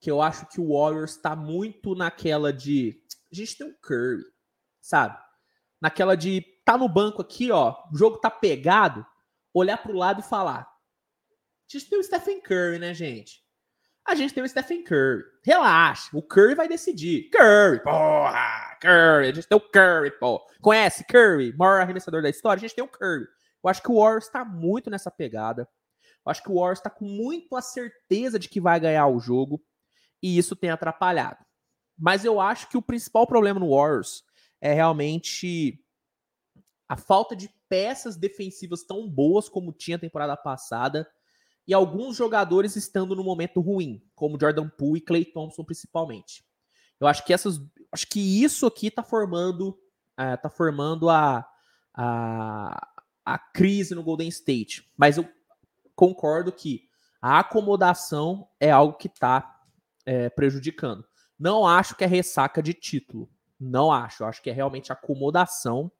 que 0.00 0.10
eu 0.10 0.22
acho 0.22 0.46
que 0.46 0.60
o 0.60 0.72
Warriors 0.72 1.12
está 1.12 1.36
muito 1.36 1.94
naquela 1.94 2.52
de 2.52 2.98
a 3.30 3.36
gente 3.36 3.58
tem 3.58 3.66
um 3.66 3.74
Curry, 3.80 4.24
sabe? 4.80 5.16
Naquela 5.80 6.16
de 6.16 6.42
tá 6.64 6.76
no 6.76 6.88
banco 6.88 7.22
aqui, 7.22 7.50
ó, 7.52 7.76
o 7.92 7.96
jogo 7.96 8.18
tá 8.18 8.30
pegado, 8.30 9.06
olhar 9.52 9.76
pro 9.76 9.92
lado 9.92 10.20
e 10.20 10.24
falar: 10.24 10.62
a 10.62 11.78
gente 11.78 11.88
tem 11.88 11.98
o 11.98 12.02
Stephen 12.02 12.40
Curry, 12.40 12.78
né, 12.78 12.94
gente? 12.94 13.44
A 14.06 14.14
gente 14.14 14.32
tem 14.34 14.42
o 14.42 14.48
Stephen 14.48 14.82
Curry. 14.82 15.22
Relaxa, 15.44 16.10
o 16.14 16.22
Curry 16.22 16.54
vai 16.54 16.66
decidir. 16.66 17.30
Curry, 17.30 17.82
porra! 17.82 18.76
Curry, 18.80 19.28
a 19.28 19.32
gente 19.32 19.46
tem 19.46 19.56
o 19.56 19.60
Curry, 19.60 20.10
pô. 20.18 20.44
Conhece 20.60 21.04
Curry, 21.04 21.54
maior 21.56 21.80
arremessador 21.80 22.22
da 22.22 22.30
história? 22.30 22.58
A 22.58 22.60
gente 22.60 22.74
tem 22.74 22.82
o 22.82 22.88
Curry. 22.88 23.26
Eu 23.62 23.70
acho 23.70 23.82
que 23.82 23.92
o 23.92 24.00
Warriors 24.00 24.24
está 24.24 24.44
muito 24.44 24.90
nessa 24.90 25.10
pegada. 25.10 25.68
Eu 26.24 26.30
acho 26.30 26.42
que 26.42 26.50
o 26.50 26.54
Warriors 26.54 26.78
está 26.78 26.90
com 26.90 27.04
muito 27.04 27.56
a 27.56 27.62
certeza 27.62 28.38
de 28.38 28.48
que 28.48 28.60
vai 28.60 28.78
ganhar 28.78 29.06
o 29.06 29.18
jogo. 29.18 29.62
E 30.22 30.36
isso 30.36 30.54
tem 30.54 30.70
atrapalhado. 30.70 31.44
Mas 31.98 32.24
eu 32.24 32.40
acho 32.40 32.68
que 32.68 32.76
o 32.76 32.82
principal 32.82 33.26
problema 33.26 33.60
no 33.60 33.74
Warriors 33.74 34.24
é 34.60 34.72
realmente 34.72 35.82
a 36.88 36.96
falta 36.96 37.36
de 37.36 37.48
peças 37.68 38.16
defensivas 38.16 38.82
tão 38.82 39.08
boas 39.08 39.48
como 39.48 39.72
tinha 39.72 39.96
a 39.96 40.00
temporada 40.00 40.36
passada 40.36 41.08
e 41.66 41.72
alguns 41.72 42.16
jogadores 42.16 42.74
estando 42.74 43.14
no 43.14 43.22
momento 43.22 43.60
ruim, 43.60 44.02
como 44.14 44.38
Jordan 44.40 44.68
Poole 44.68 44.98
e 44.98 45.02
Clay 45.02 45.24
Thompson 45.24 45.64
principalmente. 45.64 46.44
Eu 46.98 47.06
acho 47.06 47.24
que 47.24 47.32
essas, 47.32 47.60
acho 47.92 48.06
que 48.08 48.42
isso 48.42 48.66
aqui 48.66 48.88
está 48.88 49.02
formando, 49.02 49.70
uh, 50.18 50.36
tá 50.42 50.50
formando 50.50 51.08
a, 51.08 51.46
a, 51.94 52.88
a 53.24 53.38
crise 53.38 53.94
no 53.94 54.02
Golden 54.02 54.28
State. 54.28 54.90
Mas 54.96 55.16
eu 55.16 55.28
concordo 56.00 56.50
que 56.50 56.88
a 57.20 57.40
acomodação 57.40 58.48
é 58.58 58.70
algo 58.70 58.96
que 58.96 59.06
está 59.06 59.60
é, 60.06 60.30
prejudicando. 60.30 61.04
Não 61.38 61.66
acho 61.66 61.94
que 61.94 62.02
é 62.02 62.06
ressaca 62.06 62.62
de 62.62 62.72
título. 62.72 63.30
Não 63.60 63.92
acho. 63.92 64.24
Acho 64.24 64.40
que 64.40 64.48
é 64.48 64.52
realmente 64.54 64.90
acomodação 64.90 65.92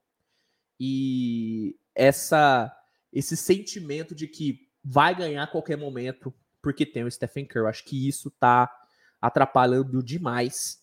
e 0.79 1.79
essa 1.95 2.75
esse 3.13 3.37
sentimento 3.37 4.15
de 4.15 4.27
que 4.27 4.71
vai 4.83 5.15
ganhar 5.15 5.43
a 5.43 5.47
qualquer 5.47 5.77
momento 5.77 6.33
porque 6.63 6.87
tem 6.87 7.05
o 7.05 7.11
Stephen 7.11 7.45
Curry. 7.45 7.69
Acho 7.69 7.85
que 7.85 8.09
isso 8.09 8.31
tá 8.31 8.73
atrapalhando 9.21 10.03
demais. 10.03 10.83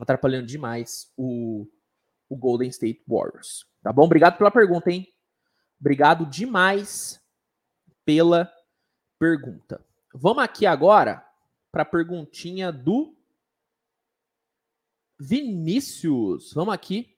Atrapalhando 0.00 0.46
demais 0.46 1.12
o, 1.18 1.66
o 2.30 2.36
Golden 2.36 2.70
State 2.70 3.04
Warriors. 3.06 3.66
Tá 3.82 3.92
bom? 3.92 4.04
Obrigado 4.04 4.38
pela 4.38 4.50
pergunta, 4.50 4.90
hein? 4.90 5.06
Obrigado 5.78 6.24
demais 6.24 7.19
pela 8.04 8.52
pergunta. 9.18 9.84
Vamos 10.14 10.42
aqui 10.42 10.66
agora 10.66 11.26
para 11.70 11.82
a 11.82 11.86
perguntinha 11.86 12.72
do 12.72 13.16
Vinícius. 15.18 16.52
Vamos 16.52 16.74
aqui 16.74 17.16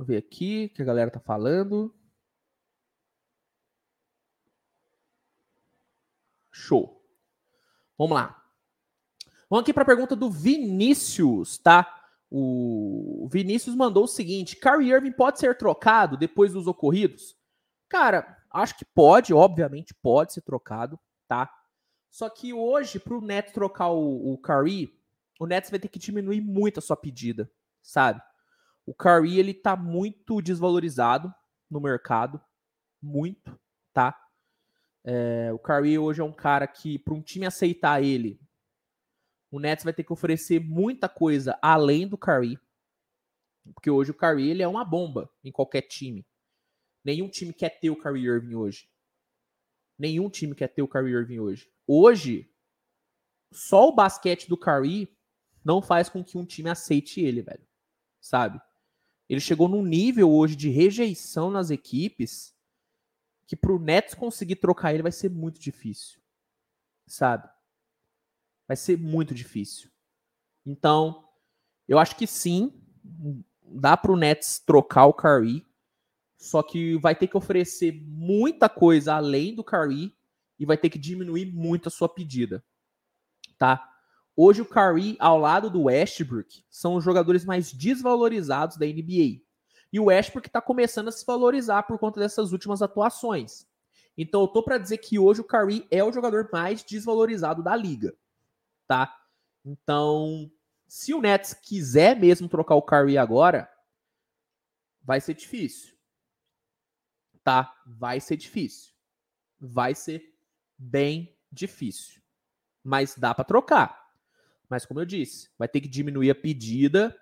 Vou 0.00 0.06
ver 0.06 0.16
aqui 0.16 0.64
o 0.64 0.74
que 0.74 0.80
a 0.80 0.84
galera 0.86 1.10
tá 1.10 1.20
falando. 1.20 1.94
Show. 6.50 7.04
Vamos 7.98 8.14
lá. 8.14 8.42
Vamos 9.50 9.62
aqui 9.62 9.74
para 9.74 9.82
a 9.82 9.86
pergunta 9.86 10.16
do 10.16 10.30
Vinícius, 10.30 11.58
tá? 11.58 11.99
O 12.30 13.28
Vinícius 13.30 13.74
mandou 13.74 14.04
o 14.04 14.08
seguinte: 14.08 14.56
Kyrie 14.56 14.92
Irving 14.92 15.12
pode 15.12 15.40
ser 15.40 15.58
trocado 15.58 16.16
depois 16.16 16.52
dos 16.52 16.66
ocorridos? 16.66 17.36
Cara, 17.88 18.38
acho 18.52 18.78
que 18.78 18.84
pode, 18.84 19.34
obviamente 19.34 19.92
pode 19.94 20.32
ser 20.32 20.42
trocado, 20.42 20.98
tá? 21.26 21.50
Só 22.08 22.28
que 22.28 22.52
hoje, 22.52 23.00
para 23.00 23.16
o 23.16 23.20
Nets 23.20 23.52
trocar 23.52 23.88
o, 23.88 24.32
o 24.32 24.38
Curry, 24.38 24.92
o 25.40 25.46
Nets 25.46 25.70
vai 25.70 25.80
ter 25.80 25.88
que 25.88 25.98
diminuir 25.98 26.40
muito 26.40 26.78
a 26.78 26.82
sua 26.82 26.96
pedida, 26.96 27.50
sabe? 27.82 28.20
O 28.86 28.94
Curry, 28.94 29.38
ele 29.38 29.54
tá 29.54 29.76
muito 29.76 30.40
desvalorizado 30.40 31.32
no 31.70 31.80
mercado. 31.80 32.40
Muito, 33.02 33.58
tá? 33.92 34.16
É, 35.04 35.50
o 35.52 35.58
Curry 35.58 35.98
hoje 35.98 36.20
é 36.20 36.24
um 36.24 36.32
cara 36.32 36.66
que, 36.66 36.98
para 36.98 37.14
um 37.14 37.22
time 37.22 37.46
aceitar 37.46 38.02
ele, 38.02 38.40
o 39.50 39.58
Nets 39.58 39.84
vai 39.84 39.92
ter 39.92 40.04
que 40.04 40.12
oferecer 40.12 40.60
muita 40.60 41.08
coisa 41.08 41.58
além 41.60 42.06
do 42.06 42.16
Curry. 42.16 42.58
Porque 43.74 43.90
hoje 43.90 44.10
o 44.10 44.14
Curry, 44.14 44.48
ele 44.48 44.62
é 44.62 44.68
uma 44.68 44.84
bomba 44.84 45.30
em 45.42 45.50
qualquer 45.50 45.82
time. 45.82 46.26
Nenhum 47.04 47.28
time 47.28 47.52
quer 47.52 47.80
ter 47.80 47.90
o 47.90 47.96
Curry 47.96 48.24
Irving 48.24 48.54
hoje. 48.54 48.88
Nenhum 49.98 50.30
time 50.30 50.54
quer 50.54 50.68
ter 50.68 50.82
o 50.82 50.88
Curry 50.88 51.12
Irving 51.12 51.40
hoje. 51.40 51.70
Hoje, 51.86 52.50
só 53.52 53.88
o 53.88 53.94
basquete 53.94 54.48
do 54.48 54.56
Curry 54.56 55.14
não 55.64 55.82
faz 55.82 56.08
com 56.08 56.24
que 56.24 56.38
um 56.38 56.44
time 56.44 56.70
aceite 56.70 57.20
ele, 57.20 57.42
velho. 57.42 57.66
Sabe? 58.20 58.60
Ele 59.28 59.40
chegou 59.40 59.68
num 59.68 59.84
nível 59.84 60.30
hoje 60.30 60.56
de 60.56 60.68
rejeição 60.68 61.50
nas 61.50 61.70
equipes 61.70 62.54
que 63.46 63.56
para 63.56 63.72
o 63.72 63.78
Nets 63.78 64.14
conseguir 64.14 64.56
trocar 64.56 64.92
ele 64.92 65.02
vai 65.02 65.12
ser 65.12 65.28
muito 65.28 65.60
difícil. 65.60 66.20
Sabe? 67.06 67.50
Vai 68.70 68.76
ser 68.76 68.96
muito 68.96 69.34
difícil. 69.34 69.90
Então, 70.64 71.24
eu 71.88 71.98
acho 71.98 72.14
que 72.14 72.24
sim, 72.24 72.72
dá 73.64 73.96
para 73.96 74.12
o 74.12 74.16
Nets 74.16 74.60
trocar 74.60 75.06
o 75.06 75.12
Curry, 75.12 75.66
só 76.38 76.62
que 76.62 76.96
vai 76.98 77.16
ter 77.16 77.26
que 77.26 77.36
oferecer 77.36 78.00
muita 78.06 78.68
coisa 78.68 79.14
além 79.16 79.56
do 79.56 79.64
Curry 79.64 80.16
e 80.56 80.64
vai 80.64 80.76
ter 80.76 80.88
que 80.88 81.00
diminuir 81.00 81.52
muito 81.52 81.88
a 81.88 81.90
sua 81.90 82.08
pedida. 82.08 82.64
Tá? 83.58 83.92
Hoje 84.36 84.62
o 84.62 84.66
Curry, 84.66 85.16
ao 85.18 85.36
lado 85.36 85.68
do 85.68 85.86
Westbrook, 85.86 86.64
são 86.70 86.94
os 86.94 87.02
jogadores 87.02 87.44
mais 87.44 87.72
desvalorizados 87.72 88.76
da 88.76 88.86
NBA. 88.86 89.42
E 89.92 89.98
o 89.98 90.04
Westbrook 90.04 90.46
está 90.46 90.62
começando 90.62 91.08
a 91.08 91.12
se 91.12 91.26
valorizar 91.26 91.82
por 91.82 91.98
conta 91.98 92.20
dessas 92.20 92.52
últimas 92.52 92.82
atuações. 92.82 93.66
Então 94.16 94.42
eu 94.42 94.46
tô 94.46 94.62
para 94.62 94.78
dizer 94.78 94.98
que 94.98 95.18
hoje 95.18 95.40
o 95.40 95.44
Curry 95.44 95.88
é 95.90 96.04
o 96.04 96.12
jogador 96.12 96.48
mais 96.52 96.84
desvalorizado 96.84 97.64
da 97.64 97.74
liga, 97.74 98.14
tá? 98.90 99.24
Então, 99.64 100.50
se 100.88 101.14
o 101.14 101.20
Nets 101.20 101.54
quiser 101.54 102.18
mesmo 102.18 102.48
trocar 102.48 102.74
o 102.74 102.82
Curry 102.82 103.16
agora, 103.16 103.72
vai 105.00 105.20
ser 105.20 105.34
difícil. 105.34 105.96
Tá? 107.44 107.72
Vai 107.86 108.18
ser 108.20 108.36
difícil. 108.36 108.92
vai 109.60 109.94
ser 109.94 110.36
bem 110.76 111.38
difícil. 111.52 112.20
Mas 112.82 113.16
dá 113.16 113.32
para 113.32 113.44
trocar. 113.44 114.10
Mas 114.68 114.84
como 114.84 114.98
eu 114.98 115.04
disse, 115.04 115.50
vai 115.56 115.68
ter 115.68 115.80
que 115.80 115.88
diminuir 115.88 116.30
a 116.30 116.34
pedida 116.34 117.16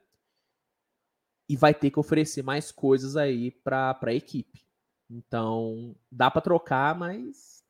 e 1.47 1.55
vai 1.55 1.75
ter 1.75 1.91
que 1.91 2.01
oferecer 2.01 2.43
mais 2.43 2.73
coisas 2.73 3.15
aí 3.15 3.51
para 3.51 3.99
a 4.01 4.15
equipe. 4.15 4.67
Então, 5.11 5.95
dá 6.11 6.31
para 6.31 6.41
trocar, 6.41 6.95
mas 6.95 7.63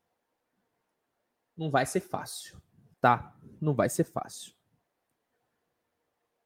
não 1.56 1.68
vai 1.68 1.84
ser 1.84 2.00
fácil, 2.00 2.60
tá? 3.00 3.34
Não 3.60 3.74
vai 3.74 3.88
ser 3.88 4.04
fácil. 4.04 4.52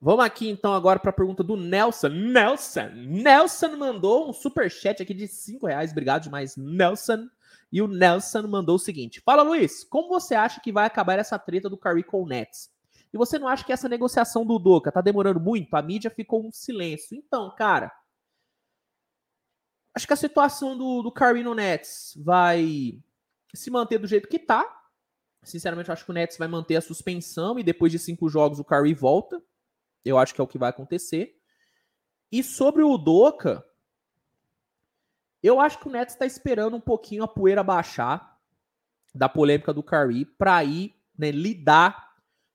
Vamos 0.05 0.25
aqui 0.25 0.49
então 0.49 0.75
agora 0.75 0.99
para 0.99 1.11
a 1.11 1.15
pergunta 1.15 1.45
do 1.45 1.57
Nelson. 1.57 2.09
Nelson, 2.09 2.89
Nelson 2.93 3.77
mandou 3.77 4.29
um 4.29 4.33
super 4.33 4.69
chat 4.69 5.01
aqui 5.01 5.15
de 5.15 5.29
cinco 5.29 5.69
reais. 5.69 5.93
Obrigado 5.93 6.25
demais, 6.25 6.57
Nelson. 6.57 7.29
E 7.71 7.81
o 7.81 7.87
Nelson 7.87 8.43
mandou 8.49 8.75
o 8.75 8.81
seguinte: 8.81 9.21
Fala, 9.21 9.43
Luiz, 9.43 9.85
como 9.85 10.09
você 10.09 10.35
acha 10.35 10.61
que 10.61 10.73
vai 10.73 10.87
acabar 10.87 11.19
essa 11.19 11.39
treta 11.39 11.71
do 11.71 11.79
Curry 11.79 12.03
com 12.03 12.23
o 12.23 12.27
Nets? 12.27 12.69
E 13.13 13.17
você 13.17 13.39
não 13.39 13.47
acha 13.47 13.65
que 13.65 13.73
essa 13.73 13.89
negociação 13.89 14.45
do 14.45 14.59
Doca 14.59 14.91
tá 14.91 15.01
demorando 15.01 15.39
muito? 15.39 15.75
A 15.75 15.83
mídia 15.83 16.11
ficou 16.11 16.45
um 16.45 16.51
silêncio. 16.51 17.17
Então, 17.17 17.55
cara, 17.55 17.93
acho 19.95 20.07
que 20.07 20.13
a 20.13 20.17
situação 20.17 20.77
do, 20.77 21.03
do 21.03 21.13
Curry 21.13 21.45
no 21.45 21.55
Nets 21.55 22.15
vai 22.17 22.99
se 23.55 23.71
manter 23.71 23.99
do 23.99 24.07
jeito 24.09 24.29
que 24.29 24.39
tá. 24.39 24.82
Sinceramente, 25.43 25.91
acho 25.91 26.05
que 26.05 26.11
o 26.11 26.15
Nets 26.15 26.39
vai 26.39 26.47
manter 26.47 26.77
a 26.77 26.81
suspensão 26.81 27.59
e 27.59 27.63
depois 27.63 27.91
de 27.91 27.99
cinco 27.99 28.29
jogos 28.29 28.61
o 28.61 28.65
Curry 28.65 28.95
volta. 28.95 29.43
Eu 30.05 30.19
acho 30.19 30.35
que 30.35 30.41
é 30.41 30.45
o 30.45 30.47
que 30.47 30.59
vai 30.59 30.71
acontecer. 30.71 31.37
E 32.31 32.43
sobre 32.43 32.83
o 32.83 32.97
Doca, 32.97 33.65
eu 35.43 35.61
acho 35.61 35.79
que 35.79 35.89
o 35.89 35.91
Nets 35.91 36.15
está 36.15 36.25
esperando 36.25 36.77
um 36.77 36.81
pouquinho 36.81 37.25
a 37.25 37.29
poeira 37.29 37.63
baixar 37.63 38.39
da 39.15 39.29
polêmica 39.29 39.75
do 39.75 39.83
Curry 39.83 40.25
para 40.25 40.63
ir 40.65 40.95
né, 41.19 41.31
lidar 41.31 42.13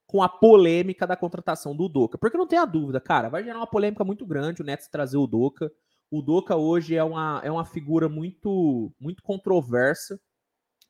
com 0.08 0.24
a 0.24 0.30
polêmica 0.30 1.06
da 1.06 1.18
contratação 1.18 1.76
do 1.76 1.90
Doca. 1.90 2.18
Porque 2.18 2.38
não 2.38 2.48
tem 2.48 2.58
a 2.58 2.66
dúvida, 2.66 3.02
cara, 3.02 3.30
vai 3.30 3.44
gerar 3.44 3.60
uma 3.60 3.68
polêmica 3.68 4.04
muito 4.06 4.26
grande 4.26 4.62
o 4.62 4.66
Nets 4.66 4.88
trazer 4.88 5.18
o 5.18 5.28
Doca. 5.28 5.70
O 6.10 6.22
Doca 6.22 6.56
hoje 6.56 6.96
é 6.96 7.04
uma, 7.04 7.42
é 7.44 7.52
uma 7.52 7.66
figura 7.66 8.08
muito, 8.08 8.94
muito 8.98 9.22
controversa 9.22 10.20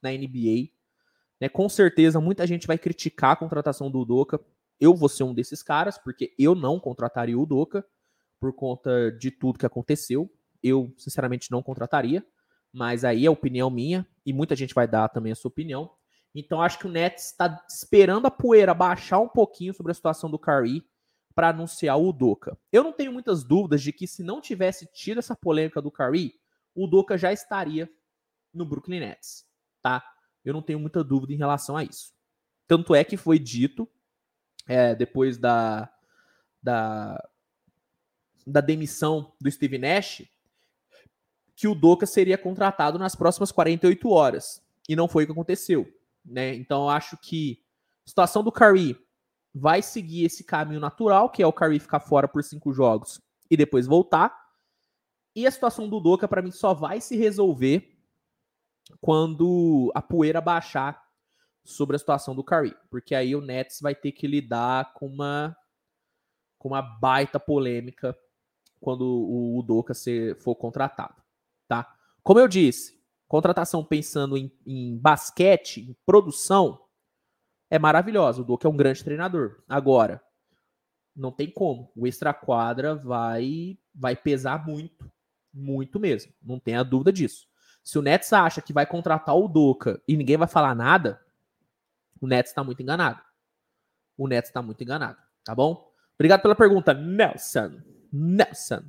na 0.01 0.11
NBA. 0.11 0.76
Né? 1.39 1.49
Com 1.49 1.67
certeza, 1.69 2.19
muita 2.19 2.45
gente 2.47 2.67
vai 2.67 2.77
criticar 2.77 3.31
a 3.31 3.35
contratação 3.35 3.89
do 3.89 4.03
Doca. 4.05 4.39
Eu 4.79 4.95
vou 4.95 5.09
ser 5.09 5.23
um 5.23 5.33
desses 5.33 5.63
caras, 5.63 5.97
porque 5.97 6.33
eu 6.37 6.55
não 6.55 6.79
contrataria 6.79 7.37
o 7.37 7.45
Doca 7.45 7.85
por 8.39 8.53
conta 8.53 9.11
de 9.11 9.31
tudo 9.31 9.59
que 9.59 9.65
aconteceu. 9.65 10.29
Eu, 10.61 10.93
sinceramente, 10.97 11.51
não 11.51 11.63
contrataria. 11.63 12.25
Mas 12.73 13.03
aí 13.03 13.25
é 13.25 13.29
opinião 13.29 13.69
minha, 13.69 14.07
e 14.25 14.33
muita 14.33 14.55
gente 14.55 14.73
vai 14.73 14.87
dar 14.87 15.09
também 15.09 15.31
a 15.31 15.35
sua 15.35 15.49
opinião. 15.49 15.89
Então 16.35 16.61
acho 16.61 16.77
que 16.77 16.85
o 16.85 16.91
Nets 16.91 17.31
está 17.31 17.65
esperando 17.67 18.27
a 18.27 18.31
poeira 18.31 18.73
baixar 18.73 19.19
um 19.19 19.27
pouquinho 19.27 19.73
sobre 19.73 19.91
a 19.91 19.95
situação 19.95 20.29
do 20.29 20.37
Curry 20.37 20.83
para 21.33 21.49
anunciar 21.49 21.99
o 21.99 22.11
Doca. 22.11 22.57
Eu 22.71 22.83
não 22.83 22.91
tenho 22.91 23.11
muitas 23.11 23.43
dúvidas 23.43 23.81
de 23.81 23.91
que 23.91 24.05
se 24.05 24.23
não 24.23 24.41
tivesse 24.41 24.85
tido 24.91 25.19
essa 25.19 25.35
polêmica 25.35 25.81
do 25.81 25.91
Curry, 25.91 26.33
o 26.75 26.85
Doca 26.85 27.17
já 27.17 27.31
estaria 27.31 27.89
no 28.53 28.65
Brooklyn 28.65 28.99
Nets, 28.99 29.45
tá? 29.81 30.03
Eu 30.47 30.53
não 30.53 30.61
tenho 30.61 30.79
muita 30.79 31.03
dúvida 31.03 31.33
em 31.33 31.37
relação 31.37 31.75
a 31.75 31.83
isso. 31.83 32.13
Tanto 32.65 32.95
é 32.95 33.03
que 33.03 33.17
foi 33.17 33.37
dito 33.37 33.85
é, 34.65 34.95
depois 34.95 35.37
da, 35.37 35.91
da, 36.63 37.21
da 38.45 38.61
demissão 38.61 39.33
do 39.41 39.51
Steve 39.51 39.77
Nash 39.77 40.23
que 41.53 41.67
o 41.67 41.75
Doca 41.75 42.05
seria 42.05 42.37
contratado 42.37 42.97
nas 42.97 43.13
próximas 43.13 43.51
48 43.51 44.09
horas. 44.09 44.63
E 44.87 44.95
não 44.95 45.09
foi 45.09 45.23
o 45.23 45.25
que 45.25 45.33
aconteceu. 45.33 45.85
Né? 46.23 46.55
Então 46.55 46.89
acho 46.89 47.17
que 47.17 47.61
a 48.05 48.09
situação 48.09 48.41
do 48.41 48.51
Curry 48.51 48.97
vai 49.53 49.81
seguir 49.81 50.23
esse 50.23 50.45
caminho 50.45 50.79
natural, 50.79 51.29
que 51.29 51.43
é 51.43 51.47
o 51.47 51.51
Curry 51.51 51.77
ficar 51.79 51.99
fora 51.99 52.25
por 52.25 52.41
cinco 52.41 52.71
jogos 52.71 53.19
e 53.51 53.57
depois 53.57 53.85
voltar. 53.85 54.33
E 55.35 55.45
a 55.45 55.51
situação 55.51 55.89
do 55.89 55.99
Doca, 55.99 56.25
para 56.25 56.41
mim, 56.41 56.51
só 56.51 56.73
vai 56.73 57.01
se 57.01 57.17
resolver 57.17 57.96
quando 59.01 59.91
a 59.95 60.01
poeira 60.01 60.41
baixar 60.41 61.01
sobre 61.63 61.95
a 61.95 61.99
situação 61.99 62.35
do 62.35 62.43
Curry. 62.43 62.75
Porque 62.89 63.13
aí 63.13 63.35
o 63.35 63.41
Nets 63.41 63.79
vai 63.81 63.93
ter 63.93 64.11
que 64.11 64.27
lidar 64.27 64.93
com 64.93 65.07
uma, 65.07 65.55
com 66.57 66.69
uma 66.69 66.81
baita 66.81 67.39
polêmica 67.39 68.17
quando 68.79 69.03
o, 69.03 69.63
Doca 69.63 69.93
for 70.39 70.55
contratado. 70.55 71.15
Tá? 71.67 71.93
Como 72.23 72.39
eu 72.39 72.47
disse, 72.47 72.97
Contratação 73.27 73.83
pensando 73.83 74.37
em, 74.37 74.49
em 74.65 74.97
basquete, 74.97 75.81
em 75.81 75.95
produção, 76.05 76.79
é 77.69 77.77
maravilhosa. 77.77 78.41
O 78.41 78.45
Doca 78.45 78.67
é 78.67 78.71
um 78.71 78.77
grande 78.77 79.03
treinador. 79.03 79.61
Agora, 79.67 80.23
não 81.13 81.31
tem 81.31 81.51
como. 81.51 81.91
O 81.93 82.07
extra-quadra 82.07 82.95
vai, 82.95 83.77
vai 83.93 84.15
pesar 84.15 84.65
muito. 84.65 85.11
Muito 85.53 85.99
mesmo. 85.99 86.31
Não 86.41 86.57
tenha 86.57 86.83
dúvida 86.83 87.11
disso. 87.11 87.47
Se 87.87 87.97
o 87.97 88.01
Nets 88.01 88.33
acha 88.33 88.61
que 88.61 88.73
vai 88.73 88.85
contratar 88.85 89.33
o 89.33 89.47
Doca 89.47 90.03
e 90.05 90.17
ninguém 90.17 90.35
vai 90.35 90.45
falar 90.45 90.75
nada, 90.75 91.25
o 92.19 92.27
Nets 92.27 92.51
está 92.51 92.61
muito 92.61 92.83
enganado. 92.83 93.21
O 94.17 94.27
Nets 94.27 94.49
está 94.49 94.61
muito 94.61 94.83
enganado, 94.83 95.17
tá 95.41 95.55
bom? 95.55 95.89
Obrigado 96.15 96.41
pela 96.41 96.53
pergunta, 96.53 96.93
Nelson. 96.93 97.79
Nelson. 98.11 98.83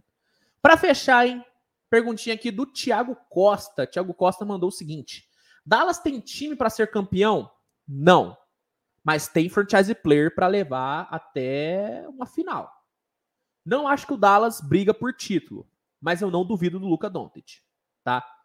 Para 0.61 0.77
fechar, 0.77 1.29
hein? 1.29 1.45
Perguntinha 1.89 2.35
aqui 2.35 2.51
do 2.51 2.67
Thiago 2.67 3.15
Costa. 3.31 3.87
Thiago 3.87 4.13
Costa 4.13 4.45
mandou 4.45 4.69
o 4.69 4.73
seguinte: 4.73 5.29
Dallas 5.65 6.01
tem 6.01 6.19
time 6.19 6.57
para 6.57 6.69
ser 6.69 6.91
campeão? 6.91 7.49
Não. 7.87 8.37
Mas 9.05 9.29
tem 9.29 9.49
franchise 9.49 9.95
player 9.95 10.35
para 10.35 10.49
levar 10.49 11.07
até 11.09 12.05
uma 12.09 12.27
final. 12.27 12.69
Não 13.65 13.87
acho 13.87 14.09
que 14.09 14.15
o 14.15 14.19
Dallas 14.19 14.61
briga 14.61 14.93
por 14.93 15.13
título, 15.13 15.71
mas 16.01 16.21
eu 16.21 16.33
não 16.33 16.45
duvido 16.45 16.81
do 16.81 16.89
Luca 16.89 17.09
Doncic, 17.09 17.63
tá? 18.03 18.38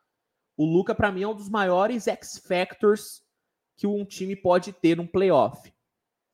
O 0.56 0.66
Luca 0.66 0.94
para 0.94 1.12
mim 1.12 1.24
é 1.24 1.28
um 1.28 1.36
dos 1.36 1.50
maiores 1.50 2.08
X 2.08 2.38
factors 2.46 3.24
que 3.76 3.88
um 3.88 4.06
time 4.06 4.36
pode 4.36 4.72
ter 4.72 4.98
num 4.98 5.08
playoff. 5.08 5.74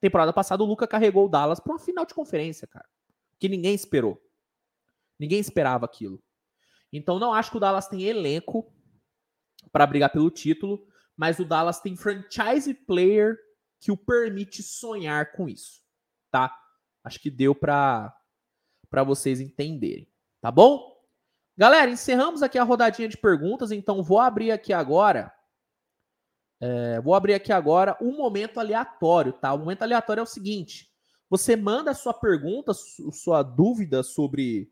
Temporada 0.00 0.32
passada 0.32 0.62
o 0.62 0.66
Luca 0.66 0.86
carregou 0.86 1.26
o 1.26 1.28
Dallas 1.28 1.60
para 1.60 1.72
uma 1.72 1.78
final 1.78 2.04
de 2.04 2.14
conferência, 2.14 2.66
cara, 2.66 2.88
que 3.38 3.48
ninguém 3.48 3.74
esperou. 3.74 4.20
Ninguém 5.18 5.38
esperava 5.38 5.84
aquilo. 5.84 6.22
Então 6.92 7.18
não 7.18 7.32
acho 7.32 7.50
que 7.50 7.56
o 7.56 7.60
Dallas 7.60 7.88
tem 7.88 8.02
elenco 8.02 8.72
para 9.70 9.86
brigar 9.86 10.10
pelo 10.10 10.30
título, 10.30 10.86
mas 11.16 11.38
o 11.38 11.44
Dallas 11.44 11.80
tem 11.80 11.96
franchise 11.96 12.72
player 12.72 13.36
que 13.78 13.92
o 13.92 13.96
permite 13.96 14.62
sonhar 14.62 15.32
com 15.32 15.48
isso, 15.48 15.82
tá? 16.30 16.54
Acho 17.04 17.20
que 17.20 17.30
deu 17.30 17.54
para 17.54 18.14
para 18.88 19.04
vocês 19.04 19.40
entenderem, 19.40 20.10
tá 20.40 20.50
bom? 20.50 20.89
Galera, 21.56 21.90
encerramos 21.90 22.42
aqui 22.42 22.58
a 22.58 22.64
rodadinha 22.64 23.08
de 23.08 23.16
perguntas, 23.16 23.70
então 23.70 24.02
vou 24.02 24.18
abrir 24.18 24.50
aqui 24.50 24.72
agora. 24.72 25.32
É, 26.60 27.00
vou 27.00 27.14
abrir 27.14 27.34
aqui 27.34 27.52
agora 27.52 27.96
um 28.00 28.16
momento 28.16 28.60
aleatório, 28.60 29.32
tá? 29.32 29.52
O 29.52 29.58
momento 29.58 29.82
aleatório 29.82 30.20
é 30.20 30.24
o 30.24 30.26
seguinte: 30.26 30.90
você 31.28 31.56
manda 31.56 31.90
a 31.90 31.94
sua 31.94 32.12
pergunta, 32.12 32.72
sua 32.74 33.42
dúvida 33.42 34.02
sobre 34.02 34.70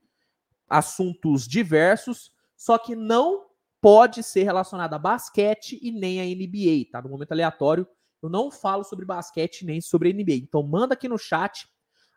assuntos 0.69 1.47
diversos, 1.47 2.31
só 2.57 2.77
que 2.79 2.95
não 2.95 3.47
pode 3.81 4.23
ser 4.23 4.43
relacionado 4.43 4.95
a 4.95 4.99
basquete 4.99 5.79
e 5.81 5.91
nem 5.91 6.21
a 6.21 6.25
NBA, 6.25 6.91
tá? 6.91 7.01
No 7.01 7.09
momento 7.09 7.33
aleatório, 7.33 7.87
eu 8.23 8.29
não 8.29 8.51
falo 8.51 8.85
sobre 8.85 9.07
basquete 9.07 9.65
nem 9.65 9.81
sobre 9.81 10.13
NBA. 10.13 10.35
Então 10.35 10.63
manda 10.63 10.95
aqui 10.95 11.09
no 11.09 11.17
chat 11.17 11.69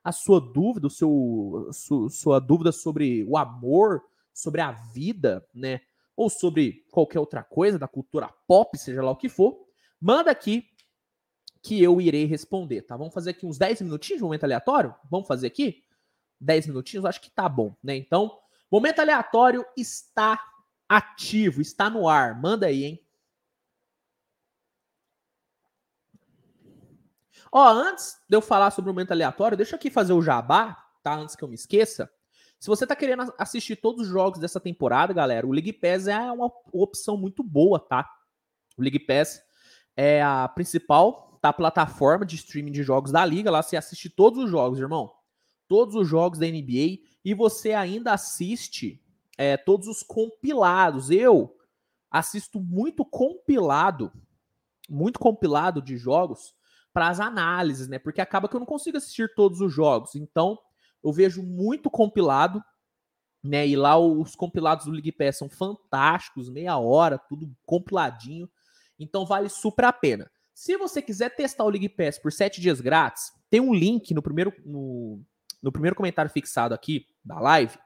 a 0.03 0.11
sua 0.11 0.41
dúvida, 0.41 0.87
o 0.87 0.89
seu, 0.89 1.69
sua, 1.71 2.09
sua 2.09 2.39
dúvida 2.39 2.71
sobre 2.71 3.23
o 3.25 3.37
amor, 3.37 4.01
sobre 4.33 4.61
a 4.61 4.71
vida, 4.71 5.45
né? 5.53 5.81
Ou 6.15 6.29
sobre 6.29 6.85
qualquer 6.91 7.19
outra 7.19 7.43
coisa 7.43 7.79
da 7.79 7.87
cultura 7.87 8.27
pop, 8.47 8.77
seja 8.77 9.01
lá 9.01 9.11
o 9.11 9.15
que 9.15 9.29
for. 9.29 9.65
Manda 9.99 10.31
aqui 10.31 10.67
que 11.61 11.81
eu 11.81 12.01
irei 12.01 12.25
responder, 12.25 12.81
tá? 12.81 12.97
Vamos 12.97 13.13
fazer 13.13 13.31
aqui 13.31 13.45
uns 13.45 13.57
10 13.57 13.81
minutinhos 13.81 14.19
de 14.19 14.23
momento 14.23 14.43
aleatório? 14.43 14.95
Vamos 15.09 15.27
fazer 15.27 15.47
aqui? 15.47 15.83
10 16.39 16.67
minutinhos, 16.67 17.05
acho 17.05 17.21
que 17.21 17.29
tá 17.29 17.47
bom, 17.47 17.75
né? 17.83 17.95
Então, 17.95 18.39
momento 18.69 18.99
aleatório 18.99 19.65
está 19.77 20.43
ativo, 20.89 21.61
está 21.61 21.89
no 21.89 22.09
ar. 22.09 22.39
Manda 22.39 22.65
aí, 22.65 22.83
hein? 22.83 23.05
Ó, 27.51 27.67
antes 27.67 28.17
de 28.29 28.35
eu 28.35 28.41
falar 28.41 28.71
sobre 28.71 28.89
o 28.89 28.93
momento 28.93 29.11
aleatório, 29.11 29.57
deixa 29.57 29.75
eu 29.75 29.77
aqui 29.77 29.89
fazer 29.89 30.13
o 30.13 30.21
jabá, 30.21 30.73
tá? 31.03 31.13
Antes 31.13 31.35
que 31.35 31.43
eu 31.43 31.47
me 31.47 31.55
esqueça. 31.55 32.11
Se 32.61 32.67
você 32.67 32.87
tá 32.87 32.95
querendo 32.95 33.33
assistir 33.37 33.75
todos 33.75 34.03
os 34.03 34.07
jogos 34.07 34.39
dessa 34.39 34.59
temporada, 34.59 35.13
galera, 35.13 35.45
o 35.45 35.51
League 35.51 35.73
Pass 35.73 36.07
é 36.07 36.31
uma 36.31 36.49
opção 36.71 37.17
muito 37.17 37.43
boa, 37.43 37.77
tá? 37.77 38.09
O 38.77 38.81
League 38.81 38.99
Pass 38.99 39.41
é 39.97 40.21
a 40.21 40.47
principal 40.47 41.37
tá, 41.41 41.51
plataforma 41.51 42.25
de 42.25 42.37
streaming 42.37 42.71
de 42.71 42.83
jogos 42.83 43.11
da 43.11 43.25
liga. 43.25 43.51
Lá 43.51 43.61
você 43.61 43.75
assiste 43.75 44.09
todos 44.09 44.41
os 44.41 44.49
jogos, 44.49 44.79
irmão 44.79 45.11
todos 45.71 45.95
os 45.95 46.05
jogos 46.05 46.37
da 46.37 46.45
NBA 46.45 46.99
e 47.23 47.33
você 47.33 47.71
ainda 47.71 48.11
assiste 48.11 49.01
é, 49.37 49.55
todos 49.55 49.87
os 49.87 50.03
compilados. 50.03 51.09
Eu 51.09 51.55
assisto 52.11 52.59
muito 52.59 53.05
compilado, 53.05 54.11
muito 54.89 55.17
compilado 55.17 55.81
de 55.81 55.95
jogos 55.95 56.53
para 56.91 57.07
as 57.07 57.21
análises, 57.21 57.87
né? 57.87 57.97
Porque 57.97 58.19
acaba 58.19 58.49
que 58.49 58.55
eu 58.57 58.59
não 58.59 58.67
consigo 58.67 58.97
assistir 58.97 59.33
todos 59.33 59.61
os 59.61 59.73
jogos. 59.73 60.13
Então, 60.13 60.59
eu 61.03 61.11
vejo 61.11 61.43
muito 61.43 61.89
compilado, 61.89 62.63
né? 63.43 63.67
E 63.67 63.75
lá 63.75 63.97
os 63.97 64.35
compilados 64.35 64.85
do 64.85 64.91
League 64.91 65.11
Pass 65.11 65.37
são 65.37 65.49
fantásticos, 65.49 66.49
meia 66.49 66.77
hora, 66.77 67.17
tudo 67.17 67.51
compiladinho. 67.65 68.49
Então 68.99 69.25
vale 69.25 69.49
super 69.49 69.85
a 69.85 69.93
pena. 69.93 70.29
Se 70.53 70.77
você 70.77 71.01
quiser 71.01 71.35
testar 71.35 71.63
o 71.63 71.69
League 71.69 71.89
Pass 71.89 72.19
por 72.19 72.31
7 72.31 72.61
dias 72.61 72.81
grátis, 72.81 73.31
tem 73.49 73.59
um 73.59 73.73
link 73.73 74.13
no 74.13 74.21
primeiro, 74.21 74.53
no, 74.65 75.21
no 75.61 75.71
primeiro 75.71 75.95
comentário 75.95 76.29
fixado 76.29 76.73
aqui 76.75 77.05
da 77.23 77.39
live 77.39 77.77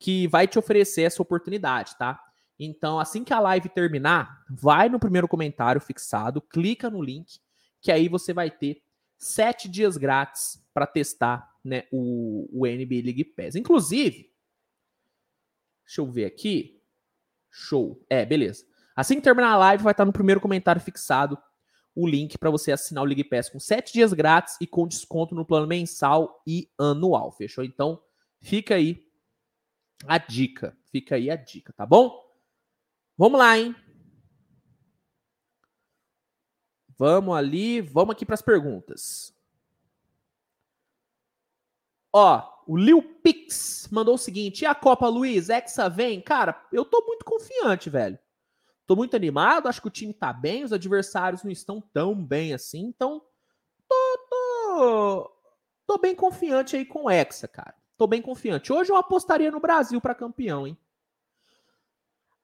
que 0.00 0.26
vai 0.26 0.48
te 0.48 0.58
oferecer 0.58 1.02
essa 1.02 1.20
oportunidade, 1.20 1.94
tá? 1.98 2.18
Então, 2.58 2.98
assim 2.98 3.22
que 3.22 3.34
a 3.34 3.38
live 3.38 3.68
terminar, 3.68 4.44
vai 4.48 4.88
no 4.88 4.98
primeiro 4.98 5.28
comentário 5.28 5.80
fixado, 5.80 6.40
clica 6.40 6.88
no 6.88 7.02
link, 7.02 7.38
que 7.82 7.92
aí 7.92 8.08
você 8.08 8.32
vai 8.32 8.50
ter 8.50 8.82
sete 9.18 9.68
dias 9.68 9.98
grátis 9.98 10.62
para 10.72 10.86
testar 10.86 11.49
né, 11.64 11.84
o, 11.90 12.48
o 12.52 12.66
NBA 12.66 13.02
League 13.04 13.24
Pass. 13.24 13.56
Inclusive, 13.56 14.32
deixa 15.84 16.00
eu 16.00 16.10
ver 16.10 16.24
aqui. 16.24 16.82
Show. 17.50 18.04
É, 18.08 18.24
beleza. 18.24 18.64
Assim 18.94 19.16
que 19.16 19.22
terminar 19.22 19.52
a 19.52 19.58
live, 19.58 19.82
vai 19.82 19.92
estar 19.92 20.04
no 20.04 20.12
primeiro 20.12 20.40
comentário 20.40 20.80
fixado 20.80 21.38
o 21.94 22.06
link 22.06 22.38
para 22.38 22.50
você 22.50 22.72
assinar 22.72 23.02
o 23.02 23.06
League 23.06 23.24
Pass 23.24 23.48
com 23.48 23.58
sete 23.58 23.92
dias 23.92 24.12
grátis 24.12 24.56
e 24.60 24.66
com 24.66 24.86
desconto 24.86 25.34
no 25.34 25.44
plano 25.44 25.66
mensal 25.66 26.42
e 26.46 26.70
anual. 26.78 27.32
Fechou? 27.32 27.64
Então, 27.64 28.00
fica 28.40 28.76
aí 28.76 29.04
a 30.06 30.18
dica. 30.18 30.76
Fica 30.90 31.16
aí 31.16 31.30
a 31.30 31.36
dica, 31.36 31.72
tá 31.72 31.84
bom? 31.84 32.24
Vamos 33.16 33.38
lá, 33.38 33.58
hein? 33.58 33.74
Vamos 36.96 37.34
ali, 37.34 37.80
vamos 37.80 38.12
aqui 38.12 38.26
para 38.26 38.34
as 38.34 38.42
perguntas. 38.42 39.34
Ó, 42.12 42.42
o 42.66 42.76
Lil 42.76 43.02
Pix 43.22 43.88
mandou 43.90 44.14
o 44.14 44.18
seguinte: 44.18 44.62
e 44.62 44.66
a 44.66 44.74
Copa 44.74 45.08
Luiz, 45.08 45.48
Hexa 45.48 45.88
vem? 45.88 46.20
Cara, 46.20 46.60
eu 46.72 46.84
tô 46.84 47.04
muito 47.06 47.24
confiante, 47.24 47.88
velho. 47.90 48.18
Tô 48.86 48.96
muito 48.96 49.14
animado, 49.14 49.68
acho 49.68 49.80
que 49.80 49.86
o 49.86 49.90
time 49.90 50.12
tá 50.12 50.32
bem, 50.32 50.64
os 50.64 50.72
adversários 50.72 51.44
não 51.44 51.50
estão 51.50 51.80
tão 51.92 52.12
bem 52.14 52.52
assim, 52.52 52.86
então 52.86 53.22
tô, 53.88 54.18
tô, 54.28 55.32
tô 55.86 55.98
bem 55.98 56.12
confiante 56.12 56.74
aí 56.74 56.84
com 56.84 57.04
o 57.04 57.10
Hexa, 57.10 57.46
cara. 57.46 57.74
Tô 57.96 58.06
bem 58.06 58.20
confiante. 58.20 58.72
Hoje 58.72 58.90
eu 58.90 58.96
apostaria 58.96 59.50
no 59.50 59.60
Brasil 59.60 60.00
para 60.00 60.14
campeão, 60.14 60.66
hein? 60.66 60.76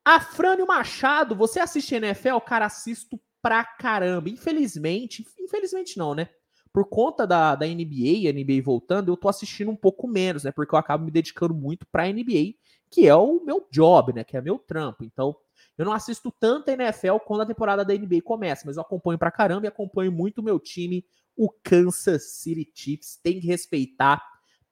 Afrânio 0.05 0.67
Machado, 0.69 1.35
você 1.35 1.59
assiste 1.59 1.97
NFL? 1.97 2.39
Cara, 2.47 2.67
assisto 2.67 3.21
pra 3.43 3.65
caramba. 3.65 4.29
Infelizmente, 4.29 5.27
infelizmente 5.41 5.99
não, 5.99 6.15
né? 6.15 6.29
Por 6.77 6.85
conta 6.85 7.27
da, 7.27 7.55
da 7.55 7.65
NBA, 7.67 8.29
a 8.29 8.33
NBA 8.35 8.63
voltando, 8.63 9.11
eu 9.11 9.17
tô 9.17 9.31
assistindo 9.31 9.71
um 9.71 9.75
pouco 9.75 10.07
menos, 10.07 10.45
né? 10.45 10.53
Porque 10.53 10.75
eu 10.75 10.79
acabo 10.79 11.07
me 11.07 11.11
dedicando 11.11 11.55
muito 11.55 11.87
pra 11.87 12.07
NBA, 12.07 12.53
que 12.91 13.09
é 13.09 13.15
o 13.15 13.43
meu 13.43 13.67
job, 13.71 14.13
né? 14.13 14.23
Que 14.23 14.37
é 14.37 14.43
meu 14.43 14.59
trampo. 14.59 15.03
Então, 15.03 15.35
eu 15.79 15.87
não 15.87 15.93
assisto 15.95 16.31
tanto 16.39 16.69
a 16.69 16.75
NFL 16.75 17.17
quando 17.25 17.41
a 17.41 17.47
temporada 17.47 17.83
da 17.83 17.95
NBA 17.95 18.21
começa, 18.23 18.65
mas 18.67 18.77
eu 18.77 18.83
acompanho 18.83 19.19
pra 19.19 19.31
caramba 19.31 19.65
e 19.65 19.69
acompanho 19.69 20.13
muito 20.13 20.43
o 20.43 20.45
meu 20.45 20.61
time, 20.61 21.03
o 21.35 21.49
Kansas 21.65 22.33
City 22.33 22.71
Chiefs. 22.75 23.19
Tem 23.23 23.41
que 23.41 23.47
respeitar 23.47 24.23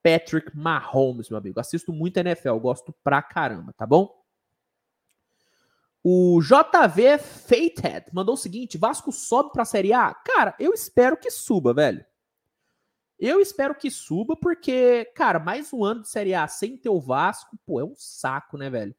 Patrick 0.03 0.55
Mahomes, 0.55 1.31
meu 1.31 1.39
amigo. 1.39 1.59
Assisto 1.59 1.91
muito 1.91 2.19
NFL, 2.19 2.59
gosto 2.59 2.95
pra 3.03 3.23
caramba, 3.23 3.73
tá 3.73 3.87
bom? 3.87 4.24
O 6.07 6.43
JV 6.43 7.17
Fated 7.17 8.11
mandou 8.13 8.35
o 8.35 8.37
seguinte: 8.39 8.77
Vasco 8.77 9.11
sobe 9.11 9.51
pra 9.53 9.65
Série 9.65 9.95
A? 9.95 10.13
Cara, 10.13 10.55
eu 10.61 10.75
espero 10.75 11.17
que 11.17 11.31
suba, 11.31 11.73
velho. 11.73 12.05
Eu 13.19 13.41
espero 13.41 13.75
que 13.75 13.91
suba, 13.91 14.37
porque, 14.37 15.07
cara, 15.17 15.39
mais 15.39 15.73
um 15.73 15.83
ano 15.83 16.03
de 16.03 16.11
Série 16.11 16.35
A 16.35 16.47
sem 16.47 16.77
ter 16.77 16.91
o 16.91 17.01
Vasco, 17.01 17.57
pô, 17.65 17.81
é 17.81 17.85
um 17.85 17.95
saco, 17.97 18.59
né, 18.59 18.69
velho? 18.69 18.95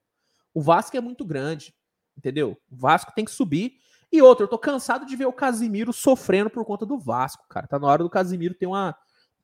O 0.52 0.64
Vasco 0.64 0.98
é 0.98 1.02
muito 1.02 1.24
grande, 1.24 1.76
entendeu? 2.18 2.58
O 2.72 2.76
Vasco 2.76 3.14
tem 3.14 3.24
que 3.24 3.32
subir. 3.32 3.74
E 4.12 4.20
outra, 4.20 4.46
eu 4.46 4.50
tô 4.50 4.58
cansado 4.58 5.06
de 5.06 5.16
ver 5.16 5.28
o 5.28 5.34
Casimiro 5.34 5.94
sofrendo 5.94 6.50
por 6.50 6.66
conta 6.66 6.88
do 6.88 6.98
Vasco, 6.98 7.46
cara. 7.48 7.68
Tá 7.68 7.78
na 7.78 7.86
hora 7.86 8.02
do 8.02 8.10
Casimiro 8.10 8.56
ter 8.56 8.66
uma, 8.66 8.98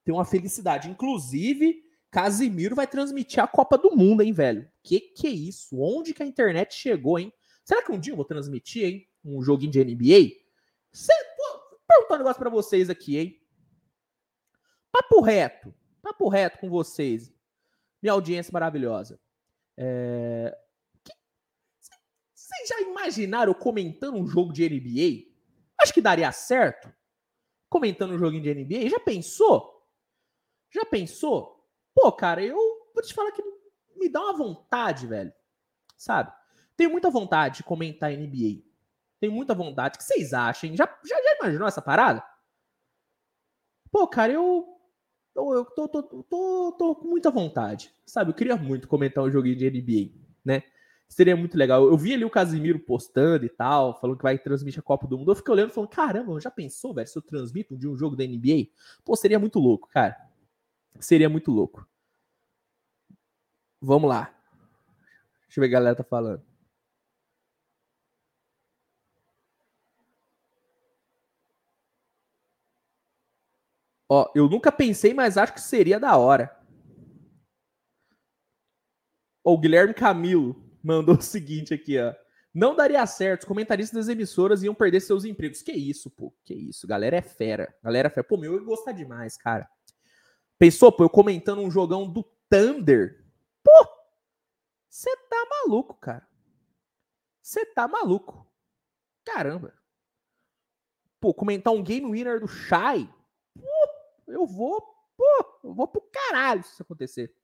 ter 0.04 0.12
uma 0.12 0.26
felicidade. 0.26 0.90
Inclusive, 0.90 1.84
Casimiro 2.10 2.74
vai 2.74 2.88
transmitir 2.88 3.44
a 3.44 3.48
Copa 3.48 3.78
do 3.78 3.96
Mundo, 3.96 4.24
hein, 4.24 4.34
velho? 4.34 4.68
Que 4.82 5.00
que 5.00 5.28
é 5.28 5.32
isso? 5.32 5.80
Onde 5.80 6.12
que 6.12 6.24
a 6.24 6.26
internet 6.26 6.74
chegou, 6.74 7.20
hein? 7.20 7.32
Será 7.72 7.82
que 7.82 7.92
um 7.94 7.98
dia 7.98 8.12
eu 8.12 8.18
vou 8.18 8.26
transmitir, 8.26 8.84
hein? 8.84 9.10
Um 9.24 9.42
joguinho 9.42 9.72
de 9.72 9.82
NBA? 9.82 10.44
Cê, 10.92 11.14
pô, 11.38 11.78
perguntar 11.88 12.16
um 12.16 12.18
negócio 12.18 12.40
pra 12.42 12.50
vocês 12.50 12.90
aqui, 12.90 13.18
hein? 13.18 13.42
Papo 14.92 15.22
reto. 15.22 15.74
Papo 16.02 16.28
reto 16.28 16.58
com 16.58 16.70
vocês. 16.70 17.34
Minha 18.02 18.12
audiência 18.12 18.52
maravilhosa. 18.52 19.18
É... 19.78 20.54
Vocês 22.34 22.68
já 22.68 22.82
imaginaram 22.82 23.54
comentando 23.54 24.18
um 24.18 24.28
jogo 24.28 24.52
de 24.52 24.68
NBA? 24.68 25.32
Acho 25.82 25.94
que 25.94 26.02
daria 26.02 26.30
certo. 26.34 26.94
Comentando 27.70 28.16
um 28.16 28.20
joguinho 28.20 28.44
de 28.44 28.54
NBA. 28.54 28.90
Já 28.90 29.00
pensou? 29.00 29.82
Já 30.70 30.84
pensou? 30.84 31.66
Pô, 31.96 32.12
cara, 32.12 32.44
eu 32.44 32.58
vou 32.94 33.02
te 33.02 33.14
falar 33.14 33.32
que 33.32 33.42
me 33.96 34.10
dá 34.10 34.20
uma 34.20 34.38
vontade, 34.38 35.08
velho. 35.08 35.32
Sabe? 35.96 36.41
Tenho 36.82 36.90
muita 36.90 37.12
vontade 37.12 37.58
de 37.58 37.64
comentar 37.64 38.12
NBA. 38.12 38.64
Tenho 39.20 39.32
muita 39.32 39.54
vontade. 39.54 39.98
O 39.98 39.98
que 40.00 40.04
vocês 40.04 40.34
acham? 40.34 40.76
Já, 40.76 40.86
já, 41.06 41.16
já 41.16 41.36
imaginou 41.40 41.68
essa 41.68 41.80
parada? 41.80 42.24
Pô, 43.92 44.08
cara, 44.08 44.34
eu. 44.34 44.68
Eu 45.36 45.64
tô, 45.64 45.88
tô, 45.88 46.02
tô, 46.24 46.76
tô, 46.76 46.96
com 46.96 47.08
muita 47.08 47.30
vontade. 47.30 47.94
Sabe? 48.04 48.32
Eu 48.32 48.34
queria 48.34 48.56
muito 48.56 48.88
comentar 48.88 49.24
um 49.24 49.30
joguinho 49.30 49.56
de 49.56 49.70
NBA, 49.70 50.12
né? 50.44 50.64
Seria 51.08 51.36
muito 51.36 51.56
legal. 51.56 51.88
Eu 51.88 51.96
vi 51.96 52.16
ali 52.16 52.26
o 52.26 52.32
Casimiro 52.32 52.80
postando 52.80 53.46
e 53.46 53.50
tal, 53.50 54.00
falando 54.02 54.18
que 54.18 54.24
vai 54.24 54.40
transmitir 54.40 54.80
a 54.80 54.84
Copa 54.84 55.06
do 55.06 55.20
Mundo. 55.20 55.30
Eu 55.30 55.36
fiquei 55.36 55.54
olhando 55.54 55.70
e 55.70 55.74
falando: 55.74 55.90
caramba, 55.92 56.40
já 56.40 56.50
pensou, 56.50 56.96
velho, 56.96 57.08
se 57.08 57.16
eu 57.16 57.22
transmito 57.22 57.78
de 57.78 57.88
um 57.88 57.96
jogo 57.96 58.16
da 58.16 58.26
NBA? 58.26 58.72
Pô, 59.06 59.16
seria 59.16 59.38
muito 59.38 59.60
louco, 59.60 59.88
cara. 59.88 60.18
Seria 61.00 61.30
muito 61.30 61.52
louco. 61.52 61.88
Vamos 63.80 64.10
lá. 64.10 64.34
Deixa 65.44 65.60
eu 65.60 65.62
ver 65.62 65.68
o 65.68 65.70
que 65.70 65.76
a 65.76 65.80
galera 65.80 65.96
tá 65.96 66.04
falando. 66.04 66.51
Ó, 74.14 74.30
eu 74.36 74.50
nunca 74.50 74.74
pensei, 74.74 75.14
mas 75.14 75.38
acho 75.38 75.54
que 75.54 75.62
seria 75.62 75.98
da 75.98 76.18
hora. 76.18 76.54
o 79.42 79.58
Guilherme 79.58 79.94
Camilo 79.94 80.62
mandou 80.84 81.16
o 81.16 81.22
seguinte 81.22 81.74
aqui, 81.74 81.98
ó. 81.98 82.14
Não 82.54 82.76
daria 82.76 83.08
certo, 83.08 83.44
os 83.44 83.48
comentaristas 83.48 84.08
das 84.08 84.14
emissoras 84.14 84.64
iam 84.64 84.76
perder 84.76 85.00
seus 85.00 85.24
empregos. 85.24 85.62
Que 85.62 85.72
isso, 85.72 86.10
pô? 86.10 86.36
Que 86.44 86.54
isso? 86.54 86.86
Galera 86.86 87.16
é 87.16 87.22
fera. 87.22 87.74
Galera 87.82 88.10
é 88.10 88.12
fera. 88.12 88.28
Pô, 88.28 88.36
meu, 88.36 88.52
eu 88.52 88.60
ia 88.60 88.66
gostar 88.66 88.92
demais, 88.92 89.38
cara. 89.38 89.70
Pensou, 90.60 90.92
pô, 90.92 91.06
eu 91.06 91.10
comentando 91.10 91.62
um 91.62 91.72
jogão 91.72 92.06
do 92.06 92.22
Thunder. 92.50 93.26
Pô, 93.64 93.88
você 94.90 95.16
tá 95.30 95.48
maluco, 95.50 95.94
cara. 95.94 96.28
Você 97.42 97.66
tá 97.68 97.88
maluco. 97.88 98.46
Caramba. 99.24 99.74
Pô, 101.22 101.34
comentar 101.34 101.72
um 101.72 101.82
game 101.82 102.12
winner 102.12 102.42
do 102.42 102.48
Shai. 102.50 103.10
Eu 104.32 104.46
vou, 104.46 104.82
pô, 105.18 105.60
eu 105.64 105.74
vou 105.74 105.88
pro 105.88 106.02
caralho 106.12 106.64
se 106.64 106.72
isso 106.72 106.82
acontecer. 106.82 107.36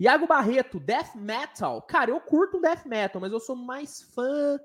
Iago 0.00 0.26
Barreto, 0.26 0.78
Death 0.78 1.14
Metal. 1.16 1.82
Cara, 1.82 2.10
eu 2.10 2.20
curto 2.20 2.60
Death 2.60 2.86
Metal, 2.86 3.20
mas 3.20 3.32
eu 3.32 3.40
sou 3.40 3.56
mais 3.56 4.02
fã 4.02 4.58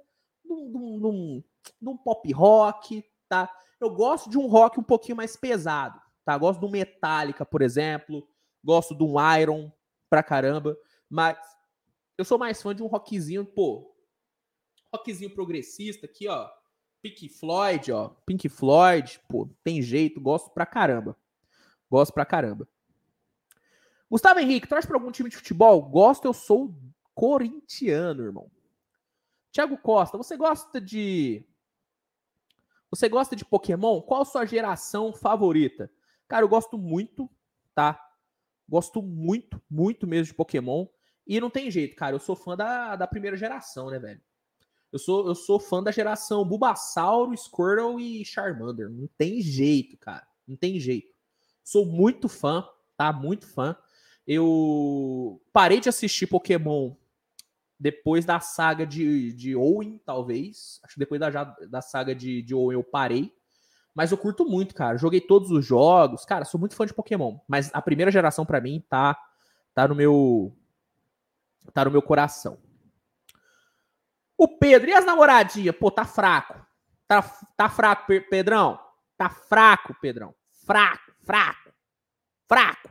um, 0.45 1.43
de 1.81 1.89
um 1.89 1.97
pop 1.97 2.31
rock, 2.31 3.03
tá? 3.27 3.51
Eu 3.79 3.89
gosto 3.89 4.29
de 4.29 4.37
um 4.37 4.47
rock 4.47 4.79
um 4.79 4.83
pouquinho 4.83 5.17
mais 5.17 5.35
pesado. 5.35 5.99
Tá? 6.23 6.37
Gosto 6.37 6.59
do 6.59 6.69
Metallica, 6.69 7.45
por 7.45 7.61
exemplo. 7.61 8.27
Gosto 8.63 8.93
do 8.93 9.15
Iron 9.39 9.71
pra 10.09 10.23
caramba. 10.23 10.77
Mas 11.09 11.37
eu 12.17 12.23
sou 12.23 12.37
mais 12.37 12.61
fã 12.61 12.73
de 12.73 12.83
um 12.83 12.87
rockzinho, 12.87 13.45
pô. 13.45 13.93
Rockzinho 14.93 15.33
progressista 15.33 16.05
aqui, 16.05 16.27
ó. 16.27 16.49
Pink 17.03 17.27
Floyd, 17.27 17.91
ó. 17.91 18.09
Pink 18.25 18.47
Floyd, 18.47 19.19
pô, 19.27 19.49
tem 19.61 19.81
jeito, 19.81 20.21
gosto 20.21 20.49
pra 20.51 20.65
caramba. 20.65 21.17
Gosto 21.91 22.13
pra 22.13 22.25
caramba. 22.25 22.65
Gustavo 24.09 24.39
Henrique, 24.39 24.69
torce 24.69 24.87
pra 24.87 24.95
algum 24.95 25.11
time 25.11 25.29
de 25.29 25.35
futebol? 25.35 25.81
Gosto, 25.81 26.25
eu 26.25 26.33
sou 26.33 26.73
corintiano, 27.13 28.23
irmão. 28.23 28.49
Thiago 29.51 29.77
Costa, 29.77 30.17
você 30.17 30.37
gosta 30.37 30.79
de. 30.79 31.45
Você 32.89 33.09
gosta 33.09 33.35
de 33.35 33.43
Pokémon? 33.43 34.01
Qual 34.01 34.23
sua 34.23 34.45
geração 34.45 35.11
favorita? 35.11 35.91
Cara, 36.25 36.45
eu 36.45 36.49
gosto 36.49 36.77
muito, 36.77 37.29
tá? 37.75 37.99
Gosto 38.67 39.01
muito, 39.01 39.61
muito 39.69 40.07
mesmo 40.07 40.27
de 40.27 40.33
Pokémon. 40.33 40.87
E 41.27 41.41
não 41.41 41.49
tem 41.49 41.69
jeito, 41.69 41.97
cara. 41.97 42.15
Eu 42.15 42.19
sou 42.19 42.35
fã 42.35 42.55
da, 42.55 42.95
da 42.95 43.07
primeira 43.07 43.35
geração, 43.35 43.89
né, 43.89 43.99
velho? 43.99 44.21
Eu 44.93 44.99
sou, 44.99 45.27
eu 45.27 45.33
sou 45.33 45.59
fã 45.59 45.81
da 45.81 45.89
geração 45.89 46.45
Bulbasauro, 46.45 47.35
Squirtle 47.35 47.99
e 47.99 48.23
Charmander. 48.23 48.87
Não 48.91 49.09
tem 49.17 49.41
jeito, 49.41 49.97
cara. 49.97 50.27
Não 50.47 50.55
tem 50.55 50.79
jeito. 50.79 51.11
Sou 51.63 51.83
muito 51.83 52.29
fã, 52.29 52.63
tá? 52.95 53.11
Muito 53.11 53.47
fã. 53.47 53.75
Eu 54.27 55.41
parei 55.51 55.79
de 55.79 55.89
assistir 55.89 56.27
Pokémon 56.27 56.93
depois 57.79 58.23
da 58.23 58.39
saga 58.39 58.85
de, 58.85 59.33
de 59.33 59.55
Owen, 59.55 59.99
talvez. 60.05 60.79
Acho 60.83 60.93
que 60.93 60.99
depois 60.99 61.19
da, 61.19 61.29
da 61.67 61.81
saga 61.81 62.13
de, 62.13 62.43
de 62.43 62.53
Owen 62.53 62.77
eu 62.77 62.83
parei. 62.83 63.33
Mas 63.95 64.11
eu 64.11 64.17
curto 64.17 64.45
muito, 64.45 64.75
cara. 64.75 64.95
Joguei 64.95 65.19
todos 65.19 65.49
os 65.49 65.65
jogos. 65.65 66.23
Cara, 66.23 66.45
sou 66.45 66.59
muito 66.59 66.75
fã 66.75 66.85
de 66.85 66.93
Pokémon. 66.93 67.39
Mas 67.47 67.71
a 67.73 67.81
primeira 67.81 68.11
geração, 68.11 68.45
para 68.45 68.61
mim, 68.61 68.83
tá, 68.87 69.17
tá 69.73 69.87
no 69.87 69.95
meu. 69.95 70.55
Tá 71.73 71.83
no 71.83 71.91
meu 71.91 72.01
coração. 72.03 72.59
O 74.43 74.57
Pedro, 74.57 74.89
e 74.89 74.93
as 74.93 75.05
namoradinhas? 75.05 75.73
Pô, 75.73 75.89
tá 75.89 76.03
fraco. 76.03 76.53
Tá, 77.07 77.21
tá 77.55 77.69
fraco, 77.69 78.07
Pedrão. 78.29 78.77
Tá 79.17 79.29
fraco, 79.29 79.95
Pedrão. 80.01 80.35
Fraco, 80.65 81.13
fraco, 81.23 81.71
fraco. 82.45 82.89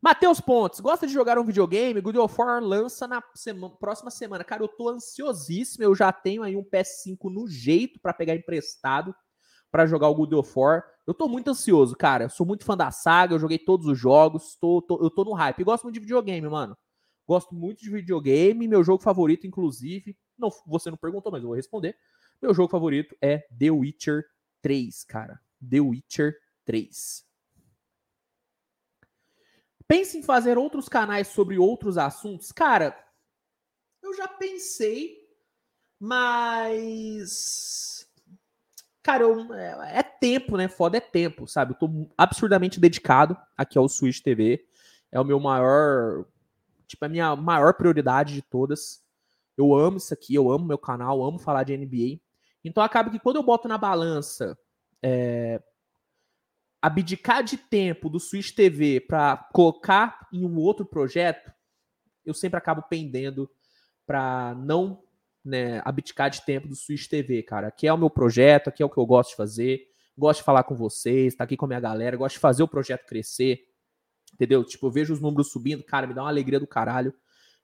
Matheus 0.00 0.40
Pontes, 0.40 0.80
gosta 0.80 1.06
de 1.06 1.12
jogar 1.12 1.38
um 1.38 1.44
videogame? 1.44 2.00
God 2.00 2.16
of 2.16 2.34
War 2.38 2.62
lança 2.62 3.06
na 3.06 3.22
semana, 3.34 3.74
próxima 3.78 4.10
semana. 4.10 4.42
Cara, 4.42 4.62
eu 4.62 4.68
tô 4.68 4.88
ansiosíssimo. 4.88 5.84
Eu 5.84 5.94
já 5.94 6.10
tenho 6.12 6.42
aí 6.42 6.56
um 6.56 6.64
PS5 6.64 7.30
no 7.30 7.46
jeito 7.46 8.00
para 8.00 8.14
pegar 8.14 8.34
emprestado 8.34 9.14
para 9.70 9.84
jogar 9.84 10.08
o 10.08 10.14
God 10.14 10.32
of 10.32 10.50
War. 10.56 10.82
Eu 11.06 11.12
tô 11.12 11.28
muito 11.28 11.50
ansioso, 11.50 11.94
cara. 11.94 12.24
Eu 12.24 12.30
sou 12.30 12.46
muito 12.46 12.64
fã 12.64 12.74
da 12.74 12.90
saga, 12.90 13.34
eu 13.34 13.38
joguei 13.38 13.58
todos 13.58 13.86
os 13.86 13.98
jogos, 13.98 14.56
tô, 14.58 14.80
tô, 14.80 14.98
eu 15.02 15.10
tô 15.10 15.24
no 15.24 15.34
hype. 15.34 15.60
E 15.60 15.64
gosto 15.64 15.84
muito 15.84 15.96
de 15.96 16.00
videogame, 16.00 16.48
mano. 16.48 16.74
Gosto 17.28 17.54
muito 17.54 17.82
de 17.82 17.90
videogame. 17.90 18.66
Meu 18.66 18.82
jogo 18.82 19.02
favorito, 19.02 19.46
inclusive, 19.46 20.16
não, 20.38 20.48
você 20.66 20.90
não 20.90 20.96
perguntou, 20.96 21.30
mas 21.30 21.42
eu 21.42 21.48
vou 21.48 21.56
responder. 21.56 21.94
Meu 22.40 22.54
jogo 22.54 22.70
favorito 22.70 23.14
é 23.20 23.46
The 23.58 23.70
Witcher 23.70 24.24
3, 24.62 25.04
cara. 25.04 25.38
The 25.68 25.78
Witcher 25.78 26.34
3. 26.64 27.26
Pense 29.86 30.16
em 30.16 30.22
fazer 30.22 30.56
outros 30.56 30.88
canais 30.88 31.28
sobre 31.28 31.58
outros 31.58 31.98
assuntos? 31.98 32.50
Cara, 32.50 32.98
eu 34.02 34.14
já 34.14 34.26
pensei, 34.26 35.18
mas. 36.00 38.08
Cara, 39.02 39.24
eu, 39.24 39.54
é, 39.54 39.98
é, 39.98 40.02
tempo, 40.02 40.56
né? 40.56 40.68
Foda 40.68 40.96
é 40.96 41.00
tempo, 41.00 41.46
sabe? 41.46 41.72
Eu 41.72 41.78
tô 41.78 42.10
absurdamente 42.16 42.80
dedicado 42.80 43.36
aqui 43.54 43.76
ao 43.76 43.88
Switch 43.88 44.20
TV. 44.20 44.66
É 45.12 45.20
o 45.20 45.24
meu 45.24 45.38
maior. 45.38 46.24
Tipo, 46.88 47.04
a 47.04 47.08
minha 47.08 47.36
maior 47.36 47.74
prioridade 47.74 48.34
de 48.34 48.42
todas. 48.42 49.00
Eu 49.56 49.74
amo 49.74 49.98
isso 49.98 50.12
aqui, 50.12 50.34
eu 50.34 50.50
amo 50.50 50.64
meu 50.64 50.78
canal, 50.78 51.22
amo 51.22 51.38
falar 51.38 51.62
de 51.62 51.76
NBA. 51.76 52.20
Então 52.64 52.82
acaba 52.82 53.10
que 53.10 53.18
quando 53.18 53.36
eu 53.36 53.42
boto 53.42 53.68
na 53.68 53.78
balança 53.78 54.58
é, 55.02 55.62
abdicar 56.82 57.42
de 57.42 57.56
tempo 57.56 58.08
do 58.08 58.18
Switch 58.18 58.52
TV 58.52 59.00
para 59.00 59.36
colocar 59.52 60.26
em 60.32 60.44
um 60.44 60.56
outro 60.56 60.86
projeto, 60.86 61.52
eu 62.24 62.34
sempre 62.34 62.58
acabo 62.58 62.82
pendendo 62.82 63.50
para 64.06 64.54
não 64.54 65.02
né, 65.44 65.80
abdicar 65.84 66.30
de 66.30 66.42
tempo 66.44 66.68
do 66.68 66.76
Switch 66.76 67.06
TV, 67.08 67.42
cara. 67.42 67.68
Aqui 67.68 67.86
é 67.86 67.92
o 67.92 67.98
meu 67.98 68.10
projeto, 68.10 68.68
aqui 68.68 68.82
é 68.82 68.86
o 68.86 68.90
que 68.90 68.98
eu 68.98 69.06
gosto 69.06 69.30
de 69.30 69.36
fazer. 69.36 69.88
Gosto 70.16 70.40
de 70.40 70.44
falar 70.44 70.64
com 70.64 70.74
vocês, 70.74 71.34
tá 71.34 71.44
aqui 71.44 71.56
com 71.56 71.64
a 71.64 71.68
minha 71.68 71.80
galera, 71.80 72.16
gosto 72.16 72.34
de 72.34 72.40
fazer 72.40 72.62
o 72.62 72.68
projeto 72.68 73.06
crescer. 73.06 73.60
Entendeu? 74.32 74.64
Tipo, 74.64 74.86
eu 74.86 74.90
vejo 74.90 75.12
os 75.12 75.20
números 75.20 75.50
subindo, 75.50 75.82
cara, 75.82 76.06
me 76.06 76.14
dá 76.14 76.22
uma 76.22 76.28
alegria 76.28 76.60
do 76.60 76.66
caralho. 76.66 77.14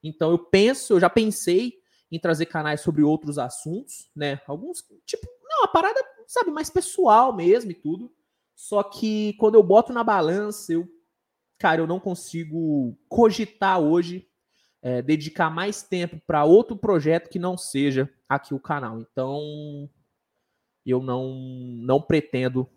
Então 0.03 0.31
eu 0.31 0.39
penso, 0.39 0.93
eu 0.93 1.01
já 1.01 1.09
pensei 1.09 1.75
em 2.11 2.19
trazer 2.19 2.47
canais 2.47 2.81
sobre 2.81 3.03
outros 3.03 3.39
assuntos, 3.39 4.11
né? 4.15 4.41
Alguns, 4.47 4.85
tipo, 5.07 5.27
não, 5.43 5.63
uma 5.63 5.69
parada, 5.69 6.01
sabe, 6.27 6.51
mais 6.51 6.71
pessoal 6.71 7.35
mesmo 7.35 7.71
e 7.71 7.75
tudo. 7.75 8.13
Só 8.55 8.83
que 8.83 9.35
quando 9.35 9.57
eu 9.57 9.63
boto 9.63 9.93
na 9.93 10.05
balança, 10.05 10.73
eu, 10.73 10.87
cara, 11.59 11.81
eu 11.81 11.87
não 11.87 11.99
consigo 11.99 12.97
cogitar 13.09 13.81
hoje 13.81 14.29
é, 14.85 15.01
dedicar 15.01 15.49
mais 15.49 15.83
tempo 15.83 16.21
para 16.27 16.45
outro 16.45 16.77
projeto 16.77 17.31
que 17.31 17.39
não 17.39 17.57
seja 17.57 18.09
aqui 18.29 18.53
o 18.53 18.61
canal. 18.61 19.01
Então, 19.01 19.89
eu 20.85 21.03
não 21.03 21.35
não 21.81 22.03
pretendo, 22.03 22.69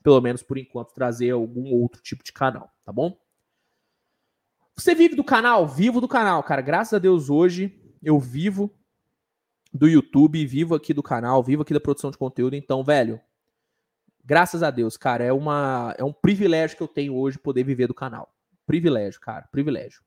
pelo 0.00 0.20
menos 0.20 0.44
por 0.44 0.56
enquanto, 0.56 0.94
trazer 0.94 1.30
algum 1.30 1.74
outro 1.74 2.00
tipo 2.00 2.22
de 2.22 2.32
canal, 2.32 2.70
tá 2.84 2.92
bom? 2.92 3.18
Você 4.76 4.94
vive 4.94 5.16
do 5.16 5.24
canal? 5.24 5.66
Vivo 5.66 6.00
do 6.00 6.08
canal, 6.08 6.42
cara. 6.42 6.60
Graças 6.60 6.94
a 6.94 6.98
Deus 6.98 7.30
hoje 7.30 7.82
eu 8.02 8.20
vivo 8.20 8.72
do 9.72 9.88
YouTube, 9.88 10.44
vivo 10.46 10.74
aqui 10.74 10.94
do 10.94 11.02
canal, 11.02 11.42
vivo 11.42 11.62
aqui 11.62 11.74
da 11.74 11.80
produção 11.80 12.10
de 12.10 12.18
conteúdo. 12.18 12.54
Então, 12.54 12.84
velho, 12.84 13.20
Graças 14.26 14.64
a 14.64 14.72
Deus, 14.72 14.96
cara, 14.96 15.22
é, 15.22 15.32
uma, 15.32 15.94
é 15.96 16.02
um 16.02 16.12
privilégio 16.12 16.76
que 16.76 16.82
eu 16.82 16.88
tenho 16.88 17.14
hoje 17.14 17.38
poder 17.38 17.62
viver 17.62 17.86
do 17.86 17.94
canal. 17.94 18.34
Privilégio, 18.66 19.20
cara, 19.20 19.48
privilégio. 19.52 20.02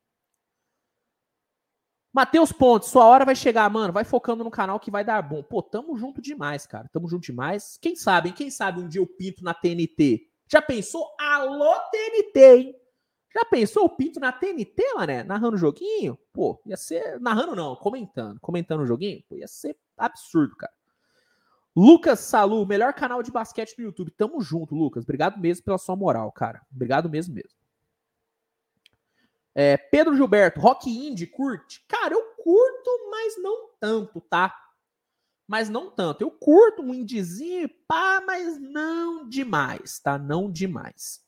Matheus 2.12 2.52
Pontes, 2.52 2.90
sua 2.90 3.06
hora 3.06 3.24
vai 3.24 3.34
chegar, 3.34 3.70
mano. 3.70 3.94
Vai 3.94 4.04
focando 4.04 4.44
no 4.44 4.52
canal 4.52 4.78
que 4.78 4.92
vai 4.92 5.06
dar 5.06 5.22
bom. 5.22 5.42
Pô, 5.42 5.64
tamo 5.64 5.98
junto 5.98 6.22
demais, 6.22 6.68
cara. 6.68 6.90
Tamo 6.92 7.08
junto 7.08 7.24
demais. 7.24 7.78
Quem 7.82 7.96
sabe, 7.96 8.28
hein? 8.28 8.36
Quem 8.36 8.52
sabe 8.52 8.82
um 8.82 8.90
dia 8.90 9.00
eu 9.00 9.08
pinto 9.08 9.42
na 9.42 9.54
TNT? 9.54 10.28
Já 10.52 10.62
pensou? 10.62 11.08
Alô, 11.18 11.74
TNT, 11.90 12.56
hein? 12.58 12.76
Já 13.34 13.46
pensou 13.46 13.86
o 13.86 13.90
pinto 13.90 14.20
na 14.20 14.32
TNT, 14.32 14.94
mané? 14.96 15.24
Narrando 15.24 15.56
o 15.56 15.60
joguinho? 15.60 16.18
Pô, 16.34 16.60
ia 16.66 16.76
ser. 16.76 17.20
Narrando 17.20 17.56
não, 17.56 17.76
comentando. 17.76 18.40
Comentando 18.40 18.82
o 18.82 18.88
joguinho? 18.88 19.24
Pô, 19.30 19.36
ia 19.36 19.48
ser 19.48 19.78
absurdo, 19.98 20.56
cara. 20.56 20.74
Lucas 21.76 22.20
Salu, 22.22 22.66
melhor 22.66 22.94
canal 22.94 23.22
de 23.22 23.32
basquete 23.32 23.76
do 23.76 23.84
YouTube. 23.84 24.12
Tamo 24.12 24.42
junto, 24.42 24.76
Lucas. 24.76 25.04
Obrigado 25.04 25.40
mesmo 25.40 25.64
pela 25.64 25.78
sua 25.78 25.96
moral, 25.96 26.32
cara. 26.32 26.62
Obrigado 26.74 27.10
mesmo 27.10 27.36
mesmo. 27.36 27.58
É, 29.54 29.78
Pedro 29.78 30.16
Gilberto, 30.16 30.60
Rock 30.60 30.90
Indie, 30.90 31.28
curte? 31.28 31.86
Cara, 31.88 32.14
eu 32.14 32.34
curto, 32.44 33.10
mas 33.12 33.42
não 33.42 33.70
tanto, 33.80 34.22
tá? 34.22 34.56
Mas 35.48 35.70
não 35.70 35.92
tanto. 35.92 36.22
Eu 36.22 36.32
curto 36.32 36.82
um 36.82 36.94
indiezinho, 36.94 37.70
pá, 37.88 38.22
mas 38.26 38.60
não 38.60 39.28
demais, 39.28 40.00
tá? 40.00 40.18
Não 40.18 40.52
demais. 40.52 41.22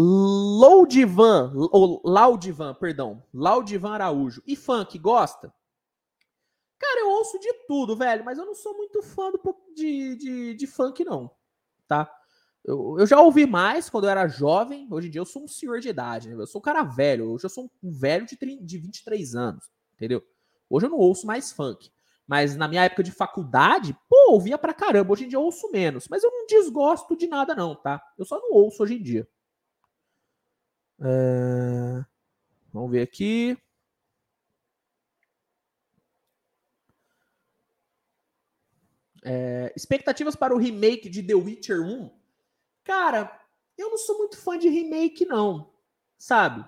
Laudivan, 0.00 1.52
ou 1.72 2.00
Laudivan, 2.04 2.72
perdão. 2.74 3.20
Laudivan 3.34 3.94
Araújo. 3.94 4.40
E 4.46 4.54
funk, 4.54 4.96
gosta? 4.96 5.52
Cara, 6.78 7.00
eu 7.00 7.10
ouço 7.10 7.36
de 7.40 7.52
tudo, 7.66 7.96
velho, 7.96 8.24
mas 8.24 8.38
eu 8.38 8.46
não 8.46 8.54
sou 8.54 8.76
muito 8.76 9.02
fã 9.02 9.32
do, 9.32 9.40
de, 9.74 10.14
de, 10.14 10.54
de 10.54 10.66
funk, 10.68 11.04
não. 11.04 11.28
Tá? 11.88 12.08
Eu, 12.64 12.96
eu, 13.00 13.06
já 13.06 13.20
ouvi 13.20 13.44
mais 13.44 13.90
quando 13.90 14.04
eu 14.04 14.10
era 14.10 14.28
jovem. 14.28 14.86
Hoje 14.88 15.08
em 15.08 15.10
dia 15.10 15.20
eu 15.20 15.26
sou 15.26 15.42
um 15.42 15.48
senhor 15.48 15.80
de 15.80 15.88
idade, 15.88 16.28
né? 16.28 16.40
Eu 16.40 16.46
sou 16.46 16.60
um 16.60 16.62
cara 16.62 16.84
velho. 16.84 17.32
Hoje 17.32 17.46
eu 17.46 17.50
sou 17.50 17.68
um 17.82 17.90
velho 17.90 18.24
de, 18.24 18.36
30, 18.36 18.64
de 18.64 18.78
23 18.78 19.34
anos, 19.34 19.68
entendeu? 19.94 20.22
Hoje 20.70 20.86
eu 20.86 20.90
não 20.90 20.98
ouço 20.98 21.26
mais 21.26 21.50
funk. 21.50 21.90
Mas 22.24 22.54
na 22.54 22.68
minha 22.68 22.84
época 22.84 23.02
de 23.02 23.10
faculdade, 23.10 23.96
pô, 24.08 24.32
ouvia 24.32 24.58
pra 24.58 24.72
caramba. 24.72 25.12
Hoje 25.12 25.24
em 25.24 25.28
dia 25.28 25.38
eu 25.38 25.42
ouço 25.42 25.72
menos. 25.72 26.06
Mas 26.08 26.22
eu 26.22 26.30
não 26.30 26.46
desgosto 26.46 27.16
de 27.16 27.26
nada, 27.26 27.52
não, 27.52 27.74
tá? 27.74 28.00
Eu 28.16 28.24
só 28.24 28.38
não 28.38 28.52
ouço 28.52 28.82
hoje 28.82 28.94
em 28.94 29.02
dia. 29.02 29.26
É... 31.00 32.04
Vamos 32.72 32.90
ver 32.90 33.02
aqui. 33.02 33.56
É, 39.24 39.72
expectativas 39.76 40.36
para 40.36 40.54
o 40.54 40.58
remake 40.58 41.08
de 41.08 41.22
The 41.22 41.34
Witcher 41.34 41.80
1? 41.80 42.10
Cara, 42.84 43.40
eu 43.76 43.90
não 43.90 43.98
sou 43.98 44.18
muito 44.18 44.38
fã 44.38 44.58
de 44.58 44.68
remake, 44.68 45.24
não. 45.24 45.72
Sabe? 46.16 46.64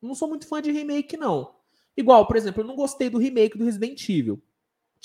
Não 0.00 0.14
sou 0.14 0.28
muito 0.28 0.46
fã 0.46 0.60
de 0.60 0.70
remake, 0.70 1.16
não. 1.16 1.54
Igual, 1.96 2.26
por 2.26 2.36
exemplo, 2.36 2.62
eu 2.62 2.66
não 2.66 2.76
gostei 2.76 3.08
do 3.08 3.18
remake 3.18 3.56
do 3.56 3.64
Resident 3.64 4.08
Evil. 4.08 4.42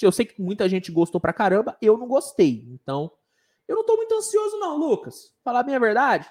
Eu 0.02 0.12
sei 0.12 0.26
que 0.26 0.41
muita 0.41 0.70
gente 0.70 0.91
gostou 0.91 1.20
pra 1.20 1.34
caramba, 1.34 1.78
eu 1.82 1.98
não 1.98 2.08
gostei. 2.08 2.66
Então, 2.70 3.12
eu 3.68 3.76
não 3.76 3.86
tô 3.86 3.95
muito 3.95 4.14
ansioso, 4.16 4.58
não, 4.58 4.78
Lucas. 4.78 5.34
Falar 5.44 5.64
bem 5.64 5.76
a 5.76 5.80
verdade. 5.80 6.30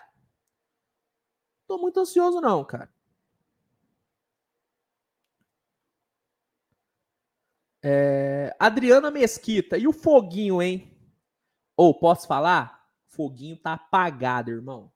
Tô 1.67 1.79
muito 1.79 2.01
ansioso, 2.01 2.41
não, 2.41 2.65
cara. 2.65 2.91
É, 7.83 8.55
Adriana 8.59 9.11
Mesquita, 9.11 9.79
e 9.79 9.87
o 9.87 9.93
foguinho, 9.93 10.61
hein? 10.61 10.93
Ou, 11.77 11.95
posso 11.99 12.27
falar? 12.27 12.85
Foguinho 13.09 13.57
tá 13.57 13.75
apagado, 13.75 14.51
irmão. 14.51 14.91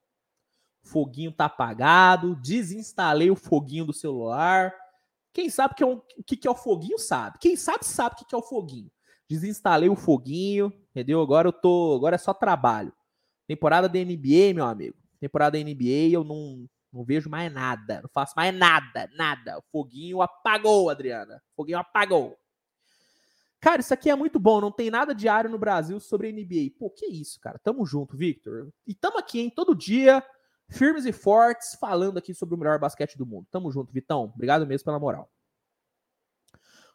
Foguinho 0.83 1.33
tá 1.33 1.45
apagado. 1.47 2.35
Desinstalei 2.37 3.31
o 3.31 3.37
foguinho 3.37 3.85
do 3.85 3.93
celular. 3.93 4.75
Quem 5.33 5.49
sabe 5.49 5.75
que 5.75 5.83
é 5.83 5.87
um, 5.87 6.03
o 6.19 6.25
que, 6.27 6.37
que 6.37 6.49
é 6.49 6.51
o 6.51 6.55
foguinho 6.55 6.99
sabe. 6.99 7.39
Quem 7.39 7.57
sabe 7.57 7.85
sabe 7.87 8.15
o 8.15 8.19
que, 8.19 8.25
que 8.25 8.35
é 8.35 8.39
o 8.39 8.43
foguinho. 8.43 8.91
Desinstalei 9.29 9.89
o 9.89 9.97
foguinho, 9.97 10.73
entendeu? 10.91 11.23
Agora 11.23 11.49
eu 11.49 11.53
tô. 11.53 11.95
Agora 11.97 12.17
é 12.17 12.19
só 12.19 12.35
trabalho. 12.35 12.93
Temporada 13.47 13.89
da 13.89 13.99
NBA, 13.99 14.55
meu 14.55 14.67
amigo. 14.67 14.97
Temporada 15.21 15.59
da 15.59 15.65
NBA, 15.65 16.11
eu 16.13 16.25
não, 16.25 16.67
Não 16.93 17.05
vejo 17.05 17.31
mais 17.31 17.53
nada. 17.53 18.01
Não 18.03 18.09
faço 18.09 18.33
mais 18.35 18.55
nada. 18.55 19.09
Nada. 19.15 19.59
O 19.59 19.63
foguinho 19.71 20.23
apagou, 20.23 20.91
Adriana. 20.91 21.43
O 21.53 21.57
foguinho 21.57 21.79
apagou. 21.79 22.37
Cara, 23.61 23.83
isso 23.83 23.93
aqui 23.93 24.09
é 24.09 24.17
muito 24.17 24.39
bom. 24.41 24.61
Não 24.61 24.73
tem 24.73 24.91
nada 24.91 25.15
diário 25.15 25.51
no 25.51 25.59
Brasil 25.59 26.01
sobre 26.01 26.33
NBA. 26.33 26.79
Pô, 26.79 26.91
que 26.91 27.07
isso, 27.07 27.39
cara. 27.39 27.59
Tamo 27.59 27.85
junto, 27.85 28.17
Victor. 28.17 28.73
E 28.87 28.95
tamo 28.95 29.19
aqui, 29.19 29.39
hein? 29.41 29.53
Todo 29.55 29.75
dia, 29.75 30.25
firmes 30.71 31.05
e 31.05 31.13
fortes, 31.13 31.77
falando 31.79 32.17
aqui 32.17 32.33
sobre 32.33 32.55
o 32.55 32.59
melhor 32.59 32.79
basquete 32.79 33.19
do 33.19 33.27
mundo. 33.27 33.47
Tamo 33.51 33.71
junto, 33.71 33.93
Vitão. 33.93 34.33
Obrigado 34.35 34.67
mesmo 34.67 34.87
pela 34.87 34.99
moral. 34.99 35.31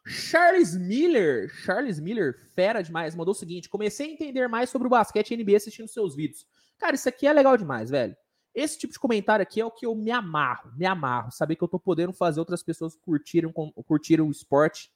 Charles 0.08 0.76
Miller, 0.76 1.48
Charles 1.48 1.98
Miller, 1.98 2.38
fera 2.54 2.80
demais, 2.80 3.14
mandou 3.14 3.32
o 3.32 3.36
seguinte: 3.36 3.68
comecei 3.68 4.08
a 4.08 4.12
entender 4.12 4.48
mais 4.48 4.70
sobre 4.70 4.86
o 4.86 4.90
basquete 4.90 5.36
NBA 5.36 5.56
assistindo 5.56 5.88
seus 5.88 6.14
vídeos. 6.14 6.46
Cara, 6.78 6.94
isso 6.94 7.08
aqui 7.08 7.26
é 7.26 7.32
legal 7.32 7.56
demais, 7.56 7.90
velho. 7.90 8.16
Esse 8.54 8.78
tipo 8.78 8.92
de 8.92 8.98
comentário 8.98 9.42
aqui 9.42 9.60
é 9.60 9.64
o 9.64 9.70
que 9.70 9.84
eu 9.84 9.94
me 9.94 10.10
amarro, 10.10 10.72
me 10.74 10.86
amarro. 10.86 11.30
Saber 11.30 11.56
que 11.56 11.62
eu 11.62 11.68
tô 11.68 11.78
podendo 11.78 12.12
fazer 12.12 12.40
outras 12.40 12.62
pessoas 12.62 12.96
curtirem, 12.96 13.52
curtirem 13.86 14.24
o 14.24 14.30
esporte. 14.30 14.90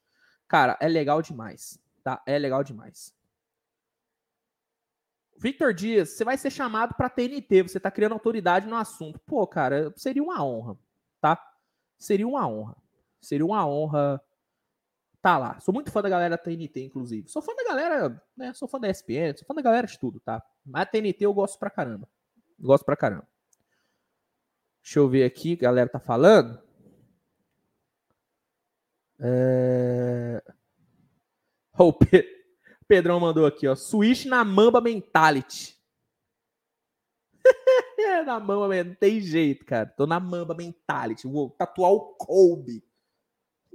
Cara, 0.49 0.79
é 0.81 0.89
legal 0.89 1.21
demais, 1.21 1.79
tá? 2.03 2.23
É 2.27 2.39
legal 2.39 2.65
demais. 2.65 3.15
Victor 5.37 5.73
Dias, 5.73 6.11
você 6.11 6.25
vai 6.25 6.37
ser 6.37 6.51
chamado 6.51 6.95
para 6.95 7.09
TNT, 7.09 7.63
você 7.63 7.81
tá 7.81 7.91
criando 7.91 8.13
autoridade 8.13 8.67
no 8.67 8.77
assunto. 8.77 9.19
Pô, 9.21 9.47
cara, 9.47 9.93
seria 9.97 10.23
uma 10.23 10.45
honra, 10.45 10.77
tá? 11.21 11.39
Seria 11.99 12.29
uma 12.29 12.47
honra. 12.47 12.77
Seria 13.21 13.45
uma 13.45 13.67
honra 13.67 14.23
tá 15.23 15.39
lá. 15.39 15.61
Sou 15.61 15.73
muito 15.73 15.91
fã 15.91 16.03
da 16.03 16.09
galera 16.09 16.39
TNT, 16.39 16.85
inclusive. 16.85 17.29
Sou 17.29 17.43
fã 17.43 17.55
da 17.55 17.65
galera, 17.65 18.23
né? 18.37 18.53
Sou 18.55 18.69
fã 18.69 18.79
da 18.79 18.89
ESPN, 18.89 19.37
sou 19.37 19.47
fã 19.47 19.55
da 19.55 19.63
galera 19.63 19.87
de 19.87 19.99
tudo, 19.99 20.21
tá? 20.21 20.43
Mas 20.65 20.83
a 20.83 20.87
TNT 20.87 21.25
eu 21.25 21.35
gosto 21.35 21.59
pra 21.59 21.71
caramba. 21.71 22.09
Gosto 22.59 22.85
pra 22.85 22.97
caramba. 22.97 23.27
Deixa 24.83 24.99
eu 24.99 25.09
ver 25.09 25.25
aqui, 25.25 25.55
a 25.55 25.63
galera 25.63 25.89
tá 25.89 26.01
falando. 26.01 26.61
É... 29.19 30.43
O 31.79 31.93
Pedrão 32.89 33.21
mandou 33.21 33.47
aqui, 33.47 33.69
ó. 33.69 33.75
Switch 33.75 34.25
na 34.25 34.45
Mamba 34.45 34.81
Mentality. 34.81 35.79
na 38.27 38.41
Mamba, 38.41 38.83
não 38.83 38.95
tem 38.95 39.21
jeito, 39.21 39.65
cara. 39.65 39.87
Tô 39.87 40.07
na 40.07 40.19
Mamba 40.19 40.55
Mentality. 40.55 41.27
Vou 41.27 41.51
tatuar 41.51 41.93
o 41.93 42.15
Kobe. 42.17 42.83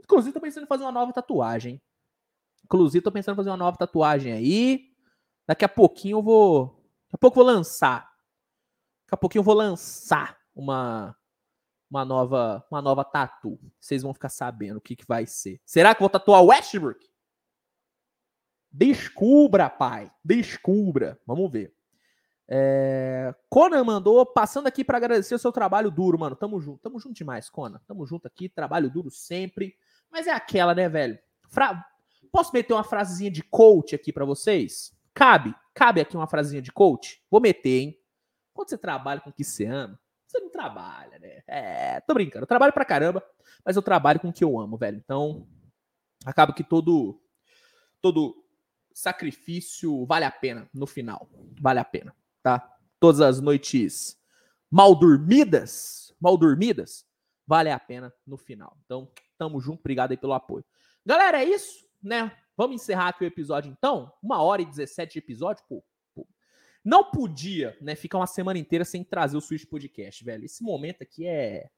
Inclusive, 0.06 0.34
tô 0.34 0.40
pensando 0.40 0.64
em 0.64 0.68
fazer 0.68 0.84
uma 0.84 0.92
nova 0.92 1.12
tatuagem. 1.12 1.82
Inclusive, 2.64 3.04
tô 3.04 3.12
pensando 3.12 3.34
em 3.34 3.38
fazer 3.38 3.50
uma 3.50 3.58
nova 3.58 3.76
tatuagem 3.76 4.32
aí. 4.32 4.92
Daqui 5.48 5.66
a 5.66 5.70
pouquinho 5.70 6.20
eu 6.20 6.24
vou. 6.24 6.66
Daqui 7.08 7.16
a 7.16 7.18
pouco 7.18 7.40
eu 7.40 7.44
vou 7.44 7.54
lançar. 7.54 8.02
Daqui 8.02 9.14
a 9.14 9.18
pouquinho 9.18 9.40
eu 9.40 9.44
vou 9.44 9.56
lançar 9.56 10.38
uma 10.56 11.16
uma 11.90 12.06
nova 12.06 12.66
uma 12.70 12.82
nova 12.82 13.04
tatu. 13.04 13.60
Vocês 13.80 14.04
vão 14.04 14.14
ficar 14.14 14.30
sabendo 14.30 14.78
o 14.78 14.82
que, 14.82 14.96
que 14.96 15.06
vai 15.08 15.26
ser. 15.26 15.60
Será 15.66 15.94
que 15.94 16.02
eu 16.02 16.06
vou 16.06 16.10
tatuar 16.10 16.44
Westbrook? 16.44 17.04
Descubra, 18.72 19.70
pai. 19.70 20.12
Descubra. 20.24 21.20
Vamos 21.26 21.52
ver. 21.52 21.74
É... 22.48 23.34
Conan 23.50 23.84
mandou, 23.84 24.24
passando 24.24 24.68
aqui 24.68 24.84
para 24.84 24.98
agradecer 24.98 25.34
o 25.34 25.40
seu 25.40 25.52
trabalho 25.52 25.90
duro, 25.90 26.20
mano. 26.20 26.36
Tamo 26.36 26.60
junto. 26.60 26.82
Tamo 26.82 27.00
junto 27.00 27.16
demais, 27.16 27.50
Conan. 27.50 27.82
Tamo 27.88 28.06
junto 28.06 28.28
aqui. 28.28 28.50
Trabalho 28.50 28.90
duro 28.90 29.10
sempre. 29.10 29.76
Mas 30.12 30.28
é 30.28 30.32
aquela, 30.32 30.74
né, 30.74 30.88
velho? 30.90 31.18
Fra... 31.50 31.86
Posso 32.32 32.52
meter 32.54 32.74
uma 32.74 32.84
frasezinha 32.84 33.32
de 33.32 33.42
coach 33.44 33.96
aqui 33.96 34.12
para 34.12 34.26
vocês? 34.26 34.94
Cabe? 35.14 35.56
Cabe 35.74 36.02
aqui 36.02 36.18
uma 36.18 36.28
frasezinha 36.28 36.62
de 36.62 36.72
coach? 36.72 37.24
Vou 37.32 37.40
meter, 37.40 37.82
hein? 37.82 38.00
Quando 38.54 38.70
você 38.70 38.78
trabalha 38.78 39.22
com 39.22 39.30
o 39.30 39.34
que 39.34 39.44
você 39.44 39.66
ama, 39.66 40.00
você 40.26 40.40
não 40.40 40.50
trabalha, 40.50 41.18
né? 41.20 41.44
É, 41.48 42.00
tô 42.02 42.14
brincando. 42.14 42.44
Eu 42.44 42.48
trabalho 42.48 42.74
pra 42.74 42.86
caramba, 42.86 43.24
mas 43.64 43.76
eu 43.76 43.82
trabalho 43.82 44.20
com 44.20 44.30
o 44.30 44.34
que 44.34 44.44
eu 44.44 44.60
amo, 44.60 44.78
velho. 44.78 44.98
Então, 44.98 45.48
acaba 46.26 46.54
que 46.54 46.64
todo 46.64 47.22
todo 48.02 48.46
sacrifício 48.94 50.06
vale 50.06 50.26
a 50.26 50.32
pena 50.32 50.70
no 50.74 50.86
final. 50.86 51.30
Vale 51.60 51.80
a 51.80 51.86
pena, 51.86 52.16
tá? 52.42 52.78
Todas 53.00 53.20
as 53.20 53.42
noites 53.42 54.18
mal 54.70 54.96
dormidas, 54.96 56.14
mal 56.20 56.38
dormidas, 56.38 57.06
vale 57.46 57.70
a 57.70 57.80
pena 57.80 58.14
no 58.26 58.38
final. 58.38 58.78
Então, 58.86 59.12
Tamo 59.38 59.60
junto, 59.60 59.80
obrigado 59.80 60.12
aí 60.12 60.18
pelo 60.18 60.34
apoio. 60.34 60.66
Galera, 61.06 61.44
é 61.44 61.46
isso, 61.46 61.86
né? 62.02 62.32
Vamos 62.58 62.82
encerrar 62.82 63.10
aqui 63.10 63.24
o 63.24 63.28
episódio 63.28 63.70
então. 63.70 64.12
Uma 64.24 64.42
hora 64.42 64.62
e 64.62 64.66
17 64.66 65.14
de 65.14 65.20
episódio, 65.20 65.64
pô. 65.68 65.84
pô. 66.14 66.28
Não 66.84 67.04
podia, 67.12 67.78
né, 67.82 67.96
ficar 67.96 68.18
uma 68.18 68.28
semana 68.28 68.58
inteira 68.58 68.86
sem 68.86 69.04
trazer 69.04 69.36
o 69.36 69.42
Switch 69.42 69.66
Podcast, 69.66 70.24
velho. 70.24 70.46
Esse 70.46 70.64
momento 70.64 71.02
aqui 71.02 71.28
é. 71.28 71.70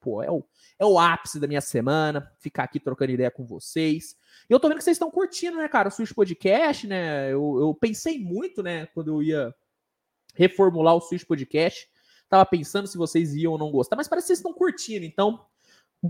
Pô, 0.00 0.22
é 0.22 0.30
o, 0.30 0.44
é 0.78 0.84
o 0.84 0.98
ápice 0.98 1.40
da 1.40 1.46
minha 1.46 1.62
semana, 1.62 2.30
ficar 2.38 2.64
aqui 2.64 2.78
trocando 2.78 3.12
ideia 3.12 3.30
com 3.30 3.46
vocês. 3.46 4.14
E 4.48 4.52
eu 4.52 4.60
tô 4.60 4.68
vendo 4.68 4.76
que 4.76 4.84
vocês 4.84 4.96
estão 4.96 5.10
curtindo, 5.10 5.56
né, 5.56 5.66
cara, 5.66 5.88
o 5.88 5.90
Switch 5.90 6.12
Podcast, 6.12 6.86
né? 6.86 7.32
Eu, 7.32 7.58
eu 7.58 7.74
pensei 7.74 8.18
muito, 8.18 8.62
né, 8.62 8.84
quando 8.86 9.08
eu 9.08 9.22
ia 9.22 9.54
reformular 10.34 10.94
o 10.94 11.00
Switch 11.00 11.24
Podcast. 11.24 11.88
Tava 12.28 12.44
pensando 12.44 12.86
se 12.86 12.98
vocês 12.98 13.34
iam 13.34 13.52
ou 13.52 13.58
não 13.58 13.72
gostar, 13.72 13.96
mas 13.96 14.06
parece 14.06 14.26
que 14.26 14.28
vocês 14.28 14.38
estão 14.40 14.52
curtindo. 14.52 15.06
Então, 15.06 15.44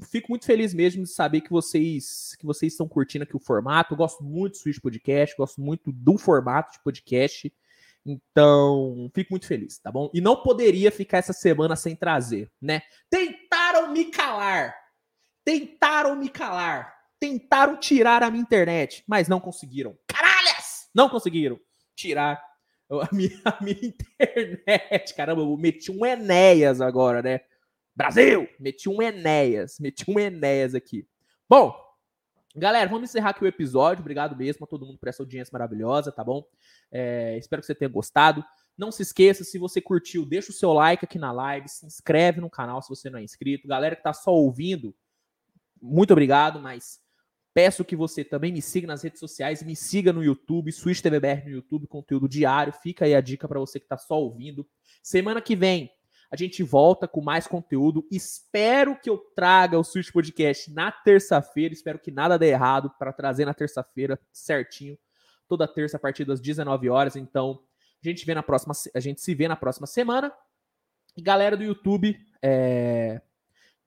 fico 0.02 0.28
muito 0.30 0.44
feliz 0.44 0.74
mesmo 0.74 1.02
de 1.02 1.10
saber 1.10 1.40
que 1.40 1.50
vocês 1.50 2.36
que 2.38 2.44
vocês 2.44 2.72
estão 2.72 2.86
curtindo 2.86 3.24
aqui 3.24 3.36
o 3.36 3.40
formato. 3.40 3.94
Eu 3.94 3.98
gosto 3.98 4.22
muito 4.22 4.52
do 4.52 4.58
Switch 4.58 4.80
Podcast, 4.80 5.36
gosto 5.36 5.60
muito 5.60 5.90
do 5.92 6.18
formato 6.18 6.72
de 6.72 6.82
podcast. 6.82 7.52
Então, 8.04 9.10
fico 9.14 9.32
muito 9.32 9.46
feliz, 9.46 9.78
tá 9.78 9.92
bom? 9.92 10.10
E 10.14 10.20
não 10.20 10.36
poderia 10.42 10.90
ficar 10.90 11.18
essa 11.18 11.32
semana 11.32 11.76
sem 11.76 11.94
trazer, 11.94 12.50
né? 12.60 12.82
Tentaram 13.10 13.92
me 13.92 14.06
calar. 14.06 14.74
Tentaram 15.44 16.16
me 16.16 16.28
calar. 16.28 16.94
Tentaram 17.20 17.76
tirar 17.76 18.22
a 18.22 18.30
minha 18.30 18.42
internet, 18.42 19.04
mas 19.06 19.28
não 19.28 19.40
conseguiram. 19.40 19.98
Caralhas! 20.06 20.88
Não 20.94 21.08
conseguiram 21.08 21.58
tirar 21.94 22.42
a 22.90 23.14
minha, 23.14 23.30
a 23.44 23.62
minha 23.62 23.78
internet. 23.82 25.14
Caramba, 25.14 25.42
eu 25.42 25.56
meti 25.56 25.90
um 25.90 26.06
Enéas 26.06 26.80
agora, 26.80 27.22
né? 27.22 27.40
Brasil! 27.98 28.48
Meti 28.60 28.88
um 28.88 29.02
Enéas, 29.02 29.80
meti 29.80 30.08
um 30.08 30.20
Enéas 30.20 30.72
aqui. 30.72 31.04
Bom, 31.48 31.74
galera, 32.54 32.88
vamos 32.88 33.10
encerrar 33.10 33.30
aqui 33.30 33.42
o 33.42 33.48
episódio. 33.48 34.02
Obrigado 34.02 34.36
mesmo 34.36 34.62
a 34.62 34.68
todo 34.68 34.86
mundo 34.86 35.00
por 35.00 35.08
essa 35.08 35.20
audiência 35.20 35.50
maravilhosa, 35.52 36.12
tá 36.12 36.22
bom? 36.22 36.44
É, 36.92 37.36
espero 37.38 37.60
que 37.60 37.66
você 37.66 37.74
tenha 37.74 37.88
gostado. 37.88 38.44
Não 38.76 38.92
se 38.92 39.02
esqueça, 39.02 39.42
se 39.42 39.58
você 39.58 39.80
curtiu, 39.80 40.24
deixa 40.24 40.52
o 40.52 40.54
seu 40.54 40.72
like 40.72 41.04
aqui 41.04 41.18
na 41.18 41.32
live, 41.32 41.68
se 41.68 41.84
inscreve 41.86 42.40
no 42.40 42.48
canal 42.48 42.80
se 42.80 42.88
você 42.88 43.10
não 43.10 43.18
é 43.18 43.24
inscrito. 43.24 43.66
Galera 43.66 43.96
que 43.96 44.02
tá 44.04 44.12
só 44.12 44.30
ouvindo, 44.30 44.94
muito 45.82 46.12
obrigado, 46.12 46.60
mas 46.60 47.00
peço 47.52 47.84
que 47.84 47.96
você 47.96 48.22
também 48.22 48.52
me 48.52 48.62
siga 48.62 48.86
nas 48.86 49.02
redes 49.02 49.18
sociais, 49.18 49.60
me 49.64 49.74
siga 49.74 50.12
no 50.12 50.22
YouTube, 50.22 50.70
Switch 50.70 51.00
TVBR 51.00 51.46
no 51.46 51.50
YouTube, 51.50 51.88
conteúdo 51.88 52.28
diário. 52.28 52.72
Fica 52.72 53.06
aí 53.06 53.16
a 53.16 53.20
dica 53.20 53.48
para 53.48 53.58
você 53.58 53.80
que 53.80 53.88
tá 53.88 53.98
só 53.98 54.20
ouvindo. 54.20 54.64
Semana 55.02 55.42
que 55.42 55.56
vem 55.56 55.90
a 56.30 56.36
gente 56.36 56.62
volta 56.62 57.08
com 57.08 57.22
mais 57.22 57.46
conteúdo. 57.46 58.06
Espero 58.10 58.98
que 59.00 59.08
eu 59.08 59.16
traga 59.34 59.78
o 59.78 59.84
Switch 59.84 60.10
Podcast 60.10 60.70
na 60.70 60.92
terça-feira. 60.92 61.72
Espero 61.72 61.98
que 61.98 62.10
nada 62.10 62.38
dê 62.38 62.48
errado 62.48 62.90
para 62.98 63.12
trazer 63.12 63.46
na 63.46 63.54
terça-feira 63.54 64.20
certinho. 64.30 64.98
Toda 65.48 65.66
terça 65.66 65.96
a 65.96 66.00
partir 66.00 66.26
das 66.26 66.40
19 66.40 66.90
horas. 66.90 67.16
Então, 67.16 67.62
a 68.04 68.08
gente 68.08 68.26
vê 68.26 68.34
na 68.34 68.42
próxima, 68.42 68.74
a 68.94 69.00
gente 69.00 69.22
se 69.22 69.34
vê 69.34 69.48
na 69.48 69.56
próxima 69.56 69.86
semana. 69.86 70.30
E 71.16 71.22
galera 71.22 71.56
do 71.56 71.64
YouTube, 71.64 72.18
é... 72.42 73.22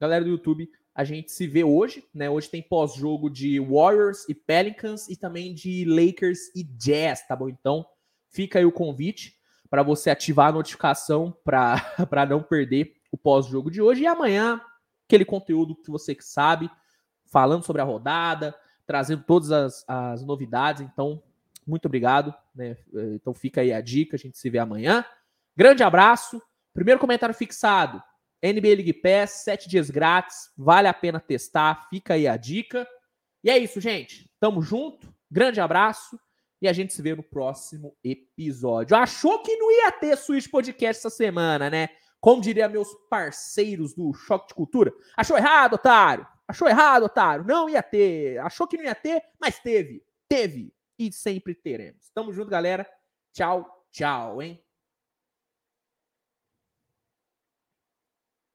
galera 0.00 0.24
do 0.24 0.30
YouTube, 0.30 0.68
a 0.94 1.04
gente 1.04 1.30
se 1.30 1.46
vê 1.46 1.62
hoje, 1.62 2.04
né? 2.12 2.28
Hoje 2.28 2.50
tem 2.50 2.60
pós-jogo 2.60 3.30
de 3.30 3.60
Warriors 3.60 4.28
e 4.28 4.34
Pelicans 4.34 5.08
e 5.08 5.16
também 5.16 5.54
de 5.54 5.84
Lakers 5.84 6.54
e 6.56 6.64
Jazz, 6.64 7.26
tá 7.26 7.36
bom? 7.36 7.48
Então, 7.48 7.86
fica 8.28 8.58
aí 8.58 8.64
o 8.64 8.72
convite 8.72 9.40
para 9.72 9.82
você 9.82 10.10
ativar 10.10 10.50
a 10.50 10.52
notificação 10.52 11.34
para 11.42 11.80
não 12.28 12.42
perder 12.42 12.94
o 13.10 13.16
pós-jogo 13.16 13.70
de 13.70 13.80
hoje. 13.80 14.02
E 14.02 14.06
amanhã, 14.06 14.60
aquele 15.06 15.24
conteúdo 15.24 15.74
que 15.74 15.90
você 15.90 16.14
sabe, 16.20 16.70
falando 17.24 17.64
sobre 17.64 17.80
a 17.80 17.84
rodada, 17.86 18.54
trazendo 18.86 19.24
todas 19.26 19.50
as, 19.50 19.82
as 19.88 20.22
novidades. 20.22 20.82
Então, 20.82 21.22
muito 21.66 21.86
obrigado. 21.86 22.34
Né? 22.54 22.76
Então 23.14 23.32
fica 23.32 23.62
aí 23.62 23.72
a 23.72 23.80
dica, 23.80 24.14
a 24.14 24.18
gente 24.18 24.36
se 24.36 24.50
vê 24.50 24.58
amanhã. 24.58 25.06
Grande 25.56 25.82
abraço. 25.82 26.42
Primeiro 26.74 27.00
comentário 27.00 27.34
fixado. 27.34 28.02
NBA 28.42 28.74
League 28.74 28.92
Pass, 28.92 29.42
sete 29.42 29.70
dias 29.70 29.88
grátis, 29.88 30.50
vale 30.54 30.86
a 30.86 30.92
pena 30.92 31.18
testar, 31.18 31.88
fica 31.88 32.12
aí 32.12 32.28
a 32.28 32.36
dica. 32.36 32.86
E 33.42 33.48
é 33.48 33.56
isso, 33.56 33.80
gente. 33.80 34.30
Tamo 34.38 34.60
junto. 34.60 35.10
Grande 35.30 35.62
abraço. 35.62 36.20
E 36.62 36.68
a 36.68 36.72
gente 36.72 36.92
se 36.92 37.02
vê 37.02 37.12
no 37.12 37.24
próximo 37.24 37.96
episódio. 38.04 38.96
Achou 38.96 39.42
que 39.42 39.56
não 39.56 39.68
ia 39.68 39.90
ter 39.90 40.16
Switch 40.16 40.48
Podcast 40.48 41.00
essa 41.00 41.10
semana, 41.10 41.68
né? 41.68 41.88
Como 42.20 42.40
diria 42.40 42.68
meus 42.68 42.88
parceiros 43.10 43.92
do 43.94 44.14
Choque 44.14 44.46
de 44.46 44.54
Cultura. 44.54 44.92
Achou 45.16 45.36
errado, 45.36 45.74
otário? 45.74 46.24
Achou 46.46 46.68
errado, 46.68 47.06
otário? 47.06 47.44
Não 47.44 47.68
ia 47.68 47.82
ter. 47.82 48.38
Achou 48.38 48.68
que 48.68 48.76
não 48.76 48.84
ia 48.84 48.94
ter, 48.94 49.20
mas 49.40 49.58
teve. 49.58 50.04
Teve. 50.28 50.72
E 50.96 51.12
sempre 51.12 51.52
teremos. 51.52 52.08
Tamo 52.14 52.32
junto, 52.32 52.48
galera. 52.48 52.88
Tchau, 53.32 53.84
tchau, 53.90 54.40
hein? 54.40 54.62